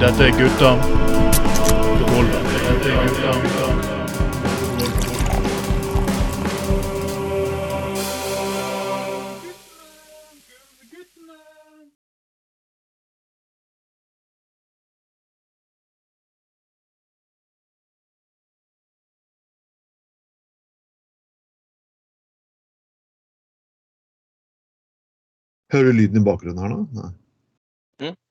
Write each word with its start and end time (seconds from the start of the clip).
Dette 0.00 0.24
er 0.24 0.30
gutta. 0.30 0.70
Dette 2.76 2.90
er 2.90 3.08
gutta. 3.08 3.86
Hører 25.72 25.84
du 25.84 25.92
lyden 25.92 26.20
i 26.20 26.24
bakgrunnen 26.24 26.62
her 26.62 26.68
nå? 26.72 26.82
Nei. 26.96 27.10
Mm. 28.04 28.25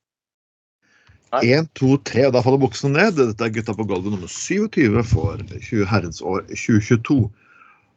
Nei. 1.34 1.42
Én, 1.58 1.66
to, 1.76 1.96
tre, 2.08 2.28
og 2.28 2.36
da 2.36 2.42
faller 2.46 2.62
buksene 2.62 2.94
ned. 2.96 3.18
Dette 3.18 3.48
er 3.48 3.54
Gutta 3.56 3.74
på 3.76 3.86
gulvet 3.90 4.14
nummer 4.14 4.30
27 4.32 5.02
for 5.10 5.42
20 5.56 5.88
herrens 5.90 6.22
år 6.24 6.46
2022. 6.52 7.18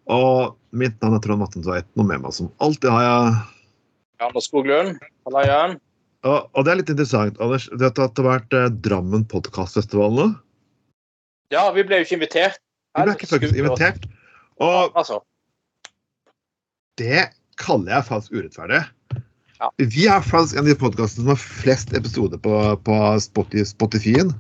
Og 0.09 0.56
mitt 0.73 0.96
navn 1.05 1.19
er 1.19 1.23
Trond 1.23 1.42
Matten 1.42 1.62
Tveiten, 1.66 1.92
og 2.00 2.09
med 2.09 2.24
meg 2.24 2.34
som 2.34 2.48
alltid 2.64 2.88
har 2.95 3.05
jeg 3.05 3.36
Anders 4.24 4.48
Skoglund, 4.48 4.96
halla 5.28 5.42
Jørn. 5.46 5.77
og, 6.27 6.48
og 6.56 6.64
det 6.66 6.72
er 6.72 6.78
litt 6.80 6.88
interessant, 6.91 7.36
Anders. 7.45 7.69
Du 7.70 7.84
vet 7.84 8.00
at 8.02 8.16
det 8.16 8.24
har 8.24 8.30
vært 8.33 8.56
eh, 8.56 8.70
Drammen 8.88 9.27
podkastfestival 9.30 10.16
nå? 10.16 10.24
Ja, 11.55 11.69
vi 11.77 11.84
ble 11.86 12.00
jo 12.00 12.08
ikke 12.08 12.16
invitert. 12.19 12.58
Vi 12.97 13.05
ble 13.06 13.14
ikke 13.14 13.28
faktisk 13.30 13.61
invitert. 13.61 14.08
Og 14.64 14.97
Altså, 14.98 15.20
det 16.98 17.28
kaller 17.62 17.95
jeg 17.95 18.08
faktisk 18.08 18.34
urettferdig. 18.34 18.80
Ja. 19.59 19.73
Vi 19.77 20.06
er 20.06 20.23
faktisk 20.23 20.56
en 20.56 20.67
av 20.67 20.70
de 20.70 20.77
podkastene 20.78 21.25
som 21.25 21.33
har 21.33 21.41
flest 21.42 21.95
episoder 21.97 22.39
på, 22.42 22.55
på 22.87 22.98
Spotify- 23.23 23.67
Spotify-en. 23.67 24.31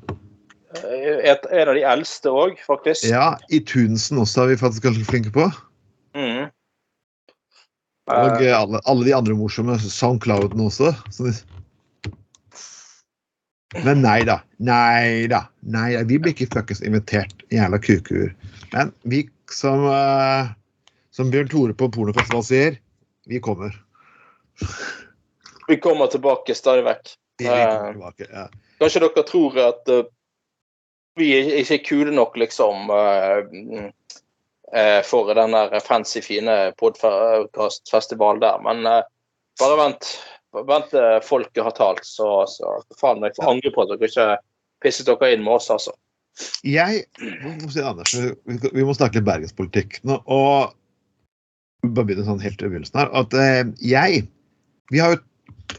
en 0.78 1.68
av 1.68 1.74
de 1.74 1.82
eldste 1.82 2.30
òg, 2.30 2.60
faktisk. 2.66 3.08
Ja, 3.10 3.32
i 3.50 3.58
Tunesen 3.60 4.20
også 4.22 4.44
er 4.44 4.52
vi 4.52 4.60
faktisk 4.60 4.86
ganske 4.86 5.08
flinke 5.08 5.34
på. 5.34 5.48
Mm. 6.14 6.46
Og 8.08 8.40
Eh, 8.40 8.46
eh, 8.48 8.54
alle, 8.56 8.80
alle 8.86 9.04
de 9.04 9.14
andre 9.16 9.34
morsomme. 9.36 9.78
Soundclouden 9.78 10.60
også. 10.64 10.94
Så 11.12 11.28
de... 11.28 11.34
Men 13.84 14.00
nei 14.00 14.22
da. 14.24 14.38
Nei 14.64 15.26
da. 15.28 15.42
Nei 15.60 15.90
da. 15.92 16.04
Vi 16.08 16.16
blir 16.16 16.32
ikke 16.32 16.48
fuckings 16.54 16.80
invitert, 16.80 17.34
jævla 17.52 17.80
kukuer. 17.84 18.32
Men 18.72 18.94
vi 19.04 19.26
som 19.52 19.84
uh, 19.84 20.48
Som 21.12 21.32
Bjørn 21.32 21.50
Tore 21.52 21.74
på 21.76 21.90
pornofestival 21.92 22.44
sier, 22.46 22.78
vi 23.28 23.40
kommer. 23.44 23.74
Vi 25.68 25.76
kommer 25.82 26.06
tilbake 26.06 26.54
stadig 26.56 26.84
vekk. 26.86 27.12
Tilbake. 27.38 28.26
Ja. 28.32 28.48
Kanskje 28.80 29.02
dere 29.04 29.24
tror 29.26 29.58
at 29.62 29.90
eh, 29.92 30.06
vi 31.18 31.30
er 31.34 31.52
ikke 31.60 31.78
er 31.78 31.84
kule 31.86 32.14
nok, 32.14 32.36
liksom, 32.40 32.90
eh, 32.94 33.86
eh, 34.72 34.98
for 35.06 35.30
den 35.34 35.54
der 35.56 35.78
fancy, 35.84 36.22
fine 36.24 36.56
podkastfestivalen 36.80 38.42
der. 38.42 38.58
Men 38.64 38.86
eh, 38.86 39.06
bare 39.60 39.78
vent. 39.84 40.10
Vent 40.68 40.88
til 40.90 41.18
folket 41.20 41.60
har 41.60 41.74
talt, 41.76 42.06
så, 42.08 42.46
så 42.48 42.78
faen 42.96 43.20
meg 43.20 43.36
får 43.36 43.50
angre 43.50 43.72
på 43.74 43.84
at 43.84 43.90
dere 43.92 44.08
ikke 44.08 44.28
pisset 44.80 45.10
dere 45.10 45.34
inn 45.34 45.44
med 45.44 45.58
oss, 45.58 45.68
altså. 45.74 45.92
Jeg 46.64 47.02
må 47.42 47.68
si 47.72 47.82
Anders, 47.82 48.14
vi, 48.14 48.84
må 48.86 48.94
snakke 48.94 49.18
litt 49.18 49.26
bergenspolitikk 49.26 49.98
nå. 50.06 50.20
Og 50.30 50.74
bare 51.82 52.06
begynne 52.06 52.26
sånn 52.26 52.42
helt 52.42 52.62
i 52.62 52.70
begynnelsen 52.70 53.00
her. 53.00 53.10
At 53.16 53.34
eh, 53.34 53.64
jeg 53.82 54.26
Vi 54.88 55.02
har 55.02 55.12
jo 55.12 55.18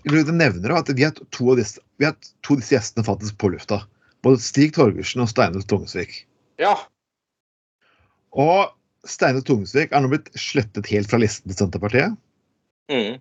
du 0.03 0.31
nevner 0.31 0.75
at 0.77 0.89
vi 0.95 1.05
har 1.05 1.15
to 1.35 1.51
av 1.51 1.59
disse, 1.59 1.81
vi 1.99 2.07
har 2.07 2.15
to 2.45 2.55
av 2.55 2.61
disse 2.61 2.75
gjestene 2.75 3.05
faktisk 3.07 3.37
på 3.41 3.51
lufta. 3.53 3.81
Både 4.25 4.41
Stig 4.43 4.73
Torgersen 4.75 5.23
og 5.23 5.29
Steinar 5.31 5.63
Tungesvik. 5.67 6.21
Ja. 6.59 6.75
Og 8.35 8.71
Steinar 9.07 9.45
Tungesvik 9.47 9.93
er 9.95 10.03
nå 10.03 10.11
blitt 10.11 10.29
slettet 10.39 10.89
helt 10.91 11.11
fra 11.11 11.21
listen 11.21 11.49
til 11.49 11.59
Senterpartiet. 11.61 12.17
Mm. 12.91 13.19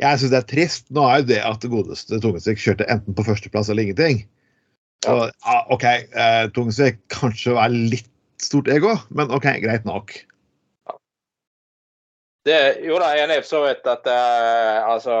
Jeg 0.00 0.20
syns 0.20 0.32
det 0.32 0.40
er 0.40 0.48
trist. 0.48 0.86
Nå 0.94 1.04
er 1.08 1.20
jo 1.20 1.28
det 1.34 1.42
at 1.44 1.64
det 1.64 1.72
godeste 1.72 2.20
Tungesvik 2.22 2.62
kjørte 2.62 2.88
enten 2.92 3.16
på 3.16 3.26
førsteplass 3.26 3.70
eller 3.72 3.88
ingenting. 3.88 4.24
Ja. 5.04 5.14
Og, 5.14 5.22
ja, 5.44 5.58
OK, 5.74 5.86
eh, 5.86 6.44
Tungesvik 6.56 7.02
kanskje 7.12 7.56
er 7.58 7.74
litt 7.74 8.08
stort 8.42 8.70
ego, 8.72 8.96
men 9.14 9.32
OK, 9.34 9.48
greit 9.62 9.84
nok. 9.86 10.14
Det, 12.42 12.56
jo 12.82 12.96
da, 12.98 13.12
jeg 13.14 13.22
er 13.22 13.28
enig 13.28 13.42
for 13.44 13.50
så 13.52 13.60
vidt 13.62 13.86
at 13.86 14.08
eh, 14.10 14.78
altså 14.82 15.18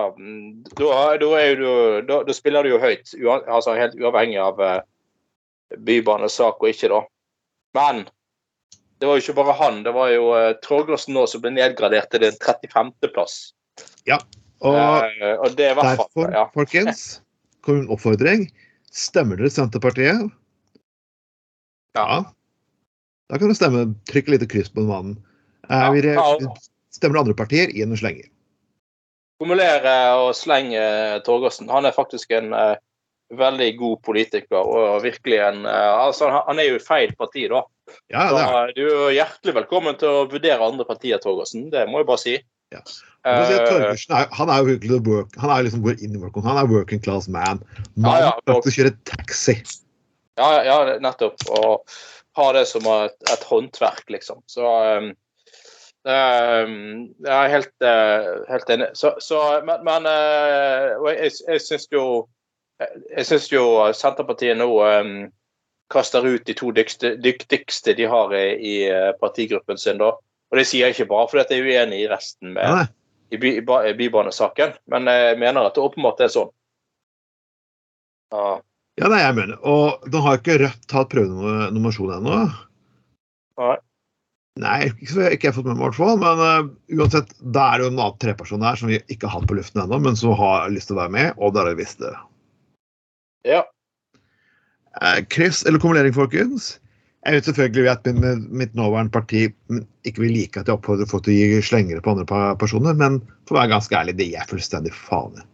da, 0.74 1.36
er 1.38 2.32
spiller 2.34 2.66
du 2.66 2.72
jo 2.72 2.80
høyt, 2.82 3.12
uan, 3.22 3.44
altså 3.46 3.76
helt 3.78 3.94
uavhengig 4.00 4.40
av 4.42 4.58
eh, 4.58 4.80
bybanesak 5.86 6.58
og 6.58 6.72
ikke, 6.72 6.90
da. 6.90 7.04
Men 7.78 8.02
det 8.98 9.08
var 9.08 9.18
jo 9.18 9.24
ikke 9.24 9.38
bare 9.38 9.54
han. 9.58 9.80
Det 9.82 9.92
var 9.94 10.10
jo 10.12 10.28
uh, 10.30 10.52
Torgersen 10.62 11.16
nå 11.16 11.24
som 11.26 11.42
ble 11.42 11.50
nedgradert 11.56 12.12
til 12.12 12.22
den 12.22 12.36
35.-plass. 12.38 13.38
Og 14.62 14.76
Eh, 15.18 15.32
og 15.40 15.56
er 15.66 15.74
derfor, 15.74 16.28
ja. 16.30 16.44
folkens, 16.54 17.00
kommer 17.66 17.82
en 17.82 17.90
oppfordring. 17.90 18.44
Stemmer 18.94 19.40
dere 19.40 19.50
Senterpartiet? 19.50 20.28
Ja. 21.98 22.22
Da 23.26 23.40
kan 23.40 23.50
du 23.50 23.56
stemme. 23.58 23.88
Trykk 24.06 24.28
et 24.30 24.34
lite 24.36 24.48
kryss 24.52 24.70
på 24.70 24.84
den 24.84 24.92
mannen. 24.92 25.16
Eh, 25.66 25.88
vi 25.96 26.04
Ja. 26.14 26.54
Stemmer 26.92 27.22
andre 27.22 27.36
partier, 27.36 27.72
i 27.72 27.84
og 27.86 27.98
slenger. 27.98 28.28
Formulere 29.40 29.94
og 30.20 30.32
slenge 30.38 30.82
Torgersen. 31.26 31.70
Han 31.72 31.88
er 31.88 31.94
faktisk 31.96 32.30
en 32.36 32.52
uh, 32.54 32.76
veldig 33.32 33.70
god 33.78 33.96
politiker 34.06 34.60
og 34.60 35.02
virkelig 35.02 35.40
en 35.42 35.64
uh, 35.66 36.06
altså 36.06 36.28
han, 36.30 36.44
han 36.50 36.60
er 36.62 36.68
jo 36.68 36.78
i 36.78 36.84
feil 36.84 37.14
parti, 37.18 37.46
da. 37.50 37.64
Ja, 38.12 38.28
Så 38.30 38.42
eh, 38.42 38.74
du 38.76 38.84
er 38.86 39.16
hjertelig 39.16 39.56
velkommen 39.56 39.96
til 40.00 40.08
å 40.08 40.26
vurdere 40.30 40.64
andre 40.64 40.86
partier, 40.88 41.20
Torgersen. 41.22 41.66
Det 41.72 41.86
må 41.90 42.02
jeg 42.02 42.08
bare 42.12 42.22
si. 42.22 42.36
Ja. 42.72 42.82
Si 42.86 43.58
Torgersen 43.66 44.14
er, 44.16 44.30
han 44.38 44.52
er 44.52 44.62
jo 44.62 44.70
virkelig 44.70 45.00
work, 45.08 45.34
han 45.42 45.52
er 45.52 45.66
liksom 45.66 45.82
går 45.84 46.00
inn 46.04 46.16
i 46.16 46.22
work, 46.22 46.38
han 46.44 46.60
er 46.60 46.70
working 46.70 47.02
class 47.02 47.28
man. 47.28 47.60
Mannen 47.96 48.04
Mann 48.06 48.22
ja, 48.22 48.32
ja, 48.48 48.58
å 48.58 48.74
kjøre 48.76 48.94
taxi. 49.08 49.58
Ja, 50.40 50.48
ja, 50.64 50.76
nettopp. 51.02 51.42
Og 51.52 51.82
ha 52.38 52.46
det 52.56 52.64
som 52.70 52.86
et, 52.88 53.18
et 53.32 53.44
håndverk, 53.50 54.06
liksom. 54.12 54.40
Så 54.50 54.64
um, 54.64 55.12
um, 56.06 56.72
Jeg 57.22 57.32
er 57.36 57.52
helt, 57.52 57.74
eh, 57.84 58.30
helt 58.48 58.70
enig. 58.70 58.88
Så, 58.98 59.14
så, 59.20 59.40
men 59.66 59.84
men 59.86 60.08
eh, 60.10 60.94
jeg, 61.12 61.32
jeg 61.48 61.64
syns 61.64 61.88
jo 61.92 62.06
jeg 62.82 63.26
syns 63.28 63.46
jo 63.52 63.64
Senterpartiet 63.94 64.58
nå 64.58 64.66
um, 64.82 65.12
kaster 65.92 66.24
ut 66.26 66.46
de 66.48 66.54
to 66.56 66.72
dyktigste, 66.74 67.14
dyktigste 67.22 67.94
de 67.94 68.08
har 68.10 68.34
i, 68.34 68.46
i 68.56 68.74
eh, 68.90 69.12
partigruppen 69.20 69.78
sin. 69.78 70.00
da. 70.02 70.14
Og 70.52 70.58
det 70.58 70.66
sier 70.68 70.88
jeg 70.88 70.96
ikke 70.96 71.12
bare 71.12 71.28
fordi 71.30 71.56
jeg 71.58 71.62
er 71.62 71.84
uenig 71.84 72.02
i 72.02 72.10
resten 72.10 72.56
med, 72.56 72.64
Ja, 72.66 72.86
i, 73.32 73.38
by, 73.40 73.54
i 73.88 73.94
bybanesaken, 73.96 74.74
men 74.92 75.08
jeg 75.08 75.38
mener 75.40 75.68
at 75.68 75.76
det 75.76 75.84
åpenbart 75.84 76.20
er 76.20 76.32
sånn. 76.32 76.50
Ja. 78.32 78.58
Ja, 79.00 79.08
nei, 79.08 79.22
jeg 79.22 79.36
mener. 79.38 79.56
Og 79.64 80.04
nå 80.12 80.20
har 80.26 80.36
ikke 80.40 80.58
Rødt 80.60 80.84
tatt 80.90 81.08
prøvenominasjon 81.14 82.12
ennå. 82.18 82.42
Nei. 83.62 83.76
Nei, 84.60 84.90
ikke 84.90 85.08
så 85.08 85.28
ikke 85.32 85.46
jeg 85.46 85.54
har 85.54 85.56
fått 85.56 85.68
med 85.70 85.78
meg, 85.78 85.80
i 85.80 85.86
hvert 85.86 85.96
fall. 85.96 86.18
Men 86.20 86.42
uh, 86.42 86.98
uansett, 87.00 87.30
da 87.56 87.70
er 87.70 87.80
det 87.80 87.86
jo 87.86 87.92
en 87.94 88.02
annen 88.02 88.18
treperson 88.20 88.66
her 88.66 88.76
som 88.76 88.90
vi 88.92 88.98
ikke 89.08 89.28
har 89.28 89.40
hatt 89.40 89.48
på 89.48 89.56
luften 89.56 89.80
ennå, 89.84 90.00
men 90.04 90.18
som 90.18 90.34
har 90.36 90.68
lyst 90.72 90.90
til 90.90 90.98
å 90.98 91.02
være 91.02 91.14
med, 91.14 91.40
og 91.40 91.56
vi 91.56 91.78
visst 91.80 92.02
det. 92.04 92.12
ja. 93.48 93.62
Uh, 95.00 95.22
kryss 95.32 95.62
eller 95.64 95.80
kumulering, 95.80 96.12
folkens? 96.12 96.74
Jeg 97.22 97.38
vet 97.38 97.46
selvfølgelig 97.48 97.88
at 97.88 98.08
min, 98.18 98.44
mitt 98.50 98.74
nåværende 98.74 99.14
parti 99.14 99.46
ikke 100.04 100.24
vil 100.24 100.34
like 100.34 100.60
at 100.60 100.68
jeg 100.68 100.74
oppfordrer 100.74 101.08
folk 101.08 101.24
til 101.24 101.32
å 101.32 101.36
gi 101.38 101.62
slengere 101.64 102.02
på 102.02 102.12
andre 102.12 102.26
personer, 102.58 102.98
men 102.98 103.20
for 103.46 103.56
å 103.56 103.60
være 103.62 103.72
ganske 103.76 103.96
ærlig, 103.96 104.16
det 104.18 104.26
gir 104.26 104.40
jeg 104.40 104.50
fullstendig 104.50 104.92
faen 104.96 105.38
i. 105.38 105.46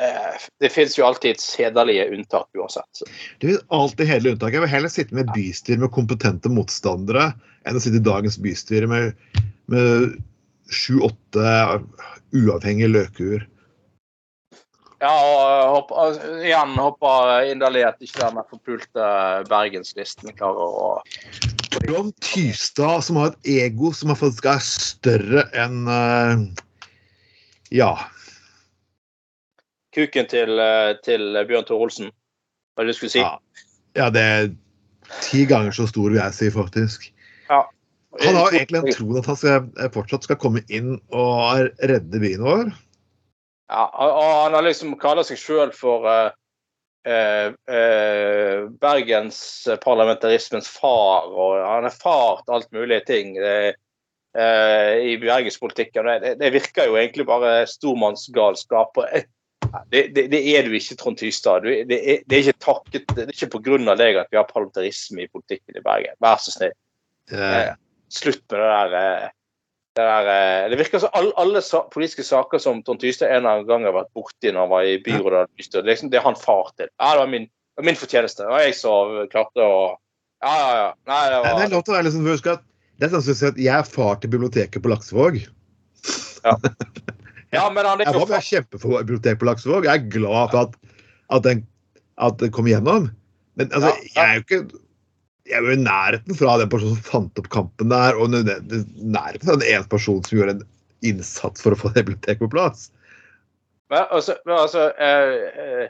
Eh, 0.00 0.36
Det 0.60 0.68
finnes 0.72 0.96
jo 0.98 1.04
alltid 1.04 1.36
hederlige 1.58 2.08
unntak 2.14 2.48
uansett. 2.56 3.02
Det 3.38 3.46
vil 3.46 3.60
alltid 3.68 4.08
hele 4.08 4.32
unntak. 4.32 4.54
Jeg 4.54 4.64
vil 4.64 4.72
heller 4.72 4.92
sitte 4.92 5.14
med 5.14 5.28
bystyret 5.34 5.50
bystyre 5.60 5.82
med 5.82 5.92
kompetente 5.92 6.52
motstandere 6.52 7.32
enn 7.68 7.76
å 7.76 7.82
sitte 7.82 8.00
i 8.00 8.04
dagens 8.04 8.38
bystyre 8.40 8.88
med, 8.88 9.12
med 9.68 10.14
sju-åtte 10.72 11.82
uavhengige 12.32 12.88
løkuer. 12.88 13.44
Ja, 15.00 15.10
og 15.10 15.74
hopp, 15.74 15.92
igjen 16.44 16.74
håper 16.76 17.46
inderlig 17.48 17.86
at 17.88 18.00
ikke 18.04 18.20
den 18.26 18.42
forpulte 18.50 19.06
Bergenslisten 19.48 20.32
klarer 20.36 20.76
å 20.80 20.90
Ron 21.88 22.10
Tystad, 22.20 23.04
som 23.06 23.16
har 23.20 23.30
et 23.30 23.50
ego 23.64 23.92
som 23.96 24.12
faktisk 24.12 24.48
er 24.50 24.64
større 24.64 25.46
enn 25.56 25.84
eh, 25.88 26.48
Ja. 27.70 27.94
Kuken 29.94 30.28
til, 30.30 30.58
eh, 30.62 30.94
til 31.04 31.38
Bjørn 31.48 31.66
Tore 31.68 31.86
Olsen. 31.86 32.10
Hva 32.74 32.82
er 32.82 32.88
det 32.88 32.94
du 32.94 32.98
skulle 32.98 33.14
si? 33.14 33.22
Ja. 33.22 33.38
ja, 33.98 34.10
det 34.14 34.22
er 34.22 34.50
ti 35.20 35.44
ganger 35.50 35.74
så 35.74 35.88
stor, 35.90 36.10
vil 36.10 36.20
jeg 36.20 36.36
si, 36.36 36.50
faktisk. 36.54 37.08
Ja. 37.50 37.64
Han 38.24 38.38
har 38.38 38.54
egentlig 38.54 38.82
en 38.82 38.94
tro 38.94 39.16
at 39.18 39.26
han 39.30 39.38
skal, 39.38 39.90
fortsatt 39.94 40.26
skal 40.26 40.38
komme 40.42 40.62
inn 40.68 40.96
og 41.14 41.70
redde 41.86 42.22
byen 42.22 42.46
vår. 42.46 42.70
Ja, 43.70 43.84
og 43.86 44.46
han 44.46 44.56
har 44.58 44.66
liksom 44.66 44.96
kaller 44.98 45.26
seg 45.26 45.38
sjøl 45.38 45.70
for 45.76 46.06
uh, 46.10 46.32
uh, 47.06 47.52
uh, 47.70 48.66
bergensparlamentarismens 48.82 50.66
far, 50.74 51.30
og 51.30 51.60
han 51.62 51.86
er 51.86 51.94
far 51.94 52.42
til 52.42 52.56
alt 52.58 52.72
mulig 52.74 52.98
ting 53.06 53.36
det, 53.38 53.76
eh, 54.38 54.94
i 55.12 55.18
bergenspolitikken. 55.18 56.06
Det, 56.22 56.34
det 56.40 56.52
virker 56.54 56.88
jo 56.88 56.98
egentlig 56.98 57.26
bare 57.26 57.66
stormannsgalskap. 57.70 58.96
og 58.96 59.06
eh, 59.12 59.26
Det, 59.90 60.02
det, 60.14 60.26
det, 60.32 60.40
er 60.56 60.66
du 60.66 60.74
ikke, 60.76 60.96
Trond 60.98 61.18
Tystad. 61.20 61.66
Det, 61.66 61.98
er, 61.98 62.22
det 62.26 62.36
er 62.36 62.46
ikke 62.46 62.64
takket, 62.64 63.04
det 63.16 63.26
er 63.26 63.34
ikke 63.34 63.50
pga. 63.58 63.96
deg 63.98 64.18
at 64.22 64.30
vi 64.32 64.38
har 64.38 64.48
parlamentarisme 64.48 65.24
i 65.24 65.30
politikken 65.30 65.78
i 65.78 65.84
Bergen. 65.84 66.16
Vær 66.22 66.40
så 66.42 66.54
snill. 66.54 66.74
Eh, 67.30 67.74
Slutt 68.10 68.42
med 68.50 68.58
det 68.58 68.70
der. 68.72 68.96
eh, 69.00 69.28
Det, 69.90 70.04
der, 70.06 70.28
eh, 70.30 70.68
det 70.70 70.78
virker 70.78 71.02
som 71.02 71.10
alle, 71.18 71.32
alle 71.36 71.60
sa, 71.66 71.80
politiske 71.90 72.22
saker 72.22 72.62
som 72.62 72.82
Trond 72.86 73.00
Tystad 73.02 73.26
en 73.28 73.40
eller 73.40 73.56
annen 73.56 73.66
gang 73.66 73.86
har 73.88 73.96
vært 73.96 74.12
borti 74.14 74.52
når 74.52 74.62
han 74.62 74.70
var 74.70 74.86
i 74.86 75.00
byrådet, 75.02 75.48
det, 75.58 75.82
liksom, 75.88 76.10
det 76.12 76.20
er 76.20 76.28
han 76.28 76.38
far 76.38 76.70
til. 76.78 76.86
Ja, 76.94 77.12
det 77.12 77.24
var 77.24 77.32
min, 77.32 77.48
var 77.76 77.88
min 77.88 77.98
fortjeneste. 77.98 78.44
Det 78.46 78.54
var 78.54 78.62
jeg 78.62 78.76
som 78.78 79.16
klarte 79.32 79.66
å 79.66 79.80
Ja, 80.40 80.52
ja, 80.56 80.68
ja. 80.78 80.90
Nei, 81.10 81.22
det 81.26 81.40
Nei, 81.42 81.54
det 81.58 81.64
er 81.66 81.74
lov 81.74 81.82
til 81.84 81.92
å 81.92 81.98
være 81.98 82.12
husk 82.30 82.46
at 82.54 82.62
det 83.00 83.08
er 83.08 83.16
sånn 83.16 83.48
at 83.48 83.58
jeg 83.58 83.72
er 83.72 83.88
far 83.88 84.18
til 84.20 84.30
biblioteket 84.32 84.82
på 84.84 84.90
Laksevåg. 84.92 85.40
Ja, 86.44 86.54
men 87.50 87.86
han 87.86 88.02
er 88.02 88.06
Jeg 88.10 88.28
var 88.30 88.44
kjempefor 88.46 89.00
bibliotek 89.02 89.40
på 89.40 89.48
Laksevåg. 89.48 89.88
Jeg 89.88 90.02
er 90.02 90.12
glad 90.12 90.52
for 90.52 90.68
at, 90.68 90.76
at, 91.34 91.42
den, 91.46 91.64
at 92.22 92.38
det 92.42 92.52
kom 92.54 92.68
igjennom. 92.70 93.10
Men 93.58 93.72
altså, 93.74 93.90
Ja, 93.90 94.04
ja. 94.14 94.14
jeg 94.14 94.28
er 94.28 94.38
jo 94.38 94.46
ikke 94.46 94.62
jeg 95.50 95.58
er 95.58 95.66
jo 95.66 95.74
i 95.74 95.82
nærheten 95.82 96.36
fra 96.38 96.56
den 96.60 96.70
personen 96.70 96.94
som 96.94 97.06
fant 97.06 97.40
opp 97.40 97.48
kampen 97.50 97.90
der, 97.90 98.14
og 98.14 98.30
nærheten 98.30 99.48
fra 99.48 99.56
den 99.58 99.66
ene 99.66 99.88
personen 99.90 100.22
som 100.26 100.38
gjorde 100.38 100.58
en 100.58 100.66
innsats 101.10 101.64
for 101.64 101.74
å 101.74 101.78
få 101.80 101.90
det 101.94 102.04
biblioteket 102.04 102.44
på 102.44 102.52
plass. 102.52 102.90
Men 103.90 104.06
altså, 104.14 104.36
men 104.46 104.54
altså 104.54 104.84
eh, 104.94 105.64
eh, 105.64 105.88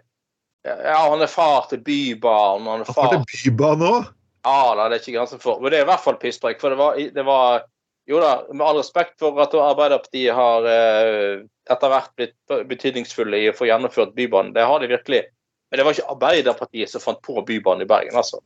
Ja, 0.65 0.97
han 1.11 1.21
er 1.25 1.29
far 1.29 1.67
til 1.69 1.83
bybarn. 1.85 2.65
Han 2.69 2.83
er 2.83 2.89
Han 2.89 2.97
far 2.97 3.13
til 3.19 3.51
Bybanen 3.51 3.87
òg. 3.89 4.09
Ja 4.45 4.73
det 4.77 4.87
er 4.87 5.03
ikke 5.03 5.19
grenser 5.19 5.41
for. 5.41 5.61
Men 5.61 5.73
det 5.73 5.81
er 5.81 5.85
i 5.85 5.91
hvert 5.91 6.05
fall 6.05 6.17
pisspreik. 6.21 6.61
For 6.63 6.73
det 6.73 6.81
var, 6.81 6.97
det 6.97 7.25
var 7.27 7.65
Jo 8.11 8.19
da, 8.19 8.31
med 8.51 8.65
all 8.67 8.81
respekt 8.81 9.21
for 9.23 9.39
at 9.39 9.53
Arbeiderpartiet 9.55 10.35
har 10.35 10.65
eh, 10.67 11.45
etter 11.71 11.93
hvert 11.93 12.11
blitt 12.19 12.67
betydningsfulle 12.67 13.39
i 13.39 13.51
å 13.53 13.55
få 13.55 13.69
gjennomført 13.69 14.17
Bybanen. 14.17 14.51
Det 14.57 14.65
har 14.67 14.83
de 14.83 14.91
virkelig. 14.91 15.21
Men 15.71 15.79
det 15.79 15.87
var 15.87 15.95
ikke 15.95 16.15
Arbeiderpartiet 16.17 16.91
som 16.91 17.05
fant 17.05 17.21
på 17.23 17.39
Bybanen 17.47 17.87
i 17.87 17.91
Bergen, 17.91 18.17
altså. 18.19 18.41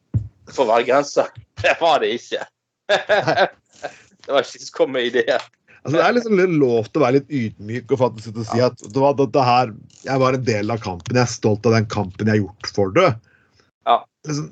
For 0.50 0.66
å 0.66 0.74
være 0.74 0.88
grenser. 0.90 1.30
Det 1.64 1.78
var 1.80 2.02
det 2.02 2.10
ikke. 2.18 2.42
det 2.92 4.28
var 4.28 4.44
ikke 4.44 4.60
som 4.60 4.72
kom 4.76 4.90
med 4.92 5.06
ideen. 5.08 5.46
Altså, 5.84 5.94
det 5.94 6.02
er 6.04 6.14
liksom 6.16 6.40
lov 6.58 6.90
til 6.90 7.00
å 7.00 7.04
være 7.06 7.16
litt 7.16 7.32
ydmyk 7.38 7.94
og 7.94 8.00
faktisk 8.02 8.36
å 8.40 8.44
si 8.50 8.60
at 8.64 8.82
det 8.84 9.00
var 9.00 9.16
dette 9.16 9.44
her, 9.44 9.72
jeg 10.04 10.20
var 10.20 10.36
en 10.36 10.44
del 10.44 10.74
av 10.74 10.82
kampen. 10.84 11.16
Jeg 11.16 11.24
er 11.24 11.32
stolt 11.32 11.64
av 11.68 11.78
den 11.78 11.88
kampen 11.88 12.28
jeg 12.28 12.36
har 12.36 12.42
gjort 12.42 12.70
for 12.76 12.92
det. 12.96 13.06
Ja. 13.88 13.96
Liksom, 14.28 14.50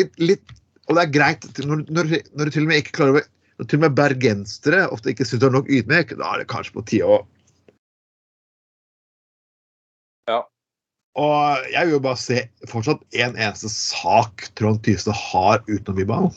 litt, 0.00 0.16
litt, 0.20 0.56
og 0.88 0.96
det 0.96 1.04
er 1.04 1.12
greit 1.18 1.44
når, 1.60 1.84
når, 1.92 2.14
når 2.32 2.48
du 2.48 2.56
til 2.56 2.64
og 2.64 2.72
med 2.72 2.80
ikke 2.80 2.96
klarer 2.96 3.20
å 3.20 3.26
når 3.58 3.66
til 3.68 3.78
og 3.80 3.84
med 3.86 3.96
bergensere 3.98 4.84
ofte 4.94 5.10
ikke 5.12 5.26
syns 5.26 5.42
du 5.42 5.48
er 5.48 5.56
nok 5.56 5.70
ydmyk, 5.70 6.14
da 6.18 6.32
er 6.34 6.42
det 6.44 6.48
kanskje 6.52 6.76
på 6.78 6.84
tide 6.86 7.08
å 7.08 7.22
Ja. 10.28 10.42
Og 11.18 11.64
jeg 11.72 11.86
vil 11.86 11.94
jo 11.96 12.02
bare 12.04 12.20
se 12.20 12.42
fortsatt 12.68 13.00
en 13.16 13.34
eneste 13.36 13.70
sak 13.72 14.44
Trond 14.58 14.82
Tystad 14.84 15.16
har 15.16 15.64
utenom 15.66 15.96
Bybanen. 15.96 16.36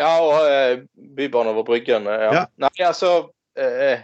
Ja, 0.00 0.16
og 0.24 0.48
eh, 0.50 0.80
Bybanen 1.16 1.52
over 1.52 1.62
Bryggen. 1.68 2.06
eh, 2.08 2.22
Ja. 2.24 2.32
Ja. 2.32 2.44
Nei, 2.58 2.70
altså 2.86 3.30
eh, 3.56 4.00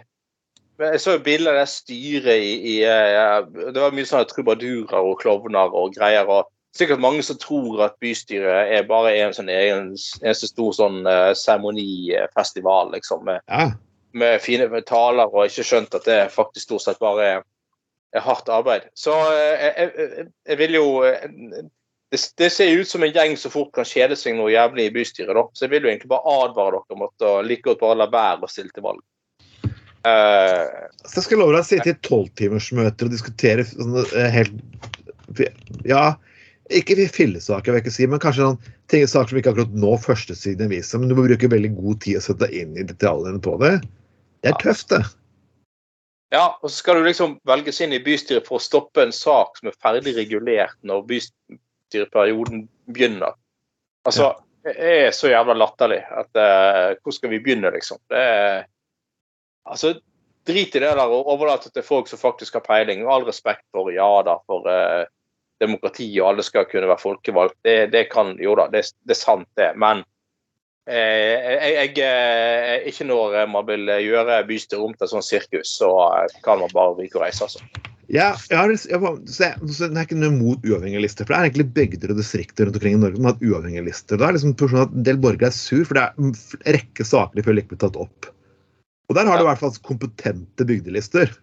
Jeg 0.79 0.99
så 1.01 1.17
bilder 1.19 1.51
av 1.57 1.57
det 1.65 1.69
styret 1.73 2.39
i, 2.45 2.51
i 2.71 2.75
eh, 2.87 3.41
Det 3.73 3.81
var 3.81 3.91
mye 3.91 4.07
sånne 4.07 4.29
trubadurer 4.29 5.01
og 5.01 5.17
klovner 5.19 5.73
og 5.75 5.95
greier. 5.97 6.29
og 6.29 6.47
Sikkert 6.77 7.01
mange 7.01 7.23
som 7.25 7.37
tror 7.41 7.81
at 7.87 7.95
bystyret 8.03 8.73
er 8.75 8.83
bare 8.89 9.15
en 9.17 9.33
sånn 9.33 9.49
egen, 9.49 9.95
eneste 10.21 10.51
stor 10.51 10.75
sånn 10.77 10.99
seremonifestival, 11.35 12.91
uh, 12.91 12.93
liksom. 12.93 13.23
Med, 13.25 13.41
Ja. 13.49 13.71
med 14.13 14.41
fine 14.41 14.67
taler, 14.85 15.29
og 15.33 15.47
ikke 15.49 15.65
skjønt 15.65 15.95
at 15.97 16.05
det 16.05 16.19
faktisk 16.33 16.67
stort 16.67 16.85
sett 16.85 17.01
bare 17.01 17.25
er, 17.25 17.43
er 18.13 18.21
hardt 18.25 18.49
arbeid. 18.53 18.85
Så 18.93 19.13
uh, 19.17 19.33
jeg, 19.33 19.91
jeg, 19.97 20.27
jeg 20.47 20.57
vil 20.61 20.77
jo 20.77 20.85
uh, 21.03 21.67
det, 22.11 22.19
det 22.41 22.49
ser 22.53 22.79
ut 22.79 22.89
som 22.89 23.03
en 23.05 23.13
gjeng 23.13 23.35
som 23.37 23.51
fort 23.53 23.71
kan 23.75 23.85
kjede 23.85 24.15
seg 24.17 24.37
noe 24.37 24.49
jævlig 24.53 24.87
i 24.89 24.93
bystyret. 24.93 25.35
da. 25.37 25.45
Så 25.53 25.65
jeg 25.65 25.73
vil 25.75 25.85
jo 25.85 25.91
egentlig 25.91 26.09
bare 26.09 26.37
advare 26.45 26.79
dere 26.79 26.97
om 26.97 27.05
å 27.05 27.33
like 27.45 27.65
godt 27.67 27.81
bare 27.83 27.99
la 28.01 28.09
være 28.09 28.45
å 28.45 28.49
stille 28.49 28.73
til 28.73 28.85
valg. 28.85 29.03
Eh, 30.07 30.65
Så 31.05 31.19
jeg 31.19 31.25
skal 31.27 31.41
love 31.41 31.53
deg 31.53 31.61
å 31.61 31.67
sitte 31.67 31.91
i 31.91 31.99
tolvtimersmøter 32.07 33.09
og 33.09 33.13
diskutere 33.13 33.65
sånne 33.67 34.05
eh, 34.15 34.29
helt 34.31 34.53
Ja, 35.85 36.15
ikke 36.69 37.07
fillesaker, 37.13 37.71
vil 37.71 37.79
jeg 37.79 37.85
ikke 37.85 37.95
si, 37.95 38.07
men 38.09 38.21
kanskje 38.21 38.45
sånn, 38.45 38.73
ting, 38.91 39.05
saker 39.09 39.33
som 39.33 39.39
ikke 39.41 39.53
akkurat 39.53 39.77
nå 39.83 39.93
førstesiden 40.03 40.67
i 40.67 40.69
avisa, 40.69 40.99
men 40.99 41.11
du 41.11 41.15
må 41.17 41.25
bruke 41.25 41.51
veldig 41.51 41.71
god 41.77 42.01
tid 42.05 42.19
å 42.19 42.25
sette 42.25 42.45
deg 42.45 42.57
inn 42.61 42.77
i 42.77 42.85
detaljene 42.87 43.41
på 43.43 43.55
det. 43.63 43.73
Det 44.43 44.51
er 44.53 44.59
tøft, 44.61 44.93
det. 44.93 45.01
ja, 46.35 46.45
og 46.61 46.69
så 46.69 46.75
skal 46.77 46.99
du 46.99 47.07
liksom 47.09 47.37
velges 47.49 47.81
inn 47.83 47.95
i 47.95 48.01
bystyret 48.03 48.47
for 48.47 48.59
å 48.59 48.63
stoppe 48.63 49.03
en 49.03 49.15
sak 49.15 49.59
som 49.59 49.71
er 49.71 49.79
ferdig 49.81 50.15
regulert 50.15 50.77
når 50.87 51.07
bystyreperioden 51.09 52.67
begynner. 52.91 53.33
Altså, 54.07 54.33
det 54.63 54.75
er 54.77 55.09
så 55.15 55.31
jævla 55.31 55.55
latterlig 55.55 55.99
at 56.03 56.35
uh, 56.35 56.95
Hvor 57.03 57.13
skal 57.15 57.31
vi 57.31 57.39
begynne, 57.43 57.71
liksom? 57.75 57.99
Det 58.11 58.19
er 58.19 58.67
Altså, 59.69 59.93
drit 60.47 60.75
i 60.75 60.81
det 60.81 60.89
der 60.97 61.01
og 61.03 61.27
overlate 61.29 61.69
til 61.69 61.85
folk 61.85 62.07
som 62.09 62.21
faktisk 62.21 62.57
har 62.57 62.65
peiling. 62.65 63.03
All 63.05 63.25
respekt 63.27 63.65
for 63.75 63.91
ja 63.93 64.07
da, 64.25 64.39
for 64.49 64.65
eh, 64.71 65.05
demokrati 65.59 66.07
og 66.19 66.31
alle 66.31 66.45
skal 66.45 66.67
kunne 66.69 66.89
være 66.89 67.03
folkevalgt. 67.03 67.57
Det, 67.65 67.91
det 67.93 68.07
kan 68.13 68.35
Jo 68.41 68.55
da, 68.59 68.69
det, 68.71 68.85
det 69.05 69.15
er 69.15 69.19
sant, 69.19 69.49
det. 69.59 69.69
Men 69.79 70.03
eh, 70.89 71.35
jeg, 71.35 71.75
jeg, 71.75 71.93
eh, 72.07 72.89
ikke 72.91 73.07
når 73.09 73.37
man 73.51 73.67
vil 73.67 73.93
gjøre 74.05 74.41
bystyret 74.49 74.81
om 74.85 74.95
til 74.95 75.07
et 75.07 75.13
sånt 75.13 75.27
sirkus, 75.27 75.75
så 75.81 75.91
eh, 76.15 76.41
kan 76.45 76.61
man 76.63 76.73
bare 76.75 76.97
ryke 76.99 77.19
og 77.19 77.27
reise, 77.27 77.47
altså. 77.47 77.87
Ja, 78.09 78.31
jeg, 78.49 78.57
har, 78.57 78.71
jeg, 78.73 78.99
det 79.69 79.85
er 79.85 80.01
ikke 80.01 80.17
noe 80.17 80.31
imot 80.33 80.63
uavhengige 80.65 81.03
lister. 81.03 81.27
For 81.27 81.35
det 81.35 81.37
er 81.37 81.49
egentlig 81.51 81.67
bygder 81.75 82.15
og 82.15 82.17
distrikter 82.17 82.65
rundt 82.65 82.79
omkring 82.79 82.95
i 82.97 83.01
Norge 83.03 83.19
som 83.19 83.27
har 83.27 83.35
hatt 83.35 83.43
uavhengige 83.45 83.85
lister. 83.85 84.17
Da 84.17 84.25
er 84.25 84.37
liksom 84.37 84.55
sånn 84.57 84.81
at 84.81 84.95
En 84.97 85.05
del 85.05 85.19
borgere 85.21 85.51
er 85.51 85.53
sur, 85.53 85.83
for 85.85 85.99
det 85.99 86.07
er 86.07 86.17
en 86.17 86.33
rekke 86.73 87.05
saker 87.05 87.37
de 87.37 87.45
føler 87.45 87.61
ikke 87.61 87.75
blir 87.75 87.83
tatt 87.85 87.99
opp. 88.01 88.31
Og 89.09 89.17
der 89.17 89.29
har 89.29 89.37
du 89.37 89.45
i 89.45 89.49
hvert 89.49 89.61
fall 89.61 89.77
kompetente 89.85 90.65
bygdelister. 90.69 91.37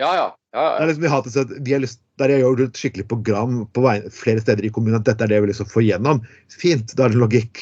Ja, 0.00 0.08
ja. 0.16 0.26
ja, 0.56 0.64
Det 0.78 0.80
ja. 0.80 0.88
liksom 0.88 1.04
vi 1.04 1.12
har 1.12 1.60
vi 1.68 1.72
har 1.76 1.84
lyst, 1.84 2.00
Der 2.18 2.32
jeg 2.32 2.42
gjør 2.42 2.64
et 2.64 2.78
skikkelig 2.78 3.08
program 3.10 3.60
på 3.74 3.82
vei, 3.84 3.98
flere 4.14 4.42
steder 4.42 4.66
i 4.66 4.72
kommunen 4.74 4.98
at 4.98 5.06
dette 5.06 5.26
er 5.26 5.30
det 5.30 5.42
vi 5.44 5.50
liksom 5.52 5.68
får 5.70 5.84
gjennom. 5.86 6.22
Fint, 6.50 6.94
da 6.98 7.06
er 7.06 7.14
det 7.14 7.20
logikk. 7.22 7.60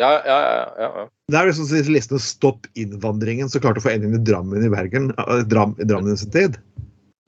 ja, 0.00 0.10
ja, 0.26 0.38
ja, 0.40 0.62
ja, 0.78 0.88
ja. 1.00 1.04
Det 1.30 1.38
er 1.38 1.48
liksom 1.48 1.68
disse 1.70 1.92
listen 1.92 2.20
Stopp 2.20 2.66
innvandringen, 2.76 3.48
som 3.48 3.62
klarte 3.62 3.80
å 3.80 3.84
få 3.84 3.92
en 3.94 4.06
inn 4.08 4.16
i 4.16 4.24
Drammen 4.24 4.64
i 4.64 4.72
Bergen. 4.72 5.12
eh, 5.16 5.42
Dram, 5.48 5.76
i 5.80 5.86
Drammen 5.88 6.12
i 6.12 6.20
sin 6.20 6.32
tid. 6.34 6.58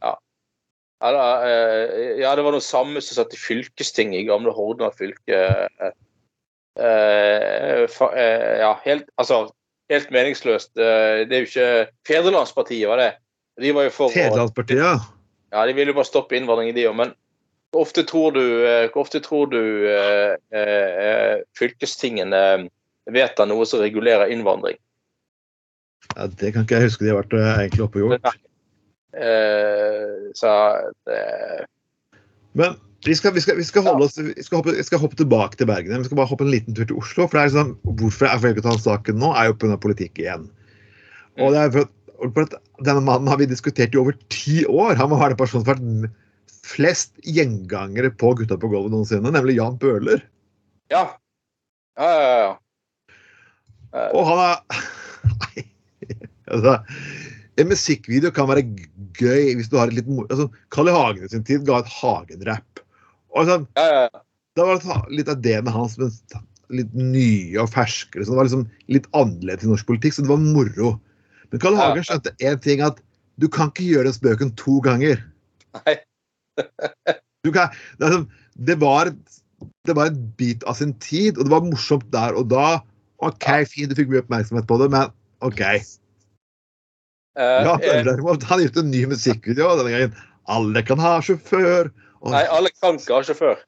Ja, 0.02 1.10
da, 1.12 1.25
eh, 1.44 2.16
ja, 2.22 2.34
det 2.36 2.42
var 2.44 2.54
noe 2.56 2.64
samme 2.64 3.02
som 3.04 3.18
satt 3.18 3.34
i 3.36 3.40
fylkestinget 3.40 4.22
i 4.22 4.28
gamle 4.28 4.52
Hordaland 4.56 4.96
fylke. 4.96 5.40
Eh, 6.76 7.84
ja, 8.60 8.72
helt, 8.84 9.08
altså, 9.20 9.50
helt 9.92 10.10
meningsløst. 10.10 10.72
Det 10.76 11.28
er 11.28 11.44
jo 11.44 11.48
ikke 11.50 11.68
Fedrelandspartiet, 12.08 12.88
var 12.88 13.00
det. 13.00 13.12
De 13.60 13.72
var 13.76 13.88
jo 13.88 13.92
for 13.92 14.12
Fedrelandspartiet, 14.12 14.80
ja. 14.80 14.96
Ja, 15.56 15.64
de 15.64 15.72
vil 15.72 15.88
jo 15.88 15.96
bare 15.96 16.08
stoppe 16.08 16.36
innvandringen, 16.36 16.76
de 16.76 16.84
òg. 16.90 16.96
Men 16.98 17.12
hvor 17.72 17.86
ofte 17.86 18.04
tror 18.06 18.34
du, 18.36 18.42
eh, 18.68 18.88
ofte 19.00 19.22
tror 19.25 19.48
du 19.52 19.60
eh, 19.88 20.36
eh, 20.52 21.38
fylkestingene 21.56 22.42
vedtar 23.12 23.48
noe 23.48 23.64
som 23.68 23.80
regulerer 23.80 24.32
innvandring? 24.32 24.76
ja. 26.14 26.26
Det 26.28 26.52
kan 26.52 26.66
ikke 26.66 26.80
jeg 26.80 26.90
huske 26.90 27.06
de 27.06 27.12
har 27.12 27.22
vært 27.22 27.38
eh, 27.38 27.52
egentlig 27.64 27.86
oppe 27.86 28.02
og 28.02 28.12
gjort. 28.16 28.42
Eh, 29.16 30.28
så 30.36 30.52
Men 32.56 32.76
vi 33.06 33.14
skal, 33.16 33.32
vi 33.36 33.40
skal, 33.40 33.56
vi 33.56 33.64
skal, 33.64 33.88
oss, 34.02 34.18
vi 34.18 34.44
skal, 34.44 34.60
hoppe, 34.60 34.75
skal 34.84 35.00
hoppe 35.00 35.16
tilbake 35.16 35.56
til 35.56 35.68
Bergen. 35.70 36.02
Vi 36.02 36.08
skal 36.08 36.20
bare 36.20 36.30
hoppe 36.30 36.44
en 36.46 36.52
liten 36.52 36.76
tur 36.76 36.88
til 36.88 37.00
Oslo. 37.00 37.26
for 37.26 37.38
det 37.38 37.44
er 37.46 37.54
sånn, 37.56 37.75
Hvorfor 38.00 38.28
jeg 38.28 38.44
velger 38.44 38.64
å 38.64 38.68
ta 38.68 38.78
saken 38.82 39.20
nå, 39.22 39.32
er 39.36 39.50
jo 39.50 39.58
pga. 39.60 39.78
politikk 39.80 40.20
igjen. 40.20 40.48
Og 41.36 41.52
det 41.52 41.60
er 41.60 41.72
for 41.75 41.86
at 41.86 41.95
Denne 42.20 43.02
mannen 43.04 43.28
har 43.28 43.38
vi 43.40 43.49
diskutert 43.50 43.94
i 43.94 44.00
over 44.00 44.16
ti 44.32 44.62
år. 44.64 44.96
Han 45.00 45.11
må 45.12 45.18
være 45.20 45.35
den 45.35 45.40
personen 45.40 45.64
som 45.64 45.73
har 45.73 45.80
vært 45.80 46.14
flest 46.66 47.12
gjengangere 47.23 48.11
på 48.18 48.32
Gutta 48.38 48.58
på 48.58 48.70
gulvet 48.73 48.94
noensinne, 48.94 49.30
nemlig 49.35 49.58
Jan 49.61 49.78
Bøhler. 49.82 50.25
ja. 50.92 51.06
Ja, 51.96 52.08
ja, 52.12 52.32
ja. 52.42 52.49
Uh, 53.96 54.11
Og 54.18 54.26
han 54.28 54.40
er 54.42 54.82
Nei. 55.32 55.62
Altså, 56.52 56.75
en 57.56 57.70
musikkvideo 57.70 58.30
kan 58.37 58.50
være 58.50 58.66
gøy 59.16 59.54
hvis 59.56 59.70
du 59.73 59.78
har 59.80 59.88
et 59.88 59.96
litt 59.96 60.11
moro 60.11 60.28
Altså, 60.28 60.50
Carl 60.75 60.90
I. 60.90 60.94
Hagen 60.94 61.25
i 61.25 61.30
sin 61.32 61.46
tid 61.46 61.64
ga 61.66 61.80
et 61.80 61.88
Hagen-rapp. 61.94 62.82
Altså, 63.32 63.62
ja, 63.78 63.87
ja, 63.87 64.02
ja. 64.11 64.23
Da 64.56 64.66
var 64.68 64.80
det 64.80 64.99
litt 65.16 65.32
av 65.32 65.40
det 65.44 65.56
med 65.64 65.73
hans 65.73 65.96
men 66.00 66.12
litt 66.76 66.92
nye 66.96 67.58
og 67.62 67.73
ferskere. 67.73 68.25
Så 68.25 68.32
det 68.32 68.38
var 68.38 68.49
liksom 68.49 68.68
litt 68.92 69.08
annerledes 69.16 69.64
i 69.66 69.73
norsk 69.73 69.88
politikk, 69.88 70.16
så 70.16 70.25
det 70.25 70.32
var 70.32 70.44
moro. 70.44 70.94
Men. 71.62 71.76
Ja. 71.76 71.90
Hagen 71.90 72.06
skjønte 72.06 72.34
én 72.40 72.60
ting, 72.62 72.82
at 72.84 73.00
du 73.40 73.48
kan 73.52 73.72
ikke 73.72 73.88
gjøre 73.90 74.08
den 74.08 74.16
spøken 74.16 74.52
to 74.60 74.80
ganger. 74.84 75.22
Nei. 75.82 75.98
Du 77.46 77.52
kan, 77.54 77.70
det, 78.02 78.08
det, 78.66 78.75
var, 78.80 79.12
det 79.86 79.94
var 79.94 80.08
en 80.10 80.22
bit 80.34 80.64
av 80.66 80.75
sin 80.80 80.96
tid, 80.98 81.36
og 81.38 81.46
det 81.46 81.52
var 81.52 81.62
morsomt 81.62 82.08
der 82.10 82.34
og 82.34 82.48
da. 82.50 82.80
OK, 83.22 83.46
fint, 83.70 83.92
du 83.92 83.94
fikk 83.94 84.10
mye 84.10 84.25
oppmerksomhet 84.25 84.66
på 84.66 84.80
det, 84.80 84.88
men 84.90 85.12
OK. 85.46 85.62
Eh, 85.62 85.78
Ja, 87.36 87.76
eh, 87.76 88.02
derimot, 88.02 88.42
han 88.42 88.58
har 88.58 88.64
gjort 88.66 88.80
en 88.82 88.90
ny 88.90 89.04
musikkvideo 89.12 89.68
denne 89.78 89.92
gangen. 89.94 90.18
Alle 90.50 90.82
kan 90.86 90.98
ha 91.02 91.20
sjåfør. 91.22 91.92
Og, 92.25 92.32
nei, 92.34 92.42
alle 92.50 92.72
kan 92.80 92.98
ikke 92.98 93.14
ha 93.14 93.22
sjåfør. 93.28 93.62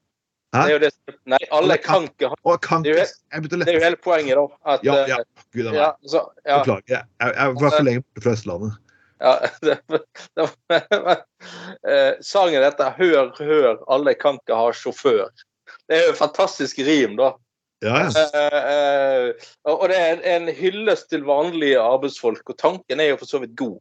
Hæ? 0.56 0.62
Det 0.62 0.68
er 0.68 0.72
jo 0.72 0.78
det, 0.78 0.92
som- 0.94 1.14
nei, 1.28 1.38
alle 1.52 1.76
kan 1.76 2.04
ikke 2.08 2.28
ha 2.28 2.36
det 2.82 2.90
er 2.90 3.40
jo 3.42 3.48
Det 3.48 3.74
er 3.74 3.84
hele 3.84 3.96
poenget, 3.96 4.36
da. 4.36 4.46
At, 4.72 4.84
Ja, 4.84 4.94
eh, 5.02 5.08
ja. 5.08 5.16
Gud 5.52 5.66
a 5.66 5.70
meg. 5.70 5.74
ja, 5.80 5.90
så, 6.08 6.22
ja, 6.46 6.58
Beklager. 6.62 6.82
Jeg, 6.88 7.04
jeg, 7.20 7.34
jeg 7.36 7.54
var 7.60 7.70
for 7.70 7.82
lenge 7.84 8.02
på 8.02 8.22
fra 8.22 8.32
Østlandet. 8.32 8.72
ja, 9.20 9.34
det, 9.66 9.78
det, 9.90 10.00
eh, 11.88 12.14
Sangen 12.22 12.62
heter 12.64 12.94
'Hør, 12.96 13.34
hør, 13.38 13.84
alle 13.92 14.14
kan 14.14 14.38
ikke 14.40 14.56
ha 14.56 14.70
sjåfør'. 14.72 15.44
Det 15.88 15.96
er 15.98 16.04
jo 16.06 16.12
et 16.12 16.18
fantastisk 16.18 16.78
rim, 16.78 17.16
da. 17.16 17.32
Ja. 17.82 18.08
Eh, 18.08 19.28
eh, 19.28 19.34
og 19.64 19.88
det 19.88 19.98
er 19.98 20.22
en 20.36 20.48
hyllest 20.48 21.10
til 21.10 21.22
vanlige 21.28 21.78
arbeidsfolk, 21.78 22.42
og 22.50 22.58
tanken 22.58 23.00
er 23.00 23.12
jo 23.12 23.16
for 23.20 23.26
så 23.26 23.38
vidt 23.38 23.56
god. 23.56 23.78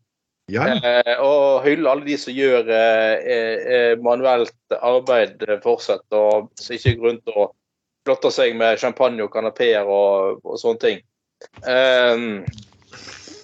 Ja. 0.52 0.68
Eh, 0.76 1.14
og 1.20 1.66
hylle 1.66 1.92
alle 1.92 2.08
de 2.08 2.16
som 2.20 2.36
gjør 2.36 2.70
eh, 2.72 3.32
eh, 3.36 3.94
manuelt 4.04 4.78
arbeid 4.80 5.44
eh, 5.44 5.60
fortsatt, 5.64 6.06
og 6.16 6.50
som 6.60 6.78
ikke 6.78 6.96
går 6.96 7.10
rundt 7.10 7.34
og 7.34 7.54
flotter 8.08 8.32
seg 8.32 8.56
med 8.56 8.80
champagne 8.80 9.26
og 9.26 9.34
kanapeer 9.34 9.88
og, 9.88 10.40
og 10.48 10.60
sånne 10.62 10.84
ting. 10.84 11.02
Um, 11.68 12.46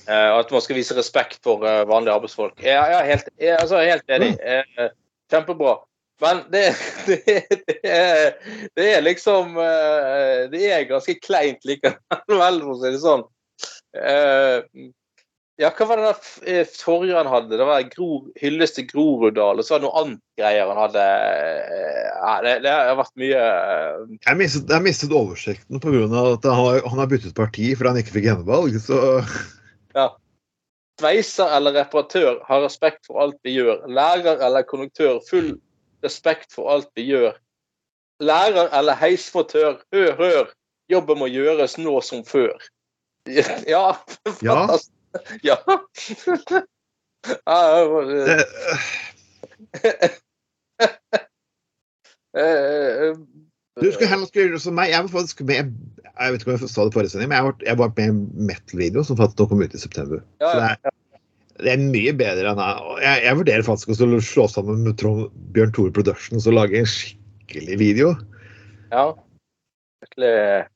eh, 0.07 0.29
at 0.31 0.51
man 0.53 0.63
skal 0.63 0.79
vise 0.79 0.95
respekt 0.98 1.41
for 1.43 1.65
eh, 1.67 1.83
vanlige 1.89 2.15
arbeidsfolk. 2.15 2.55
Jeg, 2.63 2.77
jeg, 2.77 3.00
er 3.01 3.10
helt, 3.12 3.33
jeg, 3.36 3.57
altså, 3.60 3.81
jeg 3.83 3.91
er 3.91 3.98
helt 3.98 4.15
enig. 4.17 4.31
Eh, 4.39 4.93
kjempebra. 5.33 5.75
Men 6.24 6.43
det, 6.53 6.63
det, 7.10 7.19
det, 7.67 7.77
er, 7.83 8.33
det 8.79 8.89
er 8.93 9.01
liksom 9.03 9.57
eh, 9.60 10.43
Det 10.53 10.67
er 10.72 10.88
ganske 10.88 11.17
kleint 11.19 11.65
likevel, 11.67 12.00
for 12.29 12.75
å 12.77 12.79
si 12.79 12.93
det 12.93 13.03
sånn. 13.03 13.27
Ja, 15.62 15.69
hva 15.69 15.86
var 15.86 16.00
det 16.01 16.05
der 16.07 16.48
eh, 16.50 16.65
forrige 16.65 17.13
han 17.19 17.27
hadde? 17.29 17.57
Det 17.60 17.65
var 17.69 17.83
Gror, 17.91 18.24
hyllest 18.41 18.74
til 18.79 18.88
Groruddal, 18.89 19.60
og 19.62 19.65
så 19.67 19.75
var 19.75 19.81
det 19.83 19.86
noe 19.86 20.00
annet 20.01 20.22
greier 20.39 20.72
han 20.72 20.79
hadde. 20.81 21.03
Eh, 21.03 22.00
Ja, 22.24 22.33
det, 22.41 22.53
det 22.63 22.72
har 22.72 22.95
vært 22.95 23.12
mye 23.19 23.39
eh, 23.43 23.98
Jeg 24.24 24.38
mistet, 24.39 24.69
jeg 24.72 24.81
mistet 24.86 25.12
oversikten 25.13 25.81
pga. 25.83 26.05
at 26.33 26.45
han 26.48 26.55
har, 26.57 26.79
han 26.88 27.01
har 27.03 27.10
byttet 27.12 27.36
parti 27.38 27.74
fordi 27.75 27.91
han 27.91 28.00
ikke 28.01 28.15
fikk 28.15 28.27
gjenvalg. 28.31 28.79
Så 28.81 29.00
Ja. 30.00 30.07
Sveiser 31.01 31.50
eller 31.57 31.74
reparatør 31.77 32.39
har 32.48 32.62
respekt 32.65 33.05
for 33.10 33.22
alt 33.25 33.38
vi 33.43 33.55
gjør. 33.60 33.83
Lærer 33.89 34.41
eller 34.45 34.65
konduktør, 34.65 35.19
full 35.29 35.53
respekt 36.05 36.53
for 36.53 36.69
alt 36.74 36.89
vi 36.98 37.05
gjør. 37.12 37.38
Lærer 38.24 38.69
eller 38.77 38.95
heismotør, 38.98 39.79
hør, 39.93 40.12
hør. 40.17 40.51
Jobben 40.91 41.19
må 41.22 41.27
gjøres 41.33 41.77
nå 41.81 42.00
som 42.05 42.25
før. 42.25 42.57
Ja, 43.29 43.45
Ja. 43.67 43.86
fantastisk. 44.25 44.43
Ja. 44.45 45.02
ja 45.50 45.58
det, 48.03 48.46
eh, 52.34 52.43
eh, 52.43 53.13
du 53.82 53.89
skal 53.93 54.10
heller 54.12 54.29
gjøre 54.29 54.53
det 54.53 54.62
som 54.62 54.75
meg. 54.77 54.91
Jeg 54.93 55.01
var 55.05 55.13
faktisk 55.15 55.41
med 55.50 55.72
Jeg 56.13 56.34
vet 56.34 56.43
ikke 56.43 56.51
om 56.51 56.60
jeg 56.60 56.70
sa 56.70 56.84
det 56.86 56.93
forrige 56.93 57.13
sending, 57.13 57.32
men 57.32 57.39
jeg 57.39 57.48
var, 57.48 57.55
jeg 57.65 57.77
var 57.79 57.93
med 57.98 58.03
i 58.03 58.12
en 58.12 58.20
metal-video 58.50 59.03
som 59.05 59.17
faktisk 59.17 59.50
kom 59.50 59.63
ut 59.63 59.74
i 59.74 59.82
september. 59.82 60.22
ja, 60.43 60.51
Så 60.51 60.60
det 60.60 60.67
er, 60.70 60.93
det 61.63 61.72
er 61.74 61.86
mye 61.96 62.13
bedre 62.17 62.51
enn 62.51 62.62
jeg, 63.01 63.24
jeg 63.25 63.39
vurderer 63.39 63.65
faktisk 63.65 63.93
å 63.96 64.22
slå 64.22 64.46
sammen 64.51 64.84
med 64.86 65.00
Trond, 65.01 65.34
Bjørn 65.55 65.74
Tore 65.74 65.93
Productions 65.96 66.46
og 66.50 66.58
lage 66.60 66.84
en 66.84 66.89
skikkelig 66.89 67.79
video. 67.82 68.13
ja. 68.93 69.08
Virkelig 70.03 70.67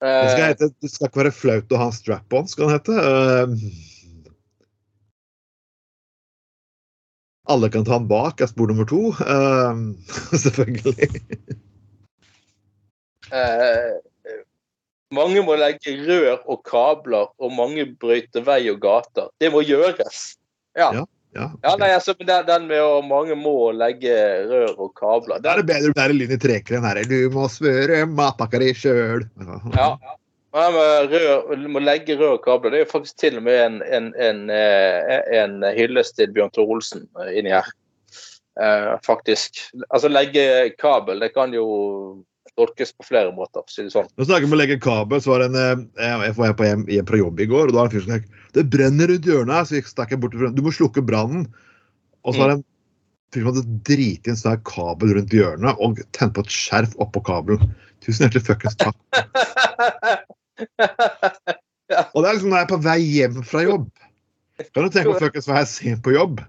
Det 0.00 0.30
skal, 0.30 0.42
eh, 0.42 0.48
hete, 0.50 0.68
det 0.82 0.90
skal 0.92 1.08
ikke 1.08 1.22
være 1.22 1.32
flaut 1.32 1.72
å 1.72 1.78
ha 1.80 1.86
en 1.88 1.94
strap-on, 1.96 2.48
skal 2.50 2.68
den 2.68 2.74
hete. 2.76 2.96
Eh, 3.00 3.46
alle 7.48 7.70
kan 7.72 7.86
ta 7.86 7.96
den 7.96 8.08
bak, 8.10 8.40
er 8.42 8.50
spor 8.50 8.68
nummer 8.68 8.88
to. 8.88 9.14
Eh, 9.24 9.74
selvfølgelig. 10.44 11.08
eh, 13.32 13.96
Mange 15.14 15.42
må 15.46 15.54
legge 15.56 15.94
rør 16.02 16.40
og 16.50 16.64
kabler, 16.66 17.30
og 17.38 17.52
mange 17.54 17.86
brøyter 17.96 18.42
vei 18.44 18.64
og 18.72 18.80
gater. 18.82 19.30
Det 19.40 19.52
må 19.54 19.62
gjøres. 19.64 20.34
Ja. 20.76 20.90
Ja. 20.92 21.04
Ja, 21.36 21.48
Ja, 21.62 21.72
nei, 21.80 21.90
altså, 21.94 22.14
men 22.18 22.28
den, 22.30 22.44
den 22.48 22.68
med 22.70 22.82
å 22.82 23.00
mange 23.04 23.36
må 23.38 23.70
legge 23.76 24.14
rør 24.50 24.76
og 24.86 24.94
kabler 24.98 25.42
Da 25.44 25.54
er 25.54 25.62
det 25.62 25.70
bedre 25.70 25.92
å 25.92 25.98
være 25.98 26.16
i 26.16 26.38
trekeren 26.40 26.86
her. 26.88 27.02
Du 27.08 27.18
må 27.34 27.48
smøre 27.52 28.04
matpakka 28.08 28.62
di 28.62 28.72
sjøl. 28.76 29.26
ja. 29.76 29.90
Men 30.56 30.72
med 30.72 31.12
rør, 31.12 31.66
må 31.68 31.82
legge 31.84 32.14
rør 32.16 32.38
og 32.38 32.44
kabler, 32.46 32.72
det 32.72 32.78
er 32.78 32.86
jo 32.86 32.92
faktisk 32.94 33.18
til 33.20 33.34
og 33.40 33.44
med 33.44 33.58
en, 33.60 33.74
en, 33.92 34.06
en, 34.16 34.38
eh, 34.48 35.18
en 35.36 35.58
hyllest 35.76 36.16
til 36.16 36.32
Bjørn 36.32 36.54
Tore 36.54 36.78
Olsen 36.78 37.04
eh, 37.20 37.34
inni 37.36 37.52
her. 37.52 37.68
Eh, 38.56 38.94
faktisk. 39.04 39.60
Altså 39.90 40.08
legge 40.08 40.70
kabel, 40.80 41.20
det 41.20 41.34
kan 41.34 41.52
jo 41.52 41.66
tolkes 42.56 42.92
på 42.96 43.06
flere 43.06 43.32
måter, 43.36 43.62
for 43.62 43.68
å 43.68 43.74
si 43.74 43.84
det 43.86 43.92
sånn. 43.94 44.08
Nå 44.16 44.26
snakker 44.26 44.46
vi 44.46 44.50
om 44.50 44.56
å 44.56 44.60
legge 44.60 44.78
kabel, 44.82 45.20
så 45.22 45.34
var 45.34 45.44
det 45.44 45.48
en 45.50 45.86
eh, 45.96 46.14
Jeg 46.26 46.36
var 46.38 46.56
på 46.56 46.66
hjem, 46.66 46.86
hjem 46.90 47.08
fra 47.08 47.20
jobb 47.20 47.42
i 47.42 47.48
går, 47.50 47.68
og 47.68 47.74
da 47.74 47.82
var 47.82 47.90
det 47.90 47.92
en 47.92 47.96
fyr 47.96 48.06
som 48.06 48.14
sa 48.16 48.44
det 48.56 48.64
brenner 48.72 49.10
rundt 49.12 49.28
hjørnet 49.28 49.68
så 49.68 49.76
jeg 49.76 49.84
stakk 49.90 50.14
jeg 50.14 50.22
bort 50.22 50.36
Du 50.56 50.62
må 50.64 50.72
slukke 50.72 51.04
brannen. 51.04 51.44
Og 52.24 52.34
så 52.34 52.40
var 52.40 52.48
det 52.48 52.56
en 52.58 52.64
fyr 53.34 53.42
som 53.42 53.50
hadde 53.50 53.80
driti 53.88 54.32
en 54.32 54.40
sånn 54.40 54.62
kabel 54.68 55.12
rundt 55.18 55.36
hjørnet 55.36 55.82
og 55.84 56.00
tent 56.16 56.34
på 56.36 56.44
et 56.46 56.56
skjerf 56.56 56.96
oppå 57.02 57.20
kabelen. 57.26 57.74
Tusen 58.04 58.24
hjertelig 58.24 58.46
fuckings 58.46 58.78
takk. 58.80 58.96
Og 62.14 62.18
det 62.22 62.28
er 62.28 62.34
liksom 62.34 62.50
når 62.50 62.58
jeg 62.58 62.64
er 62.64 62.72
på 62.72 62.82
vei 62.86 62.98
hjem 63.04 63.40
fra 63.46 63.64
jobb. 63.66 63.88
Kan 64.72 64.86
du 64.86 64.88
tenke 64.88 65.12
på 65.12 65.20
fuckings 65.26 65.48
hva 65.50 65.60
jeg 65.60 65.72
ser 65.74 66.00
på 66.04 66.16
jobb? 66.16 66.40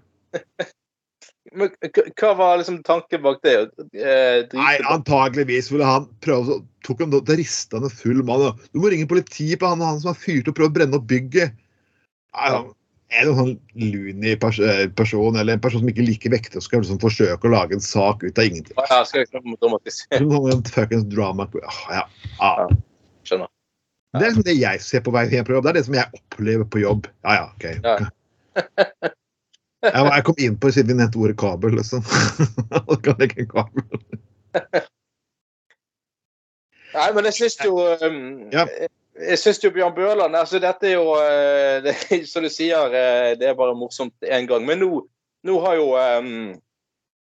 Men 1.55 1.69
hva 2.19 2.31
var 2.37 2.57
liksom 2.59 2.79
tanken 2.83 3.21
bak 3.23 3.39
det? 3.45 3.53
Eh, 3.93 4.45
Nei, 4.57 4.73
antageligvis 4.91 5.69
ville 5.71 5.87
han 5.87 6.07
prøve 6.23 6.61
tok 6.87 7.03
han 7.03 7.13
da 7.13 7.37
rista 7.37 7.79
han 7.81 7.91
full 7.93 8.23
mann. 8.27 8.57
Du 8.73 8.81
må 8.81 8.91
ringe 8.91 9.07
politiet 9.09 9.59
på 9.61 9.69
han, 9.69 9.83
han 9.83 9.99
som 10.01 10.13
har 10.13 10.19
fyrt 10.19 10.49
og 10.49 10.57
prøvd 10.57 10.71
å 10.73 10.77
brenne 10.79 10.99
opp 10.99 11.07
bygget. 11.09 11.55
Nei, 12.35 12.49
han- 12.55 12.73
Er 13.09 13.23
det 13.23 13.31
en 13.31 13.37
sånn 13.39 14.39
pers 14.41 14.57
eh, 14.59 14.89
person 14.91 15.37
eller 15.39 15.53
en 15.53 15.61
person 15.63 15.79
som 15.79 15.87
ikke 15.87 16.03
liker 16.03 16.29
vekter, 16.29 16.59
skal 16.59 16.81
liksom 16.81 16.99
forsøke 16.99 17.47
å 17.47 17.53
lage 17.53 17.71
en 17.77 17.79
sak 17.79 18.23
ut 18.23 18.37
av 18.37 18.43
ingenting? 18.43 18.75
Ja, 18.75 19.03
skal 19.07 19.23
ikke? 19.23 19.39
Sånn 20.19 20.63
fuckings 20.67 21.05
drama 21.07 21.47
ja. 21.55 22.03
ah. 22.43 22.67
Skjønner. 23.23 23.47
Det 24.11 24.25
er 24.25 24.29
liksom 24.33 24.43
det 24.43 24.57
jeg 24.59 24.81
ser 24.83 25.05
på 25.05 25.13
vei 25.15 25.23
hjem 25.31 25.47
på 25.47 25.55
jobb. 25.55 25.63
Det 25.63 25.69
er 25.71 25.79
det 25.79 25.85
som 25.87 25.95
jeg 25.95 26.19
opplever 26.19 26.67
på 26.67 26.83
jobb. 26.83 27.07
Ja, 27.23 27.37
ja, 27.39 27.47
OK. 27.55 27.65
Ja. 27.79 29.07
Jeg, 29.85 30.05
jeg 30.09 30.23
kom 30.25 30.39
inn 30.41 30.55
på 30.57 30.71
siden 30.73 30.89
vi 30.89 30.97
nevnte 30.97 31.19
ordet 31.21 31.37
kabel, 31.37 31.75
liksom. 31.77 32.05
Og 32.89 33.01
kan 33.05 33.19
legge 33.21 33.43
en 33.43 33.49
kabel. 33.51 33.83
Nei, 36.95 37.09
men 37.13 37.27
jeg 37.29 37.35
syns 37.37 37.59
jo 37.65 37.75
um, 37.77 38.21
Ja. 38.53 38.65
Jeg 39.17 39.41
syns 39.41 39.59
jo 39.63 39.71
Bjørn 39.73 39.95
Bøhland 39.97 40.37
altså 40.37 40.59
Dette 40.61 40.91
er 40.91 40.95
jo 40.95 41.15
eh, 41.17 41.79
det, 41.85 41.95
Som 42.29 42.45
du 42.45 42.51
sier, 42.53 42.93
eh, 42.93 43.33
det 43.37 43.49
er 43.49 43.57
bare 43.57 43.77
morsomt 43.77 44.13
én 44.25 44.49
gang. 44.49 44.65
Men 44.65 44.81
nå, 44.81 45.03
nå 45.45 45.59
har 45.65 45.77
jo 45.77 45.91
um, 45.97 46.55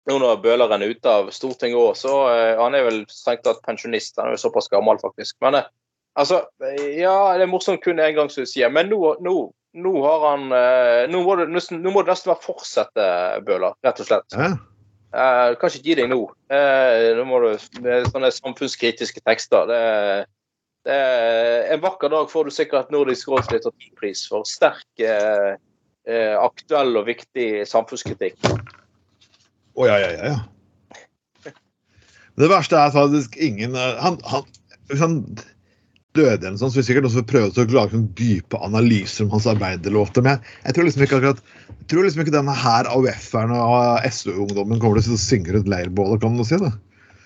nå 0.10 0.18
når 0.18 0.40
Bøhleren 0.42 0.82
er 0.82 0.96
ute 0.96 1.12
av 1.12 1.30
Stortinget 1.36 1.78
òg, 1.78 1.94
så 2.00 2.14
uh, 2.26 2.62
Han 2.64 2.76
er 2.78 2.88
vel 2.88 3.04
strengt 3.12 3.46
tatt 3.46 3.62
pensjonist. 3.68 4.18
Han 4.18 4.32
er 4.32 4.38
jo 4.38 4.44
såpass 4.48 4.72
gammel, 4.72 5.00
faktisk. 5.04 5.38
Men 5.46 5.60
eh, 5.60 5.70
altså 6.20 6.42
Ja, 6.96 7.16
det 7.38 7.46
er 7.46 7.52
morsomt 7.52 7.84
kun 7.84 8.02
én 8.02 8.16
gang, 8.18 8.32
som 8.32 8.46
du 8.46 8.50
sier. 8.50 8.72
Men 8.74 8.92
nå, 8.92 9.00
nå, 9.24 9.36
nå 9.78 9.94
har 10.06 10.28
han 10.30 10.52
eh, 10.56 11.06
nå, 11.12 11.24
må 11.28 11.38
det, 11.40 11.48
nå 11.52 11.94
må 11.94 12.04
det 12.04 12.14
nesten 12.14 12.34
bare 12.34 12.44
fortsette, 12.44 13.08
Bøhler, 13.48 13.78
rett 13.86 14.04
og 14.04 14.10
slett. 14.12 14.38
Ja. 14.38 14.54
Uh, 15.12 15.58
kan 15.60 15.68
ikke 15.68 15.90
gi 15.90 15.96
deg 16.00 16.08
nå. 16.08 16.22
Uh, 16.48 17.10
nå 17.18 17.26
må 17.28 17.42
du 17.44 17.50
med 17.84 18.06
sånne 18.14 18.30
samfunnskritiske 18.32 19.20
tekster. 19.28 19.68
Det, 19.68 19.82
det 20.88 20.96
er 20.96 21.74
en 21.76 21.82
vakker 21.84 22.14
dag 22.14 22.30
får 22.32 22.48
du 22.48 22.56
sikkert 22.56 22.94
Nordisk 22.96 23.28
råds 23.28 23.52
litteraturpris 23.52 24.24
for 24.32 24.48
sterk, 24.48 24.88
uh, 25.04 25.60
eh, 26.08 26.36
aktuell 26.40 26.96
og 26.98 27.10
viktig 27.10 27.68
samfunnskritikk. 27.70 28.40
Å 29.76 29.88
ja, 29.88 30.00
ja, 30.02 30.10
ja, 30.16 30.32
ja. 30.32 31.54
Det 32.40 32.48
verste 32.50 32.80
er 32.80 32.94
faktisk 32.96 33.36
ingen 33.44 33.76
eh, 33.76 33.98
Han, 34.02 34.18
han, 34.32 34.48
han 35.00 35.18
døde 36.18 36.38
eller 36.38 36.54
noe 36.56 36.62
sånt, 36.62 36.74
så 36.74 36.82
vil 36.82 36.88
sikkert 36.90 37.08
også 37.10 37.24
prøve 37.28 37.50
å 37.52 37.66
lage 37.72 37.96
sånn 37.96 38.08
dype 38.20 38.60
analyser 38.66 39.26
om 39.26 39.34
hans 39.36 39.48
arbeiderlåter. 39.50 40.26
Men 40.26 40.40
jeg, 40.66 40.76
tror 40.76 40.88
liksom 40.88 41.06
ikke 41.06 41.20
akkurat 41.22 41.44
jeg 41.72 41.90
tror 41.92 42.06
liksom 42.06 42.24
ikke 42.24 42.36
denne 42.36 42.56
her 42.56 42.88
AUF-eren 42.92 43.54
og 43.56 44.08
SU-ungdommen 44.08 44.80
kommer 44.82 45.02
til 45.02 45.16
å 45.16 45.20
synge 45.22 45.56
rundt 45.56 45.72
leirbålet, 45.72 46.22
kan 46.24 46.36
man 46.36 46.48
si 46.48 46.60
det. 46.62 46.72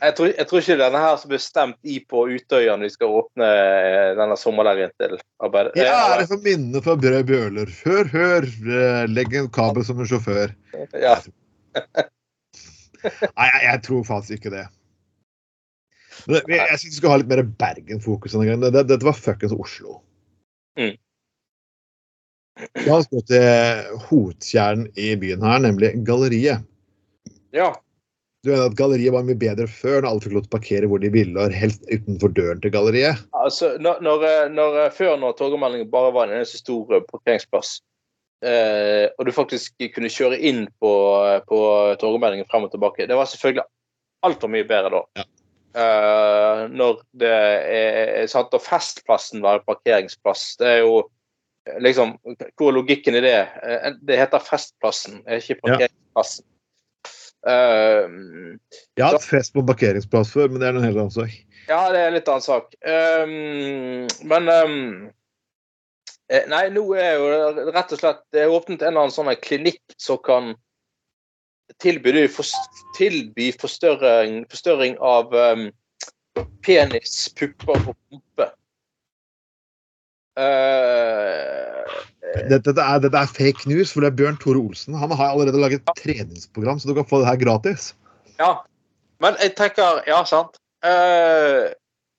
Jeg 0.06 0.15
tror, 0.18 0.30
jeg 0.36 0.48
tror 0.50 0.62
ikke 0.62 0.77
denne 0.80 1.01
her 1.01 1.15
som 1.18 1.32
ble 1.32 1.38
stemt 1.42 1.88
i 1.88 1.96
på 2.12 2.25
Utøya 2.30 2.75
når 2.75 2.89
vi 2.89 2.94
skal 2.94 3.13
åpne 3.22 3.48
eh, 3.48 4.10
denne 4.20 4.38
sommerleiren 4.38 4.92
til 5.01 5.15
arbeid. 5.44 5.72
det 5.77 5.88
er 5.88 6.25
for 6.30 6.44
minnet 6.46 6.86
fra 6.86 6.98
Brød 7.00 7.30
Bjøler. 7.30 7.72
Hør, 7.86 8.12
hør, 8.12 8.50
eh, 8.50 9.06
legg 9.10 9.34
en 9.39 9.50
kabel 9.56 9.88
som 9.88 10.01
en 10.01 10.10
sjåfør. 10.10 10.54
Ja. 10.94 11.15
Nei, 13.06 13.48
jeg, 13.48 13.62
jeg 13.65 13.82
tror 13.88 14.06
faktisk 14.08 14.39
ikke 14.39 14.54
det. 14.54 14.65
Men 16.27 16.41
det- 16.48 16.58
jeg 16.58 16.79
syns 16.79 16.94
vi 16.94 17.00
skal 17.00 17.13
ha 17.13 17.17
litt 17.22 17.32
mer 17.32 17.44
Bergen-fokus. 17.44 18.32
denne 18.32 18.46
gangen. 18.46 18.72
Det- 18.72 18.88
Dette 18.88 19.05
var 19.05 19.13
fuckings 19.13 19.53
Oslo. 19.53 20.01
Mm. 20.79 20.98
La 22.86 22.98
oss 22.98 23.08
gå 23.12 23.20
til 23.27 23.98
hovedkjernen 24.08 24.88
i 24.96 25.15
byen 25.20 25.41
her, 25.44 25.60
nemlig 25.60 26.05
galleriet. 26.08 26.63
Ja. 27.51 27.74
Du 28.44 28.51
mener 28.51 28.70
at 28.70 28.77
galleriet 28.77 29.12
var 29.12 29.24
mye 29.24 29.36
bedre 29.36 29.67
før, 29.67 30.01
når 30.01 30.10
alle 30.10 30.22
fikk 30.22 30.36
lov 30.36 30.46
til 30.46 30.51
å 30.51 30.55
parkere 30.60 30.88
hvor 30.88 31.01
de 31.01 31.10
ville, 31.10 31.36
og 31.41 31.51
helst 31.51 31.84
utenfor 31.89 32.34
døren 32.38 32.62
til 32.62 32.72
galleriet? 32.72 33.17
Altså, 33.34 33.77
når, 33.82 34.01
når, 34.05 34.25
når, 34.53 34.77
før 34.96 35.17
når 35.17 35.34
Torgallmenningen 35.39 35.89
bare 35.91 36.13
var 36.13 36.29
en 36.29 36.38
eneste 36.38 36.62
stor 36.62 36.94
eh, 36.94 37.01
parkeringsplass, 37.10 37.82
eh, 38.46 39.08
og 39.17 39.25
du 39.25 39.34
faktisk 39.36 39.74
kunne 39.96 40.13
kjøre 40.13 40.39
inn 40.39 40.67
på, 40.79 40.91
på 41.50 41.62
Torgallmenningen 42.00 42.48
frem 42.51 42.67
og 42.70 42.72
tilbake, 42.75 43.10
det 43.10 43.17
var 43.17 43.25
selvfølgelig 43.32 43.65
altfor 44.29 44.53
mye 44.53 44.67
bedre 44.70 44.94
da. 44.94 45.03
Ja. 45.17 45.25
Eh, 45.75 46.62
når 46.72 47.01
det 47.20 47.32
er 47.36 48.27
sant, 48.32 48.53
og 48.55 48.63
Festplassen 48.63 49.41
være 49.44 49.63
parkeringsplass. 49.67 50.53
Det 50.62 50.70
er 50.72 50.77
jo 50.86 51.01
eh, 51.67 51.79
liksom 51.84 52.13
Hvor 52.55 52.70
er 52.70 52.77
logikken 52.77 53.17
i 53.20 53.24
det? 53.25 53.34
Eh, 53.63 53.89
Det 54.08 54.20
heter 54.22 54.39
Festplassen, 54.46 55.20
ikke 55.27 55.58
parkeringsplassen. 55.65 56.46
Eh, 57.46 58.08
Jeg 58.96 59.03
har 59.03 59.17
hatt 59.17 59.27
fest 59.27 59.53
på 59.53 59.65
parkeringsplass 59.67 60.32
før, 60.34 60.48
men 60.50 60.63
det 60.63 60.70
er 60.70 60.79
en 60.79 60.88
helt 60.88 60.98
annen 61.03 61.12
sak. 61.13 61.36
ja, 61.67 61.82
det 61.91 62.00
er 62.00 62.08
en 62.08 62.17
litt 62.17 62.32
annen 62.32 62.46
sak. 62.46 62.72
Um, 62.86 64.08
men 64.32 64.50
um, 64.50 65.12
Nei, 66.50 66.63
nå 66.74 66.82
er 66.98 67.20
jo 67.20 67.25
rett 67.70 67.91
og 67.94 68.00
slett 68.00 68.24
Det 68.34 68.39
er 68.41 68.50
åpnet 68.53 68.82
en 68.82 68.88
eller 68.96 69.03
annen 69.03 69.13
sånn 69.13 69.29
klinikk 69.44 69.94
som 70.01 70.17
kan 70.25 70.55
tilby, 71.81 72.27
for, 72.31 72.48
tilby 72.98 73.51
forstørring, 73.62 74.43
forstørring 74.51 74.98
av 75.03 75.34
um, 75.34 75.67
penis, 76.65 77.25
pupper 77.38 77.75
og 77.75 77.95
pumpe. 77.95 78.50
Uh, 80.36 81.75
Dette, 82.36 82.60
dette, 82.65 82.84
er, 82.84 83.00
dette 83.00 83.19
er 83.22 83.31
fake 83.31 83.69
news, 83.69 83.93
for 83.93 84.03
det 84.03 84.10
er 84.12 84.17
Bjørn 84.19 84.38
Tore 84.41 84.60
Olsen. 84.60 84.98
Han 85.00 85.13
har 85.15 85.29
allerede 85.31 85.62
laget 85.62 85.84
et 85.84 86.01
treningsprogram, 86.01 86.81
så 86.81 86.89
du 86.89 86.95
kan 86.98 87.07
få 87.07 87.22
det 87.22 87.29
her 87.29 87.39
gratis. 87.39 87.93
Ja, 88.41 88.65
men 89.24 89.38
jeg 89.39 89.55
tenker 89.55 90.01
Ja, 90.10 90.19
sant. 90.27 90.60
Uh, 90.84 91.72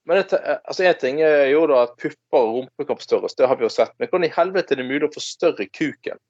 men 0.07 0.23
altså, 0.23 0.85
en 0.87 0.99
ting 1.00 1.21
er 1.26 1.49
jo 1.50 1.65
da 1.67 1.83
at 1.85 1.97
pupper 1.99 2.38
og 2.38 2.53
rumpe 2.55 2.87
kan 2.87 2.99
forstørres, 2.99 3.35
det 3.35 3.49
har 3.50 3.59
vi 3.59 3.67
jo 3.67 3.73
sett. 3.73 3.93
Men 3.99 4.09
hvordan 4.09 4.29
i 4.29 4.35
helvete 4.37 4.75
er 4.75 4.81
det 4.81 4.87
mulig 4.87 5.09
å 5.09 5.15
forstørre 5.17 5.67
kuken? 5.67 6.21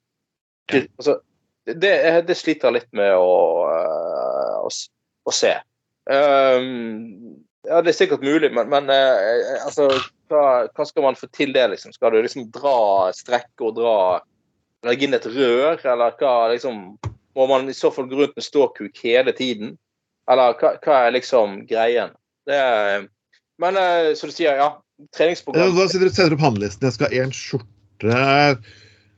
Ja. 0.73 0.83
Altså, 0.99 1.19
det, 1.67 1.95
det 2.29 2.37
sliter 2.39 2.69
jeg 2.69 2.77
litt 2.79 2.93
med 2.97 3.15
å, 3.19 3.35
eh, 3.73 4.53
å, 4.63 4.71
å 5.27 5.35
se. 5.35 5.57
Um, 6.07 7.35
ja, 7.67 7.81
det 7.83 7.91
er 7.91 7.99
sikkert 7.99 8.23
mulig, 8.23 8.53
men, 8.55 8.71
men 8.71 8.93
eh, 8.95 9.57
altså 9.65 9.89
hva, 10.31 10.67
hva 10.71 10.87
skal 10.87 11.09
man 11.09 11.19
få 11.19 11.29
til 11.35 11.55
det, 11.57 11.65
liksom? 11.73 11.95
Skal 11.97 12.15
du 12.15 12.21
liksom 12.23 12.47
dra 12.55 13.11
strekke 13.17 13.71
og 13.71 13.77
dra 13.81 13.99
Legge 14.87 15.07
inn 15.07 15.17
et 15.17 15.25
rør, 15.27 15.81
eller 15.89 16.15
hva 16.21 16.33
liksom 16.53 16.77
Må 17.35 17.47
man 17.51 17.67
i 17.67 17.75
så 17.75 17.89
fall 17.91 18.07
gå 18.11 18.21
rundt 18.21 18.37
med 18.37 18.45
ståkuk 18.45 19.01
hele 19.03 19.33
tiden? 19.35 19.73
Eller 20.31 20.55
hva, 20.61 20.77
hva 20.85 20.99
er 21.07 21.15
liksom 21.17 21.63
greien? 21.67 22.13
Det 22.47 22.61
men 23.63 23.77
eh, 23.81 24.15
som 24.17 24.31
du 24.31 24.35
sier, 24.37 24.59
ja. 24.61 24.69
Eh, 25.01 25.09
Treningsprogram. 25.17 25.75
Da 25.77 25.89
sitter 25.89 26.09
du 26.09 26.13
setter 26.13 26.37
opp 26.37 26.45
handlelisten. 26.45 26.89
Jeg 26.89 26.97
skal 26.97 27.13
ha 27.13 27.25
en 27.25 27.35
skjorte, 27.37 28.21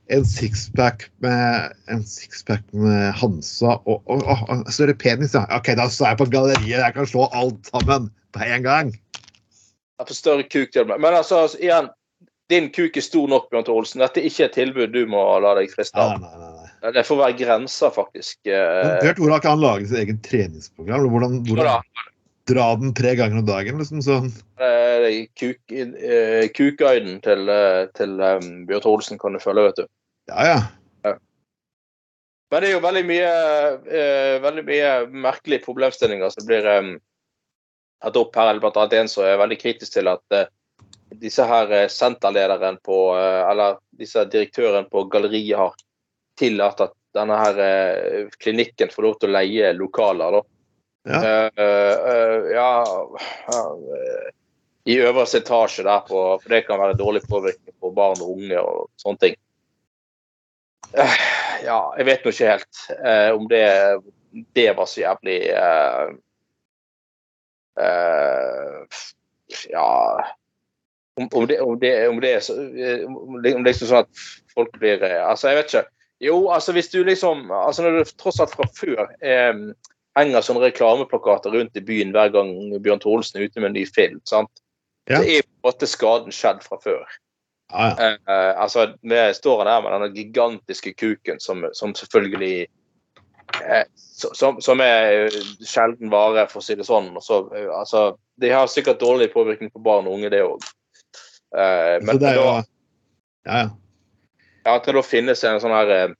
en 0.09 0.25
sixpack 0.25 1.05
med 1.21 1.75
six 2.05 2.43
med 2.71 3.11
Hansa 3.13 3.75
og, 3.85 4.01
og, 4.09 4.23
og, 4.25 4.65
større 4.73 4.95
penis, 4.97 5.35
ja. 5.37 5.45
OK, 5.53 5.71
da 5.77 5.85
står 5.89 6.13
jeg 6.13 6.21
på 6.21 6.29
galleriet. 6.33 6.81
Jeg 6.81 6.95
kan 6.95 7.07
slå 7.09 7.27
alt 7.37 7.69
sammen 7.69 8.09
på 8.33 8.45
en 8.45 8.65
gang. 8.65 8.91
Jeg 9.99 10.09
får 10.09 10.17
større 10.17 10.47
kuk 10.47 10.73
til 10.73 10.87
meg. 10.89 11.01
Men 11.03 11.17
altså, 11.21 11.45
altså, 11.45 11.61
igjen. 11.61 11.93
Din 12.49 12.71
kuk 12.73 12.95
er 12.97 13.05
stor 13.05 13.27
nok, 13.29 13.51
Bjørn 13.51 13.65
Tore 13.67 13.83
Olsen. 13.83 14.01
Dette 14.01 14.23
er 14.23 14.25
ikke 14.25 14.47
et 14.47 14.55
tilbud 14.57 14.89
du 14.89 15.03
må 15.05 15.21
la 15.43 15.51
deg 15.59 15.69
friste 15.69 16.01
av. 16.01 16.15
nei, 16.17 16.31
nei. 16.33 16.53
nei. 16.55 16.93
Det 16.95 17.03
får 17.05 17.19
være 17.19 17.35
grenser, 17.37 17.91
faktisk. 17.93 18.39
Eh, 18.49 18.95
Bjørn 19.03 19.19
Tore 19.19 19.35
har 19.35 19.43
ikke 19.43 19.53
han 19.53 19.61
laget 19.61 19.91
sitt 19.91 20.01
eget 20.01 20.23
treningsprogram? 20.25 21.05
Hvordan, 21.13 21.35
hvordan 21.45 21.83
dra 22.49 22.65
den 22.81 22.95
tre 22.97 23.13
ganger 23.19 23.43
om 23.43 23.45
dagen? 23.45 23.77
liksom 23.83 24.01
sånn. 24.01 24.31
eh, 24.65 25.27
kuk, 25.37 25.61
eh, 25.69 26.49
Kukguiden 26.57 27.21
til, 27.27 27.53
til 27.99 28.17
um, 28.17 28.49
Bjørn 28.65 28.81
Tore 28.87 28.97
Olsen 28.97 29.21
kan 29.21 29.37
du 29.37 29.43
følge, 29.43 29.67
vet 29.69 29.83
du. 29.83 29.91
Ja, 30.29 30.45
ja. 30.47 30.59
Men 32.49 32.61
det 32.63 32.69
er 32.69 32.73
jo 32.73 32.81
veldig 32.81 33.01
mye, 33.05 33.33
uh, 33.85 34.35
veldig 34.41 34.63
mye 34.65 34.93
merkelige 35.25 35.65
problemstillinger 35.67 36.31
som 36.33 36.47
blir 36.49 36.65
um, 36.79 36.95
tatt 38.01 38.17
opp 38.17 38.39
her. 38.39 38.57
Blant 38.61 38.77
annet 38.79 38.95
en 39.03 39.11
som 39.11 39.25
er 39.25 39.37
veldig 39.41 39.59
kritisk 39.61 39.93
til 39.93 40.09
at 40.09 40.23
uh, 40.33 40.47
disse 41.21 41.45
her 41.45 41.73
senterlederen 41.93 42.79
på 42.85 42.97
uh, 43.13 43.45
Eller 43.49 43.77
disse 43.97 44.23
direktøren 44.29 44.89
på 44.89 45.05
galleriet 45.13 45.59
har 45.61 45.77
tillatt 46.39 46.81
at 46.87 46.95
denne 47.17 47.35
her 47.35 47.57
klinikken 48.37 48.91
får 48.93 49.03
lov 49.03 49.15
til 49.19 49.31
å 49.31 49.33
leie 49.33 49.71
lokaler. 49.73 50.37
da. 50.37 50.41
Ja. 51.09 51.49
Ja, 52.53 53.63
I 54.85 54.97
øverste 55.01 55.41
etasje 55.41 55.83
der, 55.87 56.05
på, 56.05 56.21
for 56.37 56.53
det 56.53 56.61
kan 56.67 56.79
være 56.79 56.95
dårlig 56.99 57.23
påvirkning 57.27 57.75
på 57.81 57.91
barn 57.97 58.21
og 58.21 58.37
unge 58.37 58.61
og 58.61 58.85
sånne 59.01 59.23
ting. 59.25 59.35
Eh, 60.93 61.19
ja, 61.65 61.77
jeg 61.97 62.07
vet 62.07 62.25
nå 62.25 62.33
ikke 62.33 62.49
helt 62.49 62.81
eh, 62.97 63.29
om 63.35 63.45
det, 63.51 63.65
det 64.57 64.71
var 64.77 64.89
så 64.89 65.03
jævlig 65.03 65.37
eh, 65.53 66.07
eh, 67.83 68.99
Ja 69.69 69.89
om, 71.19 71.27
om, 71.33 71.45
det, 71.47 71.59
om, 71.61 71.75
det, 71.79 71.93
om 72.07 72.21
det 72.23 72.33
er 72.33 72.41
så 72.45 72.55
eh, 72.55 73.05
om 73.05 73.37
det, 73.43 73.53
om 73.55 73.65
det 73.65 73.73
er 73.73 73.79
sånn 73.81 74.01
at 74.01 74.25
folk 74.53 74.73
blir 74.81 75.03
eh, 75.03 75.19
Altså, 75.25 75.51
jeg 75.51 75.59
vet 75.59 75.73
ikke. 75.73 75.85
Jo, 76.25 76.39
altså 76.51 76.73
hvis 76.75 76.89
du 76.91 77.03
liksom 77.03 77.51
altså 77.51 77.85
Når 77.85 77.99
du 77.99 78.15
tross 78.19 78.41
alt 78.43 78.55
fra 78.55 78.67
før 78.75 79.05
henger 80.17 80.43
sånne 80.43 80.65
reklameplakater 80.65 81.53
rundt 81.53 81.77
i 81.77 81.85
byen 81.85 82.11
hver 82.15 82.31
gang 82.33 82.49
Bjørn 82.83 82.99
Thorolsen 83.03 83.39
er 83.39 83.47
ute 83.47 83.61
med 83.61 83.71
en 83.71 83.77
ny 83.77 83.85
film, 83.87 84.17
sant? 84.27 84.51
Ja. 85.09 85.21
så 85.21 85.23
er 85.23 85.45
på 85.45 85.53
en 85.53 85.67
måte 85.69 85.87
skaden 85.89 86.33
skjedd 86.35 86.59
fra 86.65 86.77
før. 86.83 87.05
Ja. 87.71 87.89
Eh, 88.07 88.61
altså, 88.61 88.93
vi 89.01 89.33
står 89.33 89.63
der 89.65 89.81
med 89.81 89.95
denne 89.95 90.09
gigantiske 90.15 90.93
kuken 90.93 91.39
som, 91.39 91.65
som 91.73 91.95
selvfølgelig 91.95 92.67
eh, 93.61 93.83
som, 93.95 94.61
som 94.61 94.81
er 94.83 95.27
eh, 95.27 95.37
sjelden 95.65 96.11
vare, 96.13 96.47
for 96.49 96.61
å 96.61 96.65
si 96.65 96.77
det 96.79 96.87
sånn. 96.87 97.11
Så, 97.21 97.43
eh, 97.55 97.69
altså, 97.73 98.17
de 98.41 98.51
har 98.53 98.71
sikkert 98.71 99.01
dårlig 99.03 99.31
påvirkning 99.33 99.71
på 99.73 99.83
barn 99.85 100.09
og 100.09 100.17
unge, 100.17 100.31
det 100.33 100.41
òg. 100.45 100.65
Eh, 101.57 101.97
men 102.05 102.21
det 102.21 102.33
er 102.33 102.41
jo 102.41 102.49
Ja, 103.47 103.61
ja. 103.63 103.69
ja, 104.65 104.73
at 104.75 104.85
det 104.85 104.93
da 104.97 105.01
finnes 105.05 105.43
en 105.47 105.61
sånn 105.63 105.73
her 105.73 106.13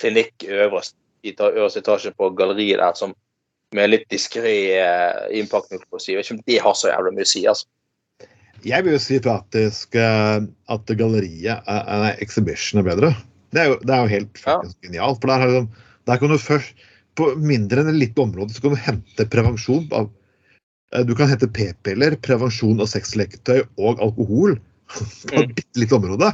klinikk 0.00 0.44
øverst 0.48 0.96
i 1.22 1.32
øverste 1.38 1.80
etasje 1.80 2.10
på 2.18 2.32
galleriet 2.34 2.80
der 2.82 2.96
som 2.98 3.14
med 3.72 3.92
litt 3.92 4.08
diskré 4.12 4.54
eh, 4.76 5.38
innpakning, 5.38 5.80
på 5.88 5.96
å 5.96 6.02
si. 6.02 6.12
Jeg 6.12 6.20
vet 6.20 6.28
ikke 6.28 6.36
om 6.36 6.44
det 6.48 6.58
har 6.64 6.74
så 6.76 6.90
jævlig 6.90 7.14
mye 7.16 7.26
å 7.26 7.30
si. 7.30 7.44
altså. 7.48 7.68
Jeg 8.64 8.84
vil 8.86 8.94
jo 8.94 9.00
si 9.02 9.18
faktisk 9.22 9.96
eh, 9.98 10.44
at 10.70 10.92
galleriet, 10.98 11.66
nei, 11.66 12.12
exhibition, 12.22 12.80
er 12.82 12.86
bedre. 12.86 13.12
Det 13.52 13.60
er 13.60 13.70
jo, 13.72 13.78
det 13.82 13.92
er 13.94 14.02
jo 14.04 14.12
helt 14.14 14.42
Ja. 14.46 14.56
genialt. 14.84 15.20
For 15.20 15.28
der, 15.28 15.38
har 15.42 15.48
du- 15.48 15.68
der 16.06 16.18
kan 16.18 16.28
du 16.30 16.38
først 16.38 16.74
På 17.14 17.34
mindre 17.36 17.82
enn 17.82 17.88
et 17.90 17.98
lite 18.08 18.22
område 18.22 18.54
så 18.54 18.62
kan 18.62 18.70
du 18.72 18.76
hente 18.80 19.26
prevensjon. 19.28 19.86
av 19.92 20.08
eh, 20.94 21.02
Du 21.04 21.14
kan 21.14 21.28
hente 21.28 21.46
p-piller, 21.52 22.16
prevensjon 22.16 22.80
av 22.80 22.86
sexleketøy 22.88 23.66
og 23.78 24.00
alkohol 24.00 24.56
på 25.28 25.42
et 25.42 25.48
Mm. 25.48 25.54
bitte 25.54 25.76
lite 25.82 25.92
område. 25.98 26.32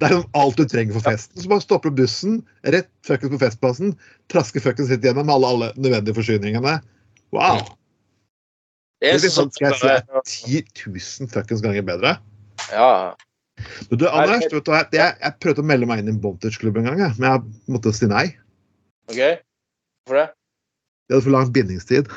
Det 0.00 0.06
er 0.08 0.14
liksom 0.14 0.30
alt 0.32 0.56
du 0.56 0.64
trenger 0.64 0.92
for 0.96 1.00
festen. 1.10 1.36
Så 1.42 1.48
bare 1.48 1.60
stopper 1.60 1.90
du 1.90 1.96
bussen 2.00 2.42
rett 2.64 2.88
fuckings 3.04 3.34
på 3.34 3.38
Festplassen, 3.42 3.92
trasker 4.32 4.60
fuckings 4.64 4.88
litt 4.88 5.02
gjennom 5.04 5.28
alle, 5.28 5.46
alle 5.46 5.72
nødvendige 5.76 6.16
forsyningene. 6.16 6.80
Wow! 7.32 7.60
Det 9.00 9.14
er 9.16 9.32
sånn, 9.32 9.50
skal 9.54 9.70
jeg 9.70 9.74
si, 9.74 9.80
som- 9.80 9.90
er 9.90 10.02
10 10.28 10.64
000 11.24 11.28
fuckings 11.32 11.62
ganger 11.64 11.82
bedre. 11.88 12.18
ja. 12.72 13.14
Du, 13.90 13.96
du, 14.00 14.06
Anders, 14.08 14.46
vet 14.48 14.64
du, 14.64 14.72
jeg, 14.72 14.88
jeg 15.20 15.32
prøvde 15.44 15.60
å 15.60 15.66
melde 15.68 15.84
meg 15.88 15.98
inn 16.00 16.08
i 16.08 16.12
en 16.14 16.20
bondage-klubb 16.22 16.78
en 16.80 16.86
gang, 16.88 17.00
men 17.18 17.26
jeg 17.26 17.40
måtte 17.68 17.92
si 17.92 18.06
nei. 18.08 18.30
OK? 19.10 19.18
Hvorfor 20.08 20.16
det? 20.16 20.28
Det 21.10 21.16
hadde 21.18 21.24
for 21.26 21.34
lang 21.34 21.50
bindingstid. 21.52 22.08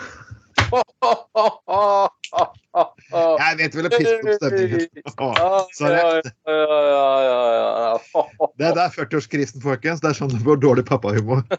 Jeg 3.13 3.57
vet 3.59 3.75
vel 3.77 3.85
å 3.85 3.89
pisse 3.93 4.13
opp 4.15 4.29
stemningen. 4.39 4.85
Sorry. 5.77 6.21
Det 8.57 8.65
er 8.69 8.77
der 8.79 8.89
40-årskrisen, 8.95 9.61
folkens. 9.61 10.01
Det 10.01 10.09
er 10.09 10.17
sånn 10.17 10.31
du 10.33 10.39
får 10.41 10.57
dårlig 10.63 10.85
pappahumor. 10.89 11.43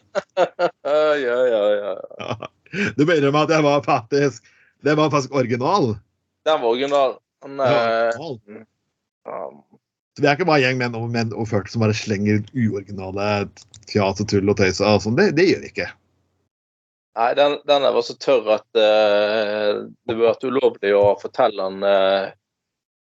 Du 2.97 3.05
begynner 3.05 3.31
med 3.31 3.45
at 3.45 3.51
jeg 3.55 3.63
var 3.63 3.83
faktisk 3.85 4.43
Det 4.85 4.93
var 4.97 5.09
faktisk 5.13 5.33
original. 5.33 5.95
Den 6.45 6.61
var 6.61 6.69
original. 6.69 7.17
Men, 7.45 7.59
eh, 7.59 8.21
original. 8.21 8.65
um, 9.25 9.63
Så 10.15 10.21
vi 10.21 10.27
er 10.29 10.37
ikke 10.37 10.47
bare 10.47 10.61
gjeng 10.61 10.77
menn 10.79 10.95
og 10.95 11.09
menn 11.11 11.33
og 11.33 11.49
40 11.49 11.73
som 11.73 11.83
bare 11.83 11.97
slenger 11.97 12.39
ut 12.39 12.53
uoriginale 12.53 13.29
fjas 13.89 14.21
og 14.21 14.29
tull 14.29 14.53
og 14.53 14.59
tøys. 14.59 14.79
og 14.79 15.01
sånn. 15.03 15.17
Det, 15.17 15.31
det 15.35 15.47
gjør 15.49 15.63
vi 15.65 15.71
ikke. 15.73 15.89
Nei, 17.15 17.29
den, 17.39 17.57
den 17.67 17.87
var 17.97 18.05
så 18.05 18.15
tørr 18.19 18.49
at 18.59 18.67
uh, 18.77 19.83
det 19.87 20.13
burde 20.13 20.29
vært 20.29 20.47
ulovlig 20.47 20.93
å 20.95 21.03
fortelle 21.19 21.67
den 21.69 21.85
uh, 21.87 22.31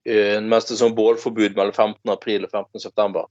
eh, 0.05 0.39
mens 0.43 0.67
det 0.69 0.77
er 0.77 0.83
sånn 0.83 0.97
bålforbud 0.99 1.55
mellom 1.57 1.73
15. 1.73 2.13
april 2.13 2.47
og 2.47 2.51
15. 2.51 2.83
september. 2.83 3.29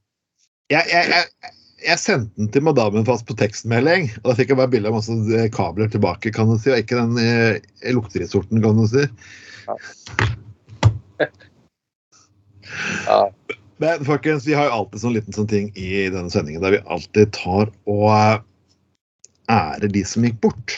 Jeg, 0.72 0.88
jeg, 0.88 1.12
jeg, 1.12 1.54
jeg 1.82 2.00
sendte 2.02 2.38
den 2.40 2.50
til 2.54 2.64
madammen 2.66 3.06
fast 3.08 3.26
på 3.30 3.36
tekstmelding, 3.40 4.10
og 4.22 4.32
da 4.32 4.38
fikk 4.38 4.54
jeg 4.54 4.60
bare 4.60 4.72
bilde 4.74 4.90
av 4.92 4.98
masse 5.00 5.16
eh, 5.36 5.50
kabler 5.54 5.90
tilbake, 5.92 6.34
kan 6.36 6.50
du 6.52 6.58
si, 6.58 6.72
og 6.74 6.82
ikke 6.82 7.00
den 7.00 7.14
eh, 7.22 7.94
lukteresorten, 7.96 8.62
kan 8.64 8.78
du 8.80 8.86
si. 8.90 9.04
Ja. 9.68 9.76
Men 13.82 14.06
folkens, 14.06 14.46
vi 14.46 14.54
har 14.54 14.68
jo 14.70 14.78
alltid 14.78 15.02
sånn 15.02 15.16
liten 15.16 15.36
sånn 15.36 15.50
ting 15.50 15.72
i 15.74 16.06
denne 16.14 16.30
sendingen 16.30 16.62
der 16.62 16.76
vi 16.76 16.82
alltid 16.86 17.32
tar 17.34 17.72
og 17.90 18.08
eh, 18.14 18.44
ærer 19.50 19.90
de 19.92 20.04
som 20.06 20.26
gikk 20.28 20.38
bort. 20.44 20.76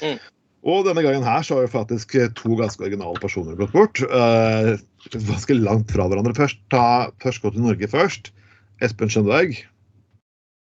Mm. 0.00 0.18
Og 0.64 0.86
denne 0.88 1.04
gangen 1.04 1.26
her 1.26 1.44
så 1.46 1.58
har 1.58 1.66
jo 1.66 1.74
faktisk 1.76 2.16
eh, 2.18 2.32
to 2.34 2.56
ganske 2.58 2.82
originale 2.82 3.20
personer 3.22 3.54
gått 3.58 3.74
bort. 3.76 4.02
eh, 4.02 4.74
ganske 5.14 5.58
langt 5.60 5.94
fra 5.94 6.08
hverandre. 6.10 6.34
Først, 6.36 6.58
ta, 6.74 7.12
først 7.22 7.44
gå 7.44 7.54
til 7.54 7.66
Norge 7.68 7.90
først. 7.92 8.32
Espen 8.82 9.12
Skjønberg. 9.12 9.60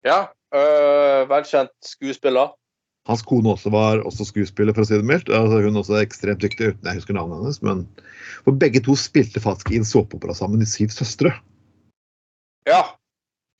Ja 0.06 0.20
øh, 0.54 1.26
velkjent 1.30 1.74
skuespiller. 1.84 2.54
Hans 3.06 3.22
kone 3.22 3.52
også 3.52 3.70
var 3.70 4.02
også 4.02 4.26
skuespiller, 4.26 4.74
for 4.74 4.82
å 4.82 4.88
si 4.88 4.98
det 4.98 5.06
mildt. 5.06 5.30
Altså, 5.30 5.60
hun 5.62 5.78
også 5.78 5.94
er 5.94 6.06
ekstremt 6.08 6.42
dyktig, 6.42 6.72
uten 6.74 6.88
jeg 6.90 6.98
husker 6.98 7.14
navnet 7.14 7.38
hennes. 7.38 7.60
Men 7.62 7.84
for 8.42 8.58
begge 8.58 8.82
to 8.82 8.96
spilte 8.98 9.42
faktisk 9.42 9.70
i 9.70 9.78
en 9.78 9.86
såpeopera 9.86 10.34
sammen 10.34 10.64
i 10.64 10.66
Syv 10.66 10.90
søstre. 10.94 11.30
Ja. 12.66 12.82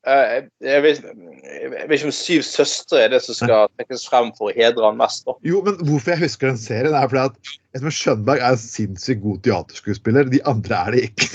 Eh, 0.07 0.49
jeg, 0.67 0.83
vet, 0.83 1.07
jeg 1.47 1.71
vet 1.71 1.95
ikke 1.95 2.11
om 2.11 2.17
Syv 2.19 2.43
søstre 2.47 3.05
er 3.05 3.15
det 3.15 3.23
som 3.23 3.39
skal 3.39 3.71
trekkes 3.79 4.09
frem 4.11 4.33
for 4.35 4.51
å 4.51 4.57
hedre 4.59 4.91
han 4.91 4.99
mest. 4.99 5.23
da. 5.31 5.39
Jo, 5.47 5.63
men 5.67 5.79
hvorfor 5.87 6.17
jeg 6.17 6.25
husker 6.27 6.51
den 6.51 6.59
serien, 6.59 6.99
er 6.99 7.07
fordi 7.07 7.29
at 7.31 7.55
Espen 7.79 7.95
Skjønberg 7.95 8.43
er 8.43 8.59
en 8.59 8.63
sinnssykt 8.67 9.23
god 9.23 9.45
teaterskuespiller. 9.47 10.31
De 10.35 10.43
andre 10.51 10.83
er 10.83 10.97
det 10.97 11.09
ikke. 11.13 11.31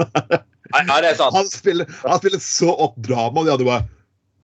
Nei, 0.74 0.80
nei, 0.82 0.96
det 0.98 1.12
er 1.12 1.14
sant. 1.14 1.30
han, 1.30 1.46
spiller, 1.46 1.86
han 2.02 2.18
spiller 2.18 2.40
så 2.42 2.72
opp 2.74 2.96
drama, 3.06 3.38
og 3.38 3.46
de 3.46 3.52
andre 3.54 3.66
bare 3.68 3.84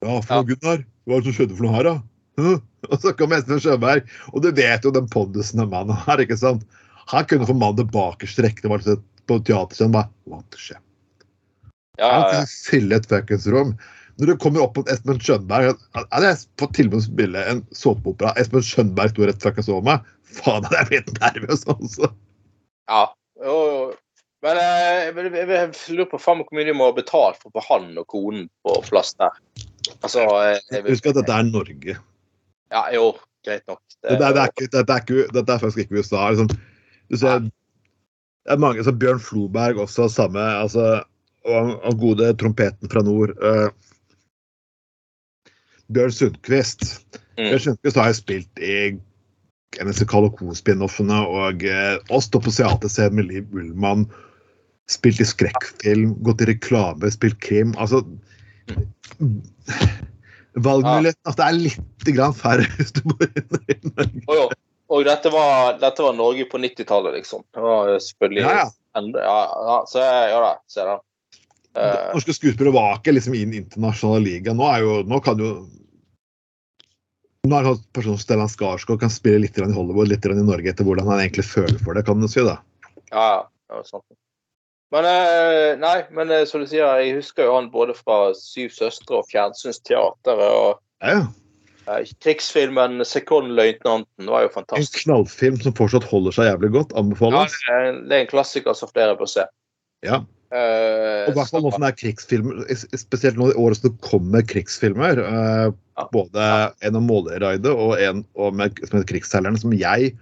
Ja, 0.05 0.21
for 0.23 0.35
Ja. 0.35 0.43
Gunnar. 0.47 0.85
Hva 1.09 1.17
er 1.17 1.23
det 1.25 1.31
som 1.31 1.37
skjedde 1.39 1.57
for 1.59 1.67
noe 1.67 1.75
her, 1.79 1.89
da? 1.89 1.97
Og 2.93 2.99
så 3.03 3.13
kom 3.19 3.33
Espen 3.35 3.59
Skjønberg, 3.59 4.07
og 4.31 4.43
du 4.45 4.53
vet 4.55 4.85
jo 4.87 4.93
den 4.95 5.09
pondusen 5.11 5.59
av 5.65 5.71
mannen 5.73 5.97
her, 6.07 6.21
ikke 6.23 6.37
sant? 6.39 6.63
Han 7.11 7.25
kunne 7.27 7.49
få 7.49 7.57
mannen 7.59 7.81
tilbake 7.81 8.29
strekkende 8.31 8.71
var 8.71 8.85
til- 8.85 9.01
på 9.29 9.39
teaterscenen 9.45 9.93
bare 9.97 10.09
What 10.31 10.45
the 10.55 10.59
shit? 10.63 10.79
Ja, 11.99 12.07
ja, 12.07 12.21
ja. 12.37 12.45
fylle 12.69 12.95
et 13.01 13.09
fuckings 13.11 13.49
rom. 13.51 13.73
Når 14.21 14.27
du 14.31 14.37
kommer 14.39 14.63
opp 14.63 14.77
mot 14.79 14.89
Espen 14.91 15.19
Skjønberg 15.23 15.75
Hadde 15.95 16.29
jeg 16.31 16.39
fått 16.59 16.73
tilbud 16.79 16.99
om 16.99 17.03
å 17.03 17.07
spille 17.09 17.43
en 17.51 17.61
såpeopera 17.75 18.33
Espen 18.39 18.63
Skjønberg 18.63 19.11
sto 19.13 19.27
rett 19.27 19.43
fuckings 19.43 19.69
over 19.73 19.83
meg, 19.89 20.07
faen 20.39 20.63
hadde 20.69 20.79
jeg 20.79 20.89
blitt 20.93 21.11
nervøs, 21.19 21.65
også. 21.75 22.13
ja. 22.93 23.03
Jo, 23.43 23.57
jo. 23.73 23.83
Men 24.47 24.59
eh, 24.63 24.79
jeg, 25.09 25.15
jeg, 25.19 25.33
jeg, 25.35 25.49
jeg 25.51 25.97
lurer 25.99 26.11
på 26.13 26.19
faen 26.23 26.39
hvor 26.45 26.55
mye 26.55 26.67
de 26.71 26.75
må 26.79 26.87
ha 26.93 26.95
betalt 26.95 27.39
for 27.43 27.51
å 27.51 27.59
få 27.59 27.67
han 27.73 27.91
og 27.99 28.07
konen 28.15 28.47
på 28.63 28.79
plass 28.87 29.11
der. 29.19 29.35
Altså 30.07 30.23
eh, 30.23 30.59
jeg, 30.71 30.85
Husk 30.89 31.09
at 31.11 31.19
dette 31.19 31.35
er 31.35 31.49
Norge. 31.49 31.97
Ja, 32.73 32.83
jo, 32.95 33.13
greit 33.47 33.65
nok. 33.69 33.81
Det- 34.03 34.15
er, 34.15 34.33
det 34.35 34.43
er 34.43 34.53
ikke, 34.53 34.71
dette 34.77 34.93
er, 34.93 35.03
ikke, 35.03 35.29
dette 35.35 35.53
er 35.55 35.63
faktisk 35.63 35.79
ikke 35.85 36.03
USA. 36.03 36.29
Liksom. 36.31 36.51
Du 37.09 37.17
ser, 37.17 37.49
det 38.49 38.55
er 38.55 38.63
mange, 38.63 38.85
så 38.85 38.93
Bjørn 38.93 39.21
Floberg 39.21 39.81
også, 39.83 40.09
samme 40.13 40.41
altså, 40.41 41.03
og, 41.45 41.75
den 41.85 41.99
gode 41.99 42.33
trompeten 42.41 42.91
fra 42.93 43.03
nord. 43.03 43.35
Uh, 43.43 43.69
Bjørn 45.93 46.13
Sundquist. 46.13 46.85
Mm. 47.39 47.49
Bjørn 47.49 47.65
Sundquist 47.67 47.97
har 47.97 48.11
jeg 48.11 48.21
spilt 48.21 48.63
i 48.63 48.79
NSC 49.85 50.07
Co-spin-offene 50.09 51.19
og 51.27 51.65
uh, 51.65 51.97
oss 52.15 52.31
på 52.33 52.41
teaterscenen 52.45 53.19
med 53.19 53.31
Liv 53.33 53.53
Ullmann. 53.57 54.07
Spilt 54.89 55.21
i 55.21 55.27
skrekkfilm, 55.29 56.15
gått 56.25 56.41
i 56.45 56.49
reklame, 56.49 57.11
spilt 57.13 57.37
krim. 57.45 57.75
Altså 57.77 58.01
Valgmuligheten 60.59 61.31
at 61.31 61.37
Det 61.39 61.45
er 61.47 61.59
litt 61.59 62.11
grann 62.17 62.35
færre 62.37 62.65
hvis 62.79 62.93
du 62.97 63.03
bor 63.11 63.27
i 63.29 63.45
Norge. 63.53 64.23
Og, 64.27 64.35
jo, 64.35 64.47
og 64.89 65.05
dette, 65.07 65.31
var, 65.35 65.77
dette 65.83 66.03
var 66.07 66.17
Norge 66.19 66.47
på 66.51 66.61
90-tallet, 66.63 67.19
liksom. 67.21 67.45
Det 67.55 67.63
var 67.65 67.93
selvfølgelig 68.03 68.45
Ja, 68.47 68.55
ja. 68.63 68.69
enda- 69.01 69.25
ja, 69.27 69.39
ja, 69.69 69.79
så 69.91 70.03
jeg- 70.05 70.31
ja 70.33 70.39
da, 70.47 70.53
ser 70.73 70.93
den. 70.93 71.05
Uh, 71.79 72.15
Norske 72.17 72.35
skuespillere 72.35 72.75
var 72.75 72.97
ikke 72.99 73.13
liksom 73.15 73.35
i 73.39 73.45
den 73.45 73.53
internasjonale 73.61 74.25
ligaen. 74.25 74.57
Nå, 74.59 74.67
er 74.73 74.81
jo, 74.83 74.95
nå 75.07 75.21
kan 75.23 75.39
jo 75.39 75.51
nå 77.49 77.57
er 77.57 77.65
det 77.65 77.71
en 77.77 77.85
person 77.97 78.17
som 78.17 78.25
Stellan 78.25 78.51
Skarsgård 78.51 78.99
kan 79.01 79.13
spille 79.13 79.39
litt 79.45 79.57
i 79.61 79.63
Hollywood, 79.65 80.09
litt 80.11 80.27
i 80.27 80.35
Norge, 80.37 80.69
etter 80.73 80.85
hvordan 80.85 81.07
han 81.09 81.21
egentlig 81.23 81.47
føler 81.49 81.79
for 81.81 81.95
det, 81.97 82.03
kan 82.09 82.21
du 82.21 82.27
si. 82.29 82.43
da. 82.45 82.59
ja, 83.13 83.23
ja, 83.23 83.45
det 83.69 83.79
var 83.79 83.87
sant. 83.89 84.05
Men 84.95 85.05
eh, 85.05 85.75
nei, 85.81 85.97
men 86.17 86.31
eh, 86.33 86.47
som 86.49 86.63
du 86.63 86.67
sier, 86.71 86.87
jeg 87.03 87.19
husker 87.19 87.45
jo 87.45 87.57
han 87.59 87.69
både 87.73 87.93
fra 87.99 88.31
Syv 88.39 88.71
søstre 88.73 89.19
og 89.21 89.27
Fjernsynsteateret 89.29 90.49
og 90.49 90.79
Ja, 91.05 91.27
ja. 91.89 91.99
krigsfilmen 92.25 93.01
'Sekondløytnanten' 93.05 94.31
var 94.33 94.47
jo 94.47 94.55
fantastisk. 94.55 94.97
En 94.97 95.05
knallfilm 95.05 95.61
som 95.61 95.77
fortsatt 95.77 96.09
holder 96.09 96.33
seg 96.33 96.49
jævlig 96.53 96.73
godt. 96.73 96.97
Anbefales. 96.97 97.55
er- 97.69 98.01
det 98.09 98.13
er 98.17 98.21
en 98.25 98.33
klassiker 98.33 98.75
som 98.75 98.89
flere 98.89 99.17
bør 99.17 99.29
se. 99.29 99.45
Ja. 100.03 100.23
Uh, 100.49 101.29
Og 101.29 101.35
i 101.35 101.37
hvert 101.37 101.51
fall 101.53 101.61
nå 101.63 101.71
som 101.75 101.83
det 101.85 101.91
er 101.93 101.99
krigsfilmer, 102.01 102.65
spesielt 102.97 103.37
nå 103.37 103.51
i 103.53 103.57
året 103.61 103.77
som 103.77 103.91
det 103.91 104.01
kommer 104.01 104.41
krigsfilmer. 104.43 105.21
Uh, 105.21 105.73
Ja. 105.99 106.05
Både 106.13 106.73
en 106.81 106.95
om 106.97 107.03
Måløyraidet 107.03 107.67
og 107.75 108.01
en 108.01 108.25
om, 108.37 108.61
som 108.87 108.99
heter 108.99 109.05
'Krigsseilerne', 109.13 109.59
som 109.61 109.73
jeg 109.73 110.17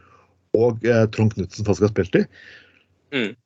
og 0.54 0.78
uh, 0.82 1.06
Trond 1.06 1.34
Knutsen 1.34 1.64
faktisk 1.66 1.82
har 1.82 1.92
spilt 1.94 2.14
i. 2.16 2.24
Mm. 3.12 3.36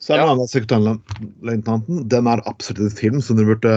Så 0.00 0.14
er 0.14 0.20
det 0.20 0.26
Ja. 0.26 0.32
en 0.32 0.48
sekretærløytnanten. 0.48 2.08
Den 2.08 2.26
er 2.26 2.42
absolutt 2.48 2.80
en 2.80 2.96
film 2.96 3.20
som 3.20 3.36
dere 3.36 3.54
burde 3.54 3.72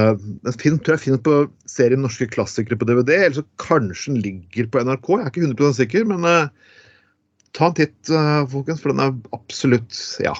En 0.47 0.53
film 0.53 0.79
tror 0.79 0.95
jeg 0.95 1.03
finner 1.05 1.21
på 1.23 1.51
serien 1.67 2.01
Norske 2.01 2.27
klassikere 2.27 2.79
på 2.79 2.87
DVD, 2.87 3.25
eller 3.25 3.41
så 3.41 3.45
kanskje 3.57 4.13
den 4.13 4.21
ligger 4.21 4.67
på 4.71 4.83
NRK. 4.83 5.07
Jeg 5.07 5.25
er 5.25 5.31
ikke 5.31 5.47
100 5.47 5.73
sikker, 5.73 6.05
men 6.05 6.25
uh, 6.25 6.47
ta 7.53 7.67
en 7.67 7.73
titt, 7.73 7.97
uh, 8.09 8.45
folkens, 8.47 8.81
for 8.81 8.93
den 8.93 9.03
er 9.03 9.15
absolutt 9.33 10.19
Ja. 10.23 10.35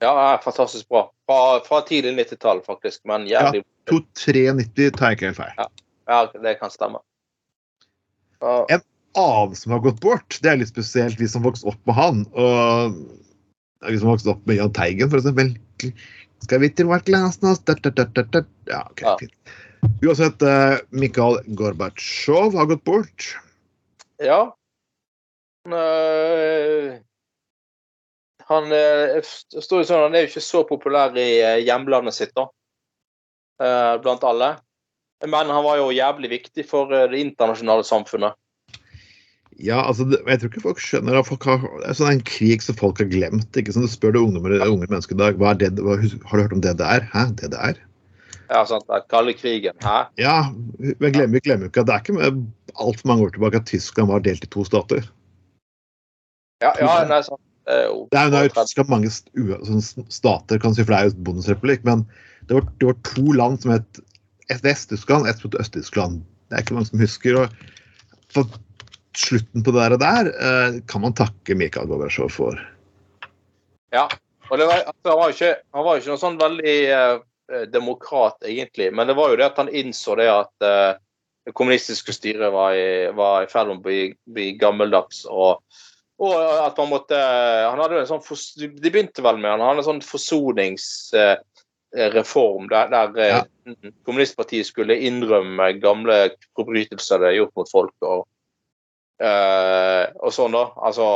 Ja, 0.00 0.36
fantastisk 0.44 0.88
bra. 0.88 1.06
Fra, 1.26 1.60
fra 1.64 1.80
tidlig 1.88 2.16
90-tall, 2.18 2.60
faktisk. 2.66 3.00
Men 3.08 3.26
jævlig 3.26 3.64
2390 3.88 4.92
tar 4.92 5.12
jeg 5.12 5.16
ikke 5.16 5.30
helt 5.30 5.40
feil. 5.40 5.70
Ja, 6.06 6.26
det 6.42 6.58
kan 6.60 6.70
stemme. 6.70 7.00
En 8.44 8.82
annen 9.16 9.56
som 9.56 9.72
har 9.72 9.80
gått 9.80 10.00
bort, 10.04 10.38
det 10.42 10.50
er 10.50 10.60
litt 10.60 10.68
spesielt 10.68 11.18
vi 11.20 11.28
som 11.30 11.46
vokste 11.46 11.70
opp 11.72 11.80
med 11.88 11.96
han. 11.96 12.26
Og 12.36 12.98
vi 13.84 13.98
som 14.00 14.10
vokste 14.10 14.32
opp 14.32 14.44
med 14.48 14.58
Jahn 14.60 14.72
Teigen, 14.76 15.10
eksempel. 15.12 15.52
Skal 16.44 16.60
vi 16.62 16.70
til 16.72 16.88
hvert 16.90 17.06
glass 17.08 17.40
nå? 17.42 17.54
Ja, 18.68 18.82
ok, 18.90 19.02
Ja. 19.02 19.16
fint. 19.20 19.32
Uansett, 20.02 20.42
eh, 20.42 20.78
Mikhail 20.90 21.40
Gorbatsjov 21.54 22.54
har 22.56 22.66
gått 22.66 22.84
bort. 22.84 23.36
ja. 24.20 24.52
Uh, 25.66 26.98
Han 28.46 28.70
sånn, 28.70 30.02
han 30.04 30.14
er 30.14 30.22
jo 30.22 30.28
ikke 30.28 30.40
så 30.40 30.62
populær 30.62 31.16
i 31.18 31.64
hjemlandet 31.66 32.14
sitt, 32.14 32.30
da. 32.36 32.46
Uh, 33.58 33.98
Blant 33.98 34.22
alle. 34.22 34.60
Men 35.26 35.50
han 35.50 35.64
var 35.64 35.80
jo 35.80 35.90
jævlig 35.90 36.30
viktig 36.30 36.64
for 36.68 36.86
det 36.86 37.18
internasjonale 37.18 37.82
samfunnet. 37.82 38.36
Ja, 39.62 39.78
altså, 39.80 40.04
jeg 40.12 40.40
tror 40.40 40.50
ikke 40.50 40.62
folk 40.66 40.80
skjønner 40.84 41.16
at 41.16 41.28
folk 41.30 41.46
har, 41.48 41.62
det 41.80 41.88
er 41.88 41.96
sånn 41.96 42.18
en 42.18 42.24
krig 42.28 42.60
som 42.64 42.76
folk 42.76 42.98
har 43.00 43.08
glemt. 43.08 43.56
ikke 43.56 43.72
sant? 43.72 43.88
Du 43.88 43.92
spør 43.92 44.12
det 44.12 44.20
unge, 44.20 44.42
unge 44.44 44.88
mennesker 44.90 45.16
i 45.16 45.20
dag 45.22 45.38
hva 45.40 45.54
er 45.54 45.60
det, 45.62 45.70
hva, 45.80 45.96
har 45.96 46.40
du 46.40 46.42
hørt 46.44 46.56
om 46.56 46.64
det 46.64 46.74
det 46.80 46.88
er? 46.98 47.06
Hæ, 47.14 47.22
det 47.40 47.52
det 47.54 47.60
er? 47.70 47.80
Ja, 48.50 48.60
sant, 48.68 48.84
den 48.90 49.06
kalde 49.10 49.32
krigen. 49.34 49.78
Hæ? 49.82 49.96
Ja, 50.20 50.36
men 50.78 51.14
glemmer, 51.14 51.40
glemmer 51.40 51.70
ikke 51.70 51.86
at 51.86 51.88
det 51.88 51.96
er 51.96 52.04
ikke 52.04 52.34
altfor 52.76 53.10
mange 53.10 53.26
år 53.26 53.32
tilbake 53.34 53.62
at 53.62 53.70
Tyskland 53.70 54.12
var 54.12 54.26
delt 54.26 54.44
i 54.44 54.50
to 54.52 54.66
stater. 54.68 55.08
Ja, 56.64 56.74
ja 56.80 56.92
nei, 57.08 57.22
sant. 57.24 57.42
Det 57.66 57.74
er 57.74 57.88
jo 57.88 58.04
Det 58.12 58.78
er 58.78 58.90
mange 58.92 59.08
sånne 59.10 60.04
stater, 60.12 60.60
kan 60.62 60.76
si, 60.76 60.84
for 60.84 60.92
det 60.92 60.98
er 60.98 61.08
jo 61.08 61.14
et 61.16 61.24
bondesrepublikk, 61.26 61.82
men 61.88 62.04
det 62.46 62.60
var, 62.60 62.68
det 62.78 62.92
var 62.92 63.00
to 63.08 63.32
land 63.34 63.58
som 63.64 63.72
het 63.74 64.04
et 64.52 64.62
Vest-Tyskland, 64.62 65.26
et 65.26 65.42
mot 65.42 65.56
Øst-Tyskland. 65.58 66.20
Det 66.46 66.54
er 66.54 66.62
ikke 66.62 66.76
mange 66.76 66.92
som 66.92 67.02
husker. 67.02 67.40
og 67.40 67.72
for 68.30 68.46
slutten 69.18 69.64
på 69.64 69.74
det 69.74 69.98
der 70.02 70.30
eh, 70.32 70.78
kan 70.88 71.04
man 71.04 71.16
takke 71.16 71.56
Mikhail 71.58 71.88
Gorbatsjov 71.90 72.30
for. 72.34 72.60
Ja. 73.94 74.06
Og 74.50 74.60
var, 74.60 74.78
altså, 74.78 75.10
han, 75.10 75.18
var 75.18 75.32
ikke, 75.32 75.54
han 75.74 75.84
var 75.84 75.96
jo 75.96 76.00
ikke 76.02 76.12
noe 76.12 76.22
sånn 76.22 76.38
veldig 76.38 76.76
eh, 76.94 77.16
demokrat, 77.72 78.36
egentlig. 78.46 78.92
Men 78.94 79.08
det 79.10 79.16
var 79.18 79.32
jo 79.32 79.38
det 79.40 79.48
at 79.48 79.58
han 79.62 79.74
innså 79.74 80.14
det 80.20 80.28
at 80.30 80.66
eh, 80.66 80.92
det 81.46 81.52
kommunistiske 81.54 82.12
styret 82.14 82.52
var 82.54 82.70
i, 82.74 83.10
var 83.14 83.42
i 83.44 83.48
ferd 83.50 83.66
med 83.70 83.78
å 83.78 83.84
bli, 83.84 84.14
bli 84.34 84.46
gammeldags. 84.58 85.24
Og, 85.30 85.62
og 86.22 86.34
at 86.38 86.78
man 86.80 86.92
måtte 86.94 87.18
Han 87.20 87.80
hadde 87.82 88.00
en 88.00 88.08
sånn 88.08 88.28
De 88.56 88.88
begynte 88.88 89.20
vel 89.20 89.36
med 89.36 89.52
han 89.52 89.60
hadde 89.60 89.80
en 89.82 89.90
sånn 89.90 90.06
forsoningsreform 90.06 92.64
der, 92.72 92.86
der 92.88 93.08
ja. 93.20 93.44
kommunistpartiet 94.08 94.66
skulle 94.70 95.02
innrømme 95.06 95.66
gamle 95.82 96.16
forbrytelser 96.56 97.16
det 97.20 97.28
er 97.28 97.40
gjort 97.42 97.56
mot 97.60 97.70
folk. 97.70 97.96
og 98.00 98.24
eh, 98.24 98.28
og 99.16 100.32
sånn, 100.34 100.52
da. 100.52 100.66
Altså 100.84 101.06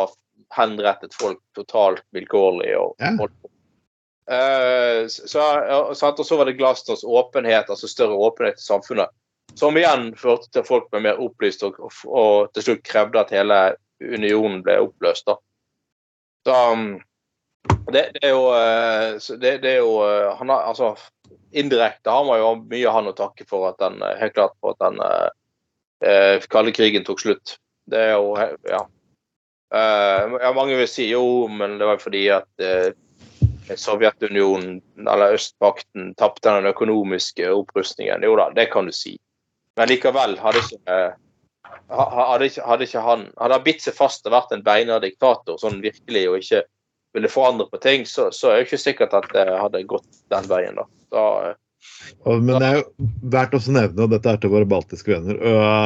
henrettet 0.57 1.13
folk 1.15 1.41
totalt 1.55 2.05
vilkårlig 2.17 2.73
og 2.79 2.95
Ja. 3.03 3.13
Eh, 4.31 5.09
så, 5.09 5.43
og 5.91 6.27
så 6.27 6.37
var 6.37 6.47
det 6.47 6.59
glasnost 6.59 7.05
åpenhet, 7.05 7.71
altså 7.71 7.89
større 7.89 8.15
åpenhet 8.15 8.61
i 8.61 8.63
samfunnet. 8.63 9.11
Som 9.59 9.77
igjen 9.77 10.13
førte 10.15 10.47
til 10.55 10.63
folk 10.63 10.87
ble 10.93 11.01
mer 11.03 11.19
opplyst 11.19 11.65
og, 11.67 11.81
og, 11.83 11.97
og 12.07 12.53
til 12.55 12.69
slutt 12.69 12.85
krevde 12.87 13.25
at 13.25 13.33
hele 13.35 13.61
unionen 13.99 14.63
ble 14.63 14.79
oppløst. 14.85 15.27
da. 15.27 15.35
Så 16.47 16.59
um, 16.73 16.93
det, 17.91 18.05
det 18.15 18.23
er 18.29 18.37
jo 18.37 18.45
eh, 18.55 19.19
det, 19.43 19.57
det 19.65 19.73
er 19.75 19.83
jo 19.83 19.99
eh, 20.07 20.31
han 20.39 20.53
har, 20.55 20.71
altså, 20.71 20.95
Indirekte 21.51 22.15
har 22.15 22.23
man 22.25 22.39
jo 22.39 22.53
mye 22.71 22.95
han 22.95 23.11
å 23.11 23.17
takke 23.19 23.45
for 23.51 23.67
at 23.73 23.83
den 23.83 23.99
eh, 23.99 24.15
helt 24.23 24.37
klart 24.39 24.55
for 24.63 24.77
at 24.77 24.85
den 24.87 25.03
eh, 25.03 25.29
eh, 26.07 26.47
kalde 26.55 26.73
krigen 26.77 27.05
tok 27.05 27.21
slutt. 27.27 27.57
Det 27.91 28.01
er 28.09 28.17
jo 28.17 28.35
Ja. 28.71 28.87
Eh, 29.75 30.33
ja, 30.43 30.53
mange 30.55 30.77
vil 30.77 30.89
si 30.91 31.07
jo, 31.11 31.47
men 31.49 31.79
det 31.79 31.87
var 31.87 32.01
fordi 32.03 32.25
at 32.35 32.65
eh, 32.65 32.91
Sovjetunionen, 33.79 34.81
eller 34.99 35.37
østpakten, 35.37 36.15
tapte 36.19 36.51
den 36.51 36.67
økonomiske 36.67 37.53
opprustningen. 37.55 38.25
Jo 38.27 38.35
da, 38.37 38.49
det 38.51 38.67
kan 38.73 38.91
du 38.91 38.93
si. 38.93 39.15
Men 39.79 39.89
likevel 39.93 40.35
hadde 40.43 40.65
ikke 40.65 40.81
eh, 40.91 41.13
hadde 41.91 42.51
ikke, 42.51 42.67
hadde 42.67 42.87
ikke 42.87 43.05
han 43.05 43.23
Hadde 43.39 43.57
han 43.57 43.65
bitt 43.65 43.83
seg 43.85 43.95
fast 43.95 44.27
og 44.27 44.35
vært 44.35 44.53
en 44.55 44.67
beina 44.67 44.99
diktator 45.03 45.59
sånn 45.61 45.81
virkelig 45.85 46.27
og 46.31 46.39
ikke 46.43 46.65
ville 47.15 47.31
forandre 47.31 47.67
på 47.71 47.81
ting, 47.83 48.05
så, 48.07 48.29
så 48.31 48.51
er 48.51 48.61
det 48.61 48.69
ikke 48.69 48.79
sikkert 48.79 49.15
at 49.19 49.27
det 49.35 49.47
hadde 49.49 49.87
gått 49.91 50.21
den 50.31 50.47
veien. 50.51 50.79
da. 50.79 50.85
da 51.11 51.25
men 52.27 52.61
det 52.61 52.67
er 52.67 52.79
jo 52.81 53.09
verdt 53.33 53.55
å 53.57 53.61
nevne, 53.73 54.05
og 54.05 54.13
dette 54.13 54.29
er 54.33 54.41
til 54.43 54.53
våre 54.53 54.69
baltiske 54.69 55.13
venner, 55.15 55.39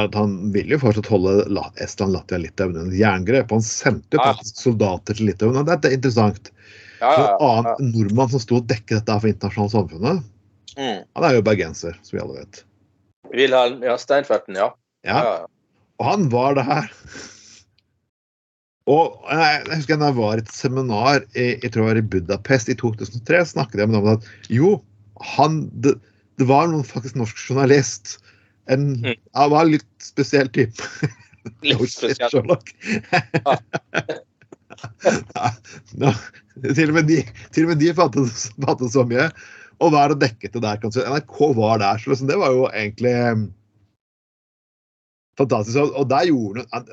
at 0.05 0.15
han 0.17 0.35
vil 0.53 0.73
jo 0.73 0.79
fortsatt 0.81 1.07
holde 1.11 1.45
Estland, 1.83 2.15
Latvia, 2.15 2.41
Litauen 2.43 2.75
under 2.81 2.97
jerngrep. 2.99 3.53
Han 3.55 3.63
sendte 3.63 4.19
faktisk 4.19 4.59
soldater 4.65 5.15
til 5.17 5.29
Litauen. 5.31 5.59
og 5.61 5.69
Dette 5.69 5.91
er 5.91 5.97
interessant. 5.99 6.51
ja, 6.99 7.11
En 7.11 7.21
ja, 7.21 7.27
En 7.35 7.49
annen 7.49 7.91
nordmann 7.95 8.31
som 8.33 8.43
sto 8.43 8.59
og 8.59 8.67
dekket 8.67 8.99
dette 8.99 9.19
for 9.21 9.31
internasjonale 9.31 9.75
samfunnet, 9.77 10.23
Mm. 10.75 11.05
han 11.15 11.23
er 11.23 11.35
jo 11.37 11.43
bergenser, 11.47 11.95
som 12.03 12.17
vi 12.17 12.19
alle 12.19 12.41
vet. 12.41 12.57
Wilhelm 13.31 13.83
ja, 13.85 13.95
Steinferten, 13.99 14.57
ja. 14.59 14.73
Ja, 15.07 15.21
ja. 15.23 15.35
Og 16.01 16.05
han 16.09 16.27
var 16.33 16.57
det 16.57 16.65
her. 16.67 16.89
Og 18.91 19.23
jeg, 19.31 19.61
jeg 19.65 19.79
husker 19.79 19.97
da 20.01 20.09
jeg 20.11 20.17
var 20.19 20.35
i 20.37 20.43
et 20.43 20.51
seminar 20.53 21.23
i, 21.33 21.45
jeg 21.63 21.71
tror 21.71 21.85
det 21.85 21.87
var 21.87 21.99
i 22.01 22.09
Budapest 22.15 22.69
i 22.69 22.75
2003, 22.77 23.39
snakket 23.55 23.81
jeg 23.81 23.89
med 23.89 23.97
noen 23.97 24.11
om 24.11 24.19
at 24.19 24.51
jo, 24.51 24.73
han 25.23 25.65
det, 25.83 25.95
det 26.39 26.47
var 26.49 26.69
noen 26.71 26.85
faktisk 26.87 27.17
norsk 27.19 27.39
journalist. 27.47 28.17
En 28.71 28.95
Mm. 28.95 29.13
Han 29.37 29.51
var 29.51 29.65
en 29.65 29.75
litt 29.75 29.91
spesiell 30.01 30.49
type. 30.49 30.81
Litt 31.61 31.91
spesiell. 31.91 32.29
Sherlock. 32.31 32.71
Ja, 35.05 35.49
nå, 35.97 36.11
til, 36.75 36.89
og 36.89 36.97
med 36.97 37.07
de, 37.09 37.19
til 37.55 37.65
og 37.65 37.71
med 37.71 37.79
de 37.81 37.91
fattet, 37.95 38.41
fattet 38.61 38.91
så 38.93 39.05
mye. 39.07 39.27
Og 39.83 39.91
hva 39.91 40.05
er 40.05 40.13
det 40.13 40.25
dekket 40.25 40.55
det 40.55 40.63
der? 40.65 40.79
Kanskje? 40.81 41.05
NRK 41.09 41.37
var 41.57 41.79
der, 41.81 42.01
så 42.01 42.11
liksom, 42.11 42.29
det 42.29 42.37
var 42.41 42.53
jo 42.53 42.65
egentlig 42.69 43.13
um, 43.31 43.45
fantastisk. 45.39 45.79
Og, 45.85 46.05
der 46.11 46.27
gjorde 46.29 46.65
han 46.73 46.91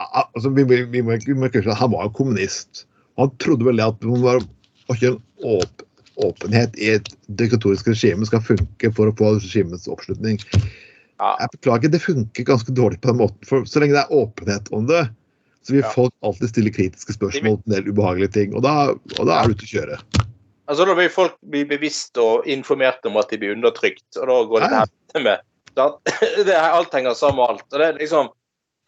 altså, 0.00 0.52
vi, 0.56 0.64
vi, 0.64 0.82
vi, 0.92 1.02
må 1.04 1.18
vi 1.26 1.36
må 1.36 1.50
Han 1.50 1.92
var 1.92 2.08
jo 2.08 2.16
kommunist. 2.16 2.86
Han 3.20 3.32
trodde 3.42 3.66
vel 3.68 3.80
det 3.80 3.88
at 3.90 4.04
man 4.04 4.24
var 4.24 4.42
ikke 4.90 5.14
en 5.14 5.20
åp, 5.44 5.82
åpenhet 6.26 6.76
i 6.78 6.92
et 6.96 7.08
diktatorisk 7.40 7.88
regime 7.90 8.26
skal 8.28 8.42
funke 8.44 8.92
for 8.96 9.10
å 9.10 9.16
få 9.18 9.34
regimets 9.38 9.88
oppslutning. 9.90 10.40
Ja. 11.20 11.34
Jeg 11.42 11.52
beklager, 11.56 11.92
det 11.92 12.02
funker 12.02 12.48
ganske 12.48 12.72
dårlig 12.72 13.00
på 13.00 13.12
den 13.12 13.20
måten. 13.20 13.40
For 13.48 13.66
så 13.68 13.82
lenge 13.82 13.96
det 13.98 14.06
er 14.06 14.20
åpenhet 14.22 14.70
om 14.76 14.86
det, 14.88 15.04
så 15.66 15.76
vil 15.76 15.86
folk 15.92 16.14
alltid 16.24 16.52
stille 16.54 16.72
kritiske 16.72 17.16
spørsmål 17.18 17.60
til 17.60 17.68
en 17.68 17.76
del 17.76 17.92
ubehagelige 17.92 18.34
ting. 18.38 18.56
Og 18.56 18.64
da, 18.64 18.92
og 19.18 19.28
da 19.28 19.36
er 19.36 19.50
du 19.50 19.56
ute 19.58 19.68
å 19.68 19.72
kjøre. 19.74 20.00
Altså, 20.70 20.86
da 20.86 20.96
vil 20.96 21.12
folk 21.12 21.36
bli 21.52 21.64
bevisst 21.68 22.18
og 22.22 22.46
informert 22.48 23.04
om 23.08 23.18
at 23.20 23.32
de 23.32 23.40
blir 23.42 23.56
undertrykt, 23.56 24.06
og 24.16 24.28
da 24.30 24.36
går 24.52 24.66
det 24.66 24.84
til 25.14 25.26
med. 25.26 25.46
Det, 26.46 26.54
alt 26.56 26.92
henger 26.94 27.14
sammen 27.14 27.38
med 27.40 27.52
alt. 27.54 27.66
Og 27.70 27.78
det 27.78 27.86
er 27.86 27.98
liksom 28.00 28.30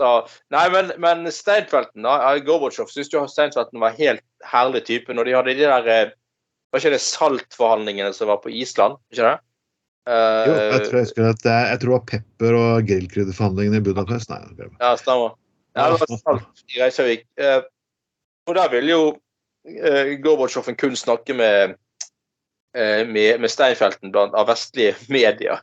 da, 0.00 0.10
Nei, 0.52 0.64
men, 0.72 0.90
men 1.00 1.28
Steinfelten 1.32 2.06
Gorbatsjov, 2.46 2.90
syns 2.90 3.12
jo 3.12 3.22
Steinfelten 3.30 3.80
var 3.80 3.94
helt 3.98 4.24
herlig 4.50 4.82
type 4.88 5.14
når 5.14 5.28
de 5.28 5.36
hadde 5.36 5.54
de 5.58 5.68
der 5.68 5.90
eh, 5.92 6.12
Var 6.72 6.80
ikke 6.80 6.94
det 6.94 7.02
saltforhandlingene 7.04 8.14
som 8.16 8.30
var 8.32 8.40
på 8.40 8.52
Island? 8.52 8.96
Ikke 9.12 9.26
det? 9.26 9.38
Uh, 10.08 10.48
Jo, 10.48 10.54
jeg 10.56 10.86
tror 10.86 10.98
jeg 10.98 11.28
at 11.28 11.42
det, 11.44 11.58
jeg 11.70 11.80
tror 11.82 11.90
det 11.90 11.94
var 11.94 12.06
pepper- 12.10 12.56
og 12.58 12.86
grillkrydderforhandlingene 12.88 13.78
i 13.78 13.84
Budapest. 13.86 14.32
Nei. 14.32 14.70
Ja, 14.80 14.94
stemmer. 14.98 15.36
Ja, 15.76 15.90
det 15.92 16.00
var 16.00 16.18
salt 16.20 16.64
i 16.72 16.80
Reykjavik. 16.80 17.26
Uh, 17.40 17.60
og 18.48 18.56
der 18.58 18.72
ville 18.72 18.90
jo 18.90 19.04
uh, 19.12 20.14
Gorbatsjov 20.24 20.72
kun 20.80 20.96
snakke 20.98 21.36
med, 21.36 21.76
uh, 22.74 23.02
med, 23.08 23.38
med 23.44 23.52
Steinfelten 23.52 24.12
blant 24.14 24.34
av 24.34 24.48
vestlige 24.50 24.96
medier. 25.12 25.62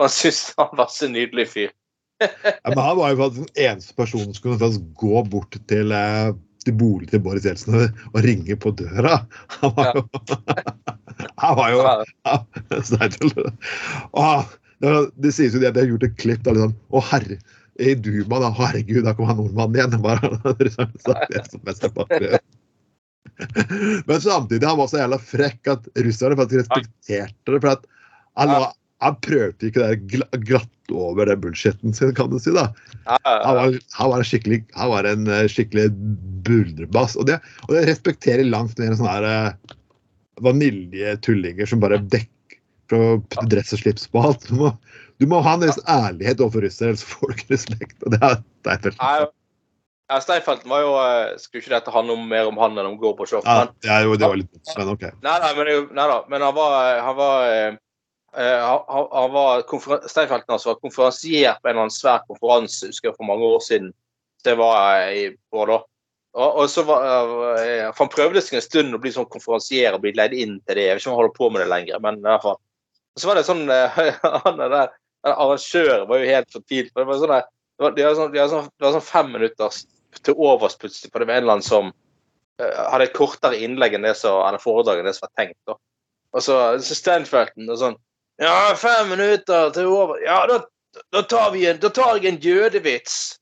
Han 0.00 0.12
syntes 0.12 0.54
han 0.58 0.72
var 0.76 0.90
så 0.92 1.08
nydelig 1.12 1.48
fyr. 1.52 1.74
Ja, 2.64 2.72
men 2.72 2.80
han 2.80 2.96
var 2.96 3.12
jo 3.12 3.28
den 3.28 3.48
eneste 3.60 3.94
personen 3.96 4.34
som 4.34 4.56
kunne 4.56 4.70
gå 4.96 5.22
bort 5.28 5.56
til, 5.68 5.92
eh, 5.92 6.30
til 6.66 6.76
boligen 6.78 7.12
til 7.14 7.22
Boris 7.24 7.46
Jeltsin 7.46 7.76
og, 7.78 8.20
ringe 8.26 8.56
på 8.60 8.72
døra. 8.76 9.20
Han 9.60 9.74
var 9.76 9.92
jo 9.94 10.04
Han 11.42 11.56
var 11.56 11.70
jo 11.72 11.82
ja, 11.82 12.34
Og 14.12 14.56
det, 15.16 15.32
sies 15.32 15.54
jo 15.56 15.62
at 15.64 15.76
de 15.76 15.80
har 15.84 15.88
gjort 15.88 16.04
et 16.08 16.18
klipp 16.20 16.42
der 16.44 16.58
liksom 16.58 16.74
Å, 16.92 17.02
herre 17.12 17.38
i 17.76 17.92
Duma, 18.00 18.38
da. 18.40 18.48
Herregud, 18.56 19.02
da 19.04 19.12
kom 19.16 19.28
han 19.28 19.36
nordmannen 19.36 19.76
igjen. 19.76 19.96
Bare, 20.04 20.30
det 20.60 21.42
så 21.50 21.60
mest 21.66 21.84
bare- 21.96 22.38
Men 24.08 24.20
samtidig 24.24 24.64
han 24.64 24.78
var 24.78 24.88
så 24.88 25.02
jævla 25.02 25.18
frekk 25.20 25.68
at 25.74 25.88
russerne 26.06 26.38
faktisk 26.40 26.62
respekterte 26.62 27.52
det. 27.52 27.60
For 27.60 27.72
at 27.74 27.84
han, 28.40 28.54
Ja. 28.54 28.70
Han 29.04 29.16
prøvde 29.20 29.68
ikke 29.68 29.82
det 29.82 29.96
gl- 30.12 30.38
glatt 30.48 30.92
over 30.94 31.28
den 31.28 31.40
bullshitten 31.42 31.92
sin, 31.96 32.14
kan 32.16 32.30
du 32.32 32.38
si. 32.40 32.52
da. 32.56 32.68
Ja, 33.04 33.18
ja, 33.26 33.34
Han 33.44 33.56
var, 33.58 33.78
han 33.98 34.10
var, 34.12 34.22
en, 34.22 34.28
skikkelig, 34.28 34.60
han 34.78 34.92
var 34.92 35.08
en 35.10 35.26
eh, 35.28 35.44
skikkelig 35.52 35.90
buldrebass. 36.46 37.16
Og 37.20 37.26
det, 37.28 37.40
og 37.66 37.74
det 37.76 37.86
respekterer 37.90 38.46
langt 38.48 38.78
mer 38.80 38.94
sånne 38.96 39.12
her 39.18 39.28
eh, 39.28 39.76
vaniljetullinger 40.46 41.68
som 41.68 41.82
bare 41.82 41.98
dekker 42.02 42.32
for 42.90 43.18
å 43.18 43.46
dress 43.50 43.74
og 43.74 43.82
slips 43.82 44.06
på 44.12 44.22
alt. 44.28 44.46
Du 44.48 44.54
må, 44.60 44.70
du 45.20 45.26
må 45.28 45.40
ha 45.44 45.56
en 45.56 45.64
viss 45.66 45.80
ærlighet 45.90 46.40
overfor 46.44 46.64
russere, 46.68 46.92
ellers 46.94 47.04
får 47.08 47.32
du 47.32 47.34
ikke 47.36 47.52
respekt. 47.56 47.96
Og 48.06 48.14
det 48.14 48.20
er 48.22 48.38
Steinfeld. 48.62 49.00
Nei, 49.00 49.16
ja, 50.06 50.20
Steinfeldten 50.22 50.70
var 50.70 50.84
jo 50.84 50.90
eh, 51.02 51.32
Skulle 51.42 51.64
ikke 51.64 51.72
dette 51.74 51.90
handle 51.90 52.14
om 52.14 52.28
mer 52.30 52.46
om 52.46 52.60
han 52.62 52.76
enn 52.78 52.92
om 52.92 52.98
Gorbatsjov? 53.00 53.42
Ja, 53.42 53.64
men- 53.64 53.74
det, 53.82 53.90
er 53.90 54.06
jo, 54.06 54.14
det 54.14 54.28
var 54.30 54.38
litt 54.38 54.76
men 54.78 54.92
OK. 54.92 55.08
Nei, 55.26 55.36
nei, 55.42 55.50
men, 55.58 55.70
nei 55.98 56.06
da, 56.12 56.18
men 56.30 56.44
han 56.46 56.54
var, 56.54 57.00
han 57.08 57.16
var 57.18 57.48
han, 58.36 59.06
han 59.12 59.32
var 59.32 59.62
Steinfeldten 59.64 60.52
altså 60.52 60.72
var 60.74 60.80
konferansier 60.82 61.56
på 61.56 61.68
en 61.68 61.72
eller 61.72 61.86
annen 61.86 61.94
svær 61.94 62.24
konferanse 62.28 62.90
husker 62.90 63.08
jeg, 63.10 63.16
for 63.16 63.28
mange 63.28 63.48
år 63.48 63.62
siden. 63.64 63.92
Det 64.44 64.54
var 64.58 64.98
jeg 65.00 65.36
på 65.52 65.64
da. 65.70 65.78
Og, 66.36 66.58
og 66.60 66.70
så 66.70 66.84
var, 66.84 67.06
eh, 67.62 67.86
for 67.96 68.04
Han 68.04 68.12
prøvde 68.12 68.42
seg 68.44 68.58
en 68.58 68.64
stund 68.66 68.96
å 68.96 69.00
bli 69.00 69.12
sånn 69.14 69.28
konferansier 69.32 69.96
og 69.96 70.02
bli 70.04 70.12
leid 70.16 70.36
inn 70.36 70.58
til 70.66 70.76
det. 70.76 70.84
Jeg 70.90 70.98
vet 70.98 71.02
ikke 71.02 71.10
om 71.10 71.16
han 71.16 71.22
holder 71.22 71.36
på 71.38 71.50
med 71.52 71.62
det 71.64 71.68
lenger, 71.72 72.00
men 72.04 72.20
i 72.20 72.26
hvert 72.28 72.44
fall. 72.44 72.58
Og 73.16 73.22
så 73.22 73.30
var 73.30 73.40
det 73.40 73.46
sånn 73.48 73.62
eh, 73.72 74.00
han 74.44 74.64
er 74.66 74.72
der, 74.74 74.96
den 75.24 75.36
Arrangøren 75.36 76.08
var 76.10 76.20
jo 76.20 76.32
helt 76.34 76.52
fortvilt. 76.52 76.92
for 76.92 77.02
Det 77.02 77.08
var 77.08 77.22
sånn 77.22 77.36
der- 77.36 77.52
det 77.96 78.04
var, 78.06 78.14
sånn, 78.16 78.36
sånn, 78.52 78.68
sånn 78.80 79.04
fem 79.04 79.32
minutter 79.32 79.80
til 80.24 80.36
overs 80.40 80.78
plutselig, 80.80 81.10
for 81.12 81.20
det 81.20 81.28
var 81.28 81.36
en 81.36 81.42
eller 81.44 81.58
annen 81.58 81.66
som 81.66 81.90
eh, 82.60 82.78
hadde 82.92 83.08
et 83.10 83.16
kortere 83.16 83.58
innlegg 83.60 83.96
enn 83.96 84.06
det 84.06 84.14
som, 84.16 84.38
eller 84.46 84.62
foredrag 84.62 85.00
enn 85.00 85.08
det 85.08 85.12
som 85.16 85.26
var 85.26 85.34
tenkt. 85.40 85.58
da. 85.68 85.76
Og 86.36 86.44
så, 86.44 86.56
så 86.84 86.96
Stanfelten 86.96 87.68
og 87.68 87.80
sånn 87.80 87.98
Ja, 88.42 88.74
fem 88.76 89.08
minutter 89.08 89.70
til 89.72 89.86
over 89.88 90.18
Ja, 90.24 90.42
da, 90.50 90.60
da, 91.12 91.22
tar, 91.22 91.50
vi 91.54 91.66
en, 91.66 91.80
da 91.80 91.88
tar 91.88 92.18
jeg 92.18 92.34
en 92.34 92.40
jødevits. 92.42 93.38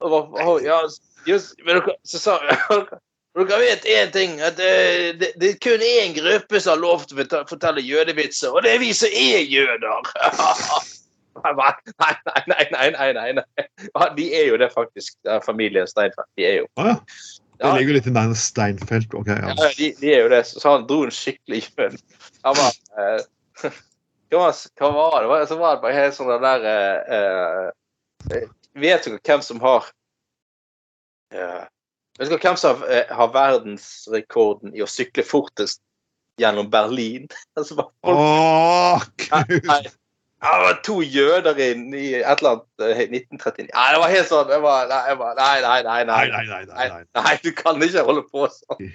Og, 0.00 0.32
og, 0.32 0.62
ja, 0.64 0.80
just, 1.28 1.54
men 1.66 1.80
dere, 1.80 1.96
så 2.06 2.20
sa 2.22 2.36
dere 3.36 3.58
vet 3.60 3.84
én 3.84 4.12
ting, 4.14 4.38
at 4.40 4.60
eh, 4.62 5.10
det, 5.18 5.32
det 5.40 5.50
er 5.50 5.60
kun 5.64 5.84
én 5.84 6.14
gruppe 6.16 6.60
som 6.60 6.76
har 6.76 6.80
lov 6.82 7.04
til 7.10 7.20
å 7.24 7.42
fortelle- 7.50 7.84
jødevitser, 7.84 8.54
og 8.54 8.64
det 8.64 8.76
er 8.76 8.82
vi 8.82 8.92
som 8.96 9.12
er 9.12 9.44
jøder! 9.44 10.10
Nei, 11.40 11.52
nei, 11.56 12.14
nei, 12.50 12.88
nei, 12.92 13.12
nei, 13.14 13.32
nei, 13.38 14.08
De 14.16 14.24
er 14.34 14.48
jo 14.50 14.56
det, 14.60 14.66
faktisk. 14.74 15.14
Det 15.24 15.38
familien 15.44 15.86
Steinfeld. 15.88 16.26
De 16.36 16.44
er 16.44 16.56
jo 16.58 16.66
ah, 16.76 16.90
ja. 16.90 16.96
Det 17.60 17.70
ligger 17.76 17.92
jo 17.92 17.96
litt 17.96 18.08
i 18.10 18.12
nærmest 18.12 18.50
Steinfeld. 18.50 19.14
ok, 19.14 19.30
ja. 19.30 19.54
Ja, 19.54 19.68
de, 19.78 19.88
de 20.00 20.10
er 20.12 20.24
jo 20.24 20.30
det. 20.32 20.42
Så 20.50 20.64
han 20.66 20.84
dro 20.88 20.98
en 21.06 21.14
skikkelig 21.14 21.62
gjøn. 21.68 21.96
Han 22.44 22.58
var 22.58 22.76
eh, 22.98 23.70
hva, 24.30 24.50
hva 24.78 24.90
var 24.94 25.16
det? 25.22 25.28
var? 25.30 25.44
Så 25.46 25.58
var 25.60 25.76
det 25.76 25.84
bare 25.84 25.98
helt 25.98 26.16
sånn 26.16 26.30
det 26.30 26.40
der 26.44 26.66
eh, 26.70 27.68
eh, 28.36 28.48
Vet 28.80 29.06
dere 29.06 29.18
hvem 29.26 29.44
som 29.44 29.60
har 29.64 29.88
eh, 31.34 31.62
Vet 32.18 32.30
dere 32.30 32.42
hvem 32.42 32.58
som 32.60 32.82
har, 32.82 32.90
eh, 32.94 33.14
har 33.16 33.32
verdensrekorden 33.34 34.76
i 34.76 34.84
å 34.84 34.90
sykle 34.90 35.24
fortest 35.26 35.82
gjennom 36.40 36.70
Berlin? 36.72 37.28
Altså, 37.58 37.78
bare 37.80 37.90
folk, 38.06 39.26
Å, 39.30 39.42
gud! 39.50 39.66
nei, 39.70 39.82
Ja, 40.40 40.54
det 40.56 40.64
var 40.64 40.78
to 40.86 40.94
jøder 41.04 41.58
i 41.60 41.66
et 41.68 42.38
eller 42.40 42.54
annet 42.54 42.84
eh, 42.86 43.02
1939. 43.12 43.66
Nei, 43.74 43.88
det 43.92 43.98
var 44.00 44.12
helt 44.14 44.30
sånn 44.30 44.46
det 44.48 44.60
var, 44.64 44.86
nei, 44.88 45.00
det 45.10 45.16
var, 45.20 45.34
nei, 45.36 45.56
nei, 45.66 45.80
nei. 45.84 46.04
Nei, 46.08 46.22
nei, 46.32 46.44
nei. 46.48 46.62
nei, 46.70 46.86
nei. 46.94 47.02
Nei, 47.18 47.34
du 47.44 47.50
kan 47.58 47.82
ikke 47.84 48.06
holde 48.06 48.24
på 48.30 48.48
sånn. 48.54 48.80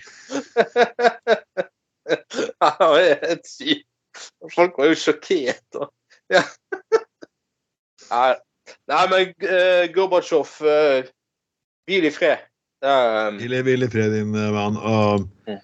Det 2.05 2.71
var 2.77 2.97
helt 3.01 3.47
sykt. 3.49 3.87
Folk 4.55 4.77
var 4.79 4.89
jo 4.91 4.97
sjokkert. 4.99 5.65
Og, 5.81 5.91
ja. 6.33 6.41
Nei, 8.09 8.31
nei, 8.91 9.03
men 9.11 9.31
uh, 9.45 9.85
Gorbatsjov, 9.95 10.51
uh, 10.65 11.07
hvil 11.89 12.07
i 12.09 12.11
fred. 12.13 12.43
Um, 12.85 13.39
Hvil 13.39 13.55
hvil 13.65 13.85
i 13.85 13.89
fred, 13.89 14.11
din 14.13 14.35
eh, 14.37 14.51
mann. 14.53 14.75
Og 14.77 15.23
Mm. 15.47 15.61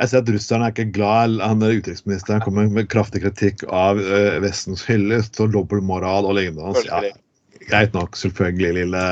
jeg 0.00 0.08
ser 0.08 0.22
at 0.22 0.30
russerne 0.32 0.64
er 0.68 0.72
ikke 0.72 0.92
glad. 0.96 1.34
Han 1.44 1.60
der 1.60 1.74
utenriksministeren 1.76 2.40
kommer 2.40 2.68
med 2.72 2.88
kraftig 2.92 3.20
kritikk 3.26 3.64
av 3.68 4.00
uh, 4.00 4.38
Vestens 4.40 4.86
hyllest 4.88 5.36
og 5.44 5.52
dobbeltmoral 5.52 6.24
og 6.30 6.38
lignende. 6.38 6.64
hans. 6.70 6.86
Ja, 6.88 7.02
greit 7.68 7.92
nok, 7.92 8.16
selvfølgelig, 8.16 8.72
lille, 8.78 9.02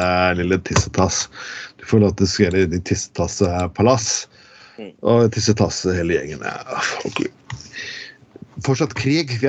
lille 0.40 0.58
tissetass. 0.64 1.26
Du 1.76 1.84
får 1.90 2.00
lov 2.06 2.16
til 2.16 2.24
å 2.24 2.32
skrive 2.32 2.64
i 2.64 2.80
tissetassepalass. 2.80 4.08
Mm. 4.78 4.94
Og 5.02 5.28
tissetasse 5.34 5.92
hele 5.98 6.16
gjengen. 6.16 6.40
Ja. 6.46 6.80
Fortsatt 8.66 8.94
krig. 8.98 9.36
Vi, 9.42 9.48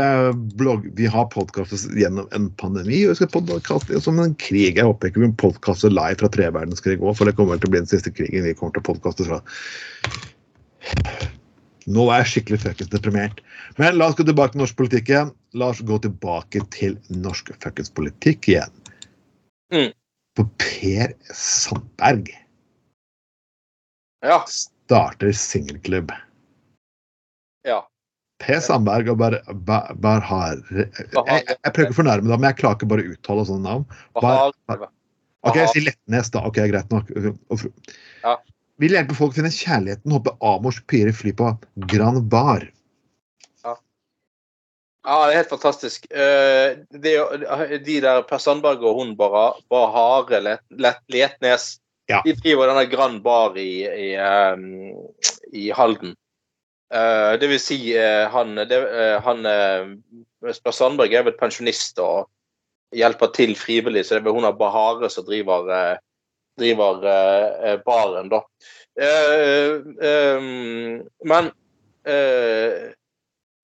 blogg, 0.59 0.85
vi 0.97 1.07
har 1.09 1.25
podkastet 1.33 1.95
gjennom 1.97 2.27
en 2.35 2.49
pandemi. 2.61 3.01
og 3.05 3.15
Vi 3.15 3.19
skal 3.21 3.31
podkaste 3.33 4.01
som 4.03 4.19
en 4.21 4.35
krig. 4.41 4.77
Jeg 4.77 4.85
håper 4.85 5.09
ikke 5.09 5.23
vi 5.23 5.31
podkaster 5.41 5.93
live 5.93 6.19
fra 6.21 6.29
tre 6.33 6.49
verdenskrig 6.53 6.99
òg, 6.99 7.15
for 7.17 7.29
det 7.29 7.35
kommer 7.39 7.57
til 7.57 7.71
å 7.71 7.73
bli 7.73 7.83
den 7.83 7.89
siste 7.89 8.13
krigen 8.13 8.45
vi 8.45 8.55
kommer 8.57 8.77
til 8.77 8.83
å 8.85 8.89
podkaste 8.91 9.25
fra. 9.29 9.41
Nå 11.89 12.05
er 12.13 12.21
jeg 12.21 12.31
skikkelig 12.33 12.61
fuckings 12.61 12.91
deprimert. 12.93 13.41
Men 13.79 13.97
la 13.97 14.11
oss 14.11 14.17
gå 14.19 14.27
tilbake 14.27 14.53
til 14.53 14.61
norsk 14.61 14.77
politikk 14.77 15.09
igjen. 15.09 15.33
La 15.57 15.71
oss 15.73 15.81
gå 15.81 15.97
tilbake 16.03 16.61
til 16.75 16.99
norsk 17.09 17.49
fuckings 17.63 17.89
politikk 17.97 18.51
igjen. 18.51 18.75
Mm. 19.73 19.89
For 20.37 20.49
Per 20.61 21.15
Sandberg 21.33 22.29
ja. 24.25 24.43
starter 24.47 25.31
singelklubb. 25.33 26.13
Ja. 27.67 27.81
Per 28.39 28.61
Sandberg 28.63 29.09
og 29.11 29.19
Berhar 29.19 29.57
Bar, 29.67 29.91
Barhar 29.99 30.61
jeg, 30.71 30.87
jeg, 30.95 31.71
prøver 31.73 31.89
ikke 31.89 31.95
å 31.95 31.99
fornærme 31.99 32.29
deg, 32.29 32.37
men 32.37 32.47
jeg 32.49 32.59
klarer 32.61 32.79
ikke 32.79 32.89
bare 32.93 33.03
å 33.03 33.13
uttale 33.15 33.45
sånne 33.49 33.65
navn. 33.67 33.99
Bahar. 34.15 34.87
Ok, 35.47 35.59
jeg 35.59 35.71
sier 35.73 35.85
Letnes, 35.89 36.31
da. 36.33 36.43
Ok, 36.47 36.59
Greit 36.71 36.91
nok. 36.93 37.11
Ja. 38.23 38.37
Vil 38.79 38.95
hjelpe 38.95 39.15
folk 39.17 39.35
å 39.35 39.39
finne 39.41 39.51
kjærligheten, 39.51 40.15
håper 40.15 40.37
Amors 40.45 40.79
pirer 40.87 41.15
fly 41.15 41.35
på 41.35 41.51
Grand 41.91 42.23
Bar. 42.31 42.67
Ja, 45.09 45.25
det 45.25 45.33
er 45.33 45.39
helt 45.39 45.53
fantastisk. 45.53 46.05
Eh, 46.11 46.79
det, 46.91 47.13
de 47.85 47.99
der 48.03 48.23
Per 48.27 48.41
Sandberg 48.43 48.83
og 48.83 48.99
hun 48.99 49.13
bare 49.17 49.53
Bahare 49.71 50.41
Let, 50.43 50.65
Let, 50.75 50.99
Letnes 51.09 51.77
Ja. 52.09 52.23
De 52.25 52.33
driver 52.33 52.71
denne 52.71 52.87
Grand 52.89 53.21
Bar 53.21 53.57
i, 53.61 53.85
i, 53.85 54.07
ehm, 54.17 54.95
i 55.53 55.69
Halden. 55.69 56.15
Eh, 56.89 57.31
det 57.37 57.47
vil 57.51 57.61
si, 57.61 57.77
uh, 57.93 58.25
han, 58.33 58.55
det, 58.65 58.77
uh, 58.81 59.19
han 59.21 59.45
eh, 59.45 60.53
Sandberg 60.73 61.13
er 61.13 61.27
vel 61.27 61.35
pensjonist 61.37 61.99
og 62.01 62.29
hjelper 62.97 63.29
til 63.35 63.53
frivillig, 63.59 64.07
så 64.07 64.15
det 64.15 64.23
er 64.23 64.25
vel 64.25 64.39
hun 64.39 64.47
av 64.49 64.57
Bahare 64.57 65.11
som 65.13 65.27
driver, 65.27 65.99
driver 66.57 67.03
baren, 67.85 68.31
da. 68.31 68.39
Ehm, 68.97 70.47
men 71.29 71.51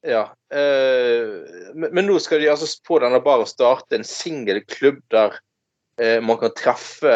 ja. 0.06 0.22
men, 0.54 1.90
men 1.90 2.06
nå 2.06 2.20
skal 2.22 2.44
de 2.44 2.52
altså 2.52 2.70
på 2.86 3.00
denne 3.02 3.18
baren 3.26 3.50
starte 3.50 3.98
en 3.98 4.06
singelklubb 4.06 5.02
der 5.16 5.40
man 6.22 6.38
kan 6.44 6.54
treffe 6.54 7.16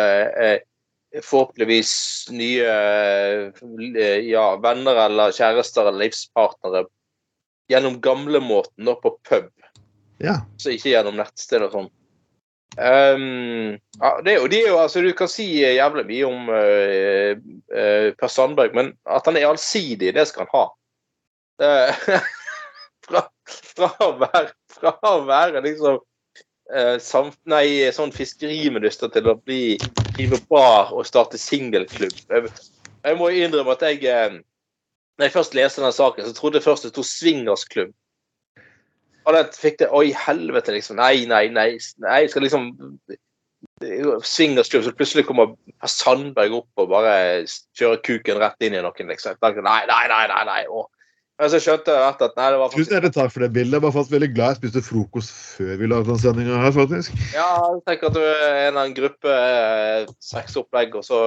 forhåpentligvis 1.24 1.92
nye 2.32 2.66
eh, 2.70 4.18
ja, 4.30 4.46
venner 4.62 5.06
eller 5.06 5.34
kjærester 5.34 5.88
eller 5.88 6.06
livspartnere 6.06 6.86
gjennom 7.70 8.00
gamlemåten 8.02 8.96
på 9.02 9.16
pub, 9.30 9.50
Ja. 10.20 10.42
så 10.58 10.74
ikke 10.74 10.92
gjennom 10.92 11.18
nettsted 11.18 11.64
og 11.64 11.74
sånn. 11.74 11.90
Um, 12.78 13.80
ja, 13.98 14.10
det 14.22 14.34
er 14.34 14.36
jo, 14.38 14.48
det 14.48 14.60
er 14.62 14.68
jo, 14.70 14.76
altså 14.78 15.02
Du 15.02 15.10
kan 15.18 15.28
si 15.28 15.46
jævlig 15.58 16.04
mye 16.06 16.28
om 16.28 16.52
uh, 16.54 17.32
uh, 17.74 18.10
Per 18.20 18.30
Sandberg, 18.30 18.76
men 18.78 18.92
at 19.10 19.26
han 19.26 19.40
er 19.40 19.48
allsidig, 19.50 20.14
det 20.16 20.28
skal 20.30 20.46
han 20.46 20.54
ha. 20.54 20.66
Uh, 21.60 22.20
fra, 23.08 23.24
fra, 23.74 23.90
å 24.06 24.12
være, 24.22 24.54
fra 24.76 24.94
å 25.10 25.16
være 25.28 25.64
liksom 25.66 25.98
eh, 26.74 26.98
sam, 27.04 27.32
nei, 27.50 27.90
sånn 27.96 28.14
fiskeriminister 28.16 29.12
til 29.14 29.30
å 29.32 29.38
bli 29.40 29.78
drive 30.16 30.42
bar 30.52 30.94
og 30.96 31.08
starte 31.08 31.40
singelklubb. 31.42 32.18
Jeg, 32.30 32.52
jeg 33.06 33.20
må 33.20 33.32
innrømme 33.34 33.76
at 33.78 33.86
jeg 33.88 34.06
eh, 34.10 34.40
Når 35.20 35.28
jeg 35.28 35.34
først 35.34 35.56
leste 35.58 35.82
denne 35.82 35.92
saken, 35.92 36.28
så 36.28 36.36
trodde 36.36 36.62
jeg 36.62 36.64
først 36.64 36.86
det 36.86 36.94
sto 36.94 37.04
swingersklubb. 37.04 37.96
Og 39.28 39.36
den 39.36 39.50
fikk 39.52 39.82
det 39.82 39.90
Oi, 39.92 40.14
helvete, 40.16 40.72
liksom. 40.72 40.96
Nei, 41.00 41.26
nei, 41.28 41.50
nei. 41.54 41.74
nei 42.06 42.22
skal 42.32 42.46
liksom 42.48 42.72
Swingersklubb, 44.24 44.86
så 44.86 44.94
plutselig 44.96 45.26
kommer 45.28 45.52
Sandberg 45.88 46.56
opp 46.62 46.82
og 46.82 46.94
bare 46.94 47.44
kjører 47.76 48.00
kuken 48.04 48.40
rett 48.40 48.64
inn 48.64 48.78
i 48.78 48.84
noen, 48.84 49.12
liksom. 49.12 49.36
Nei, 49.44 49.82
nei, 49.92 50.06
nei, 50.12 50.24
nei. 50.32 50.40
nei. 50.48 50.62
Og, 50.72 50.88
men 51.40 51.52
så 51.54 51.60
skjønte 51.64 51.94
jeg 51.96 52.04
at 52.04 52.34
nei, 52.36 52.48
det 52.52 52.60
var 52.60 52.74
Tusen 52.74 53.06
takk 53.16 53.32
for 53.32 53.46
det 53.46 53.54
bildet. 53.56 53.78
Jeg 53.78 53.84
var 53.86 53.94
faktisk 53.96 54.12
veldig 54.12 54.28
glad 54.34 54.50
jeg 54.52 54.60
spiste 54.60 54.82
frokost 54.84 55.32
før 55.56 55.78
vi 55.80 55.88
lagde 55.88 56.12
den 56.12 56.20
sendinga 56.20 56.58
her, 56.60 56.74
faktisk. 56.76 57.16
Ja, 57.32 57.48
jeg 57.64 57.84
tenker 57.88 58.10
at 58.10 58.18
du 58.18 58.20
er 58.20 58.34
en 58.34 58.66
eller 58.66 58.82
annen 58.82 58.98
gruppe 58.98 59.36
eh, 59.36 60.10
sexopplegg, 60.20 60.98
og 61.00 61.06
så 61.08 61.22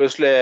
plutselig 0.00 0.32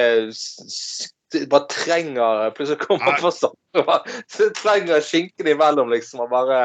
bare 1.50 1.66
trenger 1.72 2.52
Plutselig 2.54 2.84
kommer 2.84 3.16
man 3.22 3.34
så 3.34 3.50
trenger 4.62 5.02
skinken 5.02 5.50
imellom, 5.50 5.90
liksom, 5.90 6.22
og 6.22 6.30
bare 6.30 6.60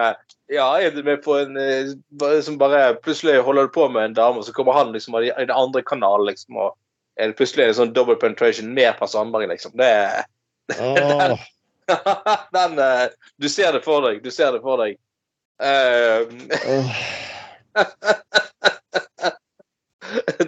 Ja, 0.51 0.67
er 0.77 0.93
du 0.93 1.01
med 1.03 1.23
på 1.25 1.39
en 1.39 1.57
eh, 1.57 1.89
Som 2.45 2.59
bare 2.61 2.99
Plutselig 3.01 3.41
holder 3.41 3.65
du 3.65 3.73
på 3.73 3.87
med 3.89 4.11
en 4.11 4.19
dame, 4.19 4.37
og 4.37 4.45
så 4.45 4.53
kommer 4.53 4.77
han 4.77 4.93
liksom 4.93 5.17
i 5.17 5.31
den 5.31 5.55
andre 5.55 5.81
kanalen, 5.81 6.29
liksom, 6.29 6.59
og 6.61 6.77
er 7.17 7.31
det 7.31 7.39
plutselig 7.41 7.65
en 7.65 7.79
sånn 7.79 7.95
double 7.97 8.15
penetration 8.21 8.69
med 8.77 8.93
Per 8.99 9.09
Sandberg, 9.09 9.49
liksom. 9.49 9.73
Det 9.81 9.89
Åh, 10.77 11.41
Den 12.55 12.79
eh, 12.79 13.07
Du 13.41 13.49
ser 13.49 13.73
det 13.75 13.83
for 13.85 14.07
deg. 14.07 14.21
Du 14.23 14.31
ser 14.33 14.55
det 14.55 14.61
for 14.65 14.81
deg. 14.83 14.99
Uh, 15.61 16.25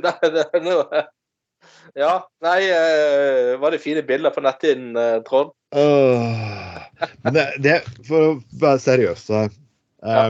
det 0.01 0.41
er 0.43 0.63
noe 0.63 1.03
Ja. 1.95 2.13
Nei, 2.43 2.59
eh, 2.73 3.53
var 3.61 3.71
det 3.71 3.83
fine 3.83 4.01
bilder 4.03 4.33
på 4.33 4.41
netthinnen, 4.43 4.97
eh, 4.97 5.19
Trond? 5.27 5.53
Men 5.71 7.35
det, 7.35 7.45
det, 7.63 7.75
for 8.07 8.25
å 8.25 8.31
være 8.59 8.81
seriøs 8.81 9.27
så 9.29 9.43
ja. 9.45 10.25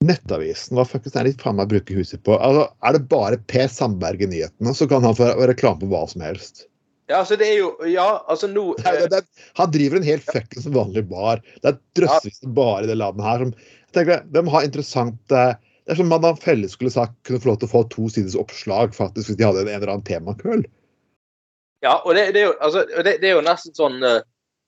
Nettavisen, 0.00 0.78
hva 0.78 0.86
fuckings 0.88 1.12
er 1.12 1.28
det 1.28 1.34
de 1.36 1.44
faen 1.44 1.58
meg 1.58 1.68
bruker 1.68 2.00
huset 2.00 2.22
på? 2.24 2.32
Altså, 2.40 2.70
er 2.88 2.96
det 2.96 3.02
bare 3.12 3.40
Per 3.52 3.68
Sandberg 3.68 4.24
i 4.24 4.30
nyhetene, 4.30 4.72
så 4.76 4.88
kan 4.88 5.04
han 5.04 5.16
få 5.18 5.28
reklame 5.50 5.82
på 5.82 5.90
hva 5.92 6.06
som 6.08 6.24
helst. 6.24 6.64
Ja, 7.10 7.20
altså, 7.24 7.36
det 7.40 7.48
er 7.50 7.56
jo 7.58 7.70
Ja, 7.90 8.08
altså, 8.30 8.48
nå 8.50 8.70
det, 8.84 9.08
det, 9.10 9.24
han 9.58 9.72
driver 9.74 9.98
en 9.98 10.06
helt 10.06 10.26
fuckings 10.28 10.68
vanlig 10.70 11.04
bar. 11.10 11.42
Det 11.60 11.72
er 11.72 11.80
drøssevis 11.98 12.44
av 12.46 12.54
barer 12.58 12.86
i 12.86 12.92
det 12.92 13.00
landet 13.00 13.26
her 13.26 13.44
som 13.44 13.54
jeg 13.58 13.96
tenker, 13.96 14.26
De 14.30 14.42
har 14.54 14.66
interessant 14.66 15.34
eh, 15.34 15.54
Det 15.84 15.94
er 15.94 15.98
som 15.98 16.12
Madam 16.12 16.38
Felle 16.38 16.70
skulle 16.70 16.94
sagt 16.94 17.16
kunne 17.26 17.42
få 17.42 17.52
lov 17.52 17.62
til 17.62 17.70
å 17.70 17.74
få 17.74 17.86
to 17.90 18.10
siders 18.14 18.38
oppslag 18.38 18.94
faktisk 18.94 19.32
hvis 19.32 19.40
de 19.40 19.48
hadde 19.48 19.66
en 19.66 19.72
eller 19.74 19.90
annen 19.96 20.06
temakveld. 20.06 20.68
Ja, 21.82 21.96
og 22.04 22.14
det, 22.14 22.28
det 22.36 22.44
er 22.44 22.50
jo 22.50 22.56
altså, 22.60 22.84
det, 23.02 23.16
det 23.22 23.30
er 23.30 23.38
jo 23.38 23.46
nesten 23.46 23.74
sånn 23.74 24.02
eh, 24.06 24.20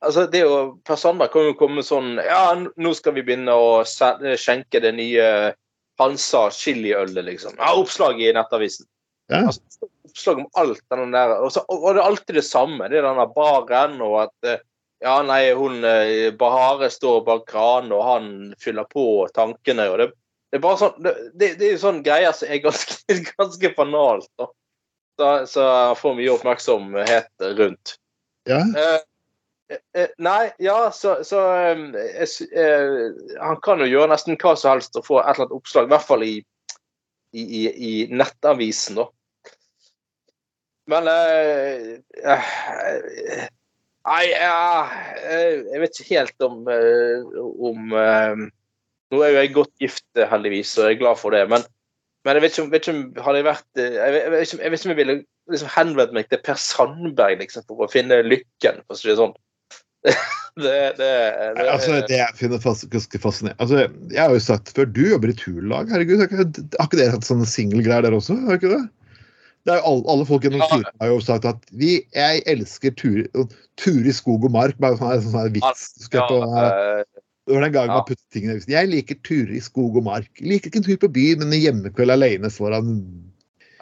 altså 0.02 0.26
det 0.32 0.42
er 0.42 0.48
jo, 0.48 0.60
Personer 0.88 1.30
kan 1.30 1.46
jo 1.46 1.56
komme 1.58 1.84
sånn 1.86 2.16
Ja, 2.24 2.56
nå 2.56 2.94
skal 2.98 3.14
vi 3.18 3.26
begynne 3.26 3.54
å 3.54 3.82
skjenke 3.86 4.82
det 4.82 4.96
nye 4.98 5.26
Hansa 6.00 6.46
chiliølet, 6.50 7.20
liksom. 7.28 7.54
Ja, 7.60 7.74
oppslag 7.78 8.18
i 8.18 8.32
Nettavisen. 8.34 8.88
Ja. 9.30 9.44
Altså, 9.46 9.86
oppslag 10.12 10.42
om 10.42 10.50
alt 10.60 10.82
den 10.92 11.14
der 11.14 11.34
og, 11.38 11.48
så, 11.54 11.64
og, 11.68 11.88
det 11.90 12.02
er 12.02 12.06
alltid 12.06 12.38
det 12.38 12.46
samme. 12.46 12.88
Det 12.92 13.00
er 13.00 13.08
denne 13.08 13.26
baren 13.34 13.98
og 14.04 14.20
at 14.26 14.52
eh, 14.52 14.60
Ja, 15.02 15.16
nei, 15.26 15.50
hun 15.58 15.82
eh, 15.82 16.30
Bahare 16.38 16.86
står 16.94 17.24
bak 17.26 17.48
kranen, 17.50 17.90
og 17.90 18.04
han 18.06 18.26
fyller 18.62 18.86
på 18.86 19.26
tankene, 19.34 19.88
og 19.90 19.98
det, 19.98 20.06
det 20.52 20.60
er 20.60 20.62
bare 20.62 20.78
sånn 20.78 21.00
Det, 21.02 21.14
det, 21.34 21.48
det 21.58 21.66
er 21.66 21.72
jo 21.72 21.80
sånn 21.82 22.04
greier 22.06 22.36
som 22.38 22.52
er 22.52 22.60
ganske, 22.62 23.16
ganske 23.32 23.72
banalt, 23.74 24.30
da. 24.38 24.46
Så, 25.18 25.32
så 25.50 25.64
han 25.66 25.98
får 25.98 26.14
mye 26.20 26.36
oppmerksomhet 26.36 27.48
rundt. 27.58 27.96
Ja. 28.48 28.60
Eh, 28.60 29.80
eh, 29.94 30.14
nei, 30.18 30.50
ja, 30.62 30.90
så, 30.94 31.18
så 31.24 31.42
eh, 31.56 32.22
eh, 32.62 33.10
Han 33.40 33.60
kan 33.62 33.82
jo 33.82 33.90
gjøre 33.90 34.10
nesten 34.14 34.38
hva 34.40 34.54
som 34.58 34.74
helst 34.74 34.96
og 34.98 35.06
få 35.06 35.20
et 35.20 35.34
eller 35.34 35.46
annet 35.46 35.58
oppslag, 35.58 35.88
i 35.88 35.92
hvert 35.94 36.06
fall 36.06 36.24
i, 36.26 36.34
i, 37.32 37.42
i, 37.42 37.62
i 37.72 37.92
nettavisen, 38.12 39.02
da. 39.02 39.08
Men 40.90 41.08
eh, 41.10 41.98
eh, 42.26 42.48
Nei, 44.02 44.24
eh, 44.34 45.60
jeg 45.70 45.82
vet 45.84 46.00
ikke 46.00 46.16
helt 46.16 46.44
om, 46.46 46.64
om 46.66 47.92
Nå 47.92 49.20
er 49.20 49.30
jo 49.30 49.38
jeg 49.38 49.52
godt 49.54 49.72
gift, 49.82 50.08
heldigvis, 50.16 50.72
og 50.80 50.88
jeg 50.88 50.96
er 50.96 51.02
glad 51.02 51.18
for 51.20 51.34
det. 51.36 51.42
Men, 51.52 51.66
men 52.24 52.38
jeg 52.38 52.42
vet 52.42 52.54
ikke 52.54 52.64
om, 52.64 52.70
vet 52.72 52.86
ikke 52.86 52.94
om 52.96 53.24
hadde 53.26 53.42
jeg 53.42 53.46
vært 53.50 53.82
Jeg 53.82 54.14
vet, 54.14 54.38
ikke, 54.40 54.58
jeg 54.62 54.72
vet 54.72 54.80
ikke 54.80 54.88
om 54.88 54.94
jeg 54.94 55.00
ville 55.02 55.16
liksom 55.52 55.72
henvendt 55.74 56.14
meg 56.16 56.30
til 56.30 56.40
Per 56.46 56.58
Sandberg 56.58 57.42
liksom, 57.42 57.66
for 57.68 57.84
å 57.86 57.90
finne 57.92 58.22
lykken, 58.26 58.80
for 58.86 58.96
å 58.96 58.98
si 58.98 59.10
det 59.10 59.18
sånn. 59.20 59.36
Det, 60.52 60.72
Altså, 61.56 62.02
det 62.10 62.18
jeg 62.18 62.36
finner 62.36 62.60
ganske 62.60 63.18
fascinerende 63.22 63.56
altså, 63.64 63.86
Jeg 64.12 64.18
har 64.20 64.34
jo 64.34 64.42
sagt 64.44 64.68
før, 64.76 64.84
du 64.84 65.00
jobber 65.06 65.32
i 65.32 65.36
turlag. 65.38 65.88
Herregud, 65.88 66.20
har 66.20 66.28
ikke, 66.28 66.64
har 66.76 66.90
ikke 66.90 66.98
dere 66.98 67.14
hatt 67.14 67.24
sånne 67.24 67.48
singelgreier 67.48 68.04
der 68.04 68.16
også? 68.18 68.36
Har 68.44 68.60
ikke 68.60 68.74
det? 68.74 68.82
Det 69.62 69.76
er 69.76 69.84
alle, 69.86 70.02
alle 70.10 70.26
folk 70.26 70.42
gjennom 70.42 70.64
turen 70.66 70.88
har 70.98 71.10
jo 71.12 71.18
sagt 71.22 71.44
at 71.46 71.66
vi, 71.78 72.00
jeg 72.16 72.42
elsker 72.50 72.94
tur, 72.98 73.20
tur 73.78 74.08
i 74.08 74.14
skog 74.14 74.46
og 74.48 74.54
mark. 74.54 74.78
Bare 74.82 74.98
sånn, 74.98 75.22
sånn, 75.28 75.52
vits. 75.54 75.84
Ja, 76.10 76.24
på, 76.26 76.40
det 77.46 77.54
var 77.54 77.66
den 77.66 77.74
gangen 77.74 77.92
ja. 77.92 77.98
man 78.00 78.08
puttet 78.08 78.26
tingene 78.34 78.54
i 78.54 78.58
avisen. 78.58 78.74
Jeg 78.74 78.90
liker 78.90 79.20
turer 79.26 79.54
i 79.54 79.62
skog 79.62 80.00
og 80.00 80.06
mark. 80.06 80.30
Jeg 80.40 80.50
liker 80.50 80.70
ikke 80.70 80.82
en 80.82 80.88
tur 80.88 80.98
på 81.04 81.12
byen, 81.14 81.44
men 81.44 81.54
en 81.54 81.62
hjemmekveld 81.62 82.16
alene 82.16 82.50
foran 82.54 82.98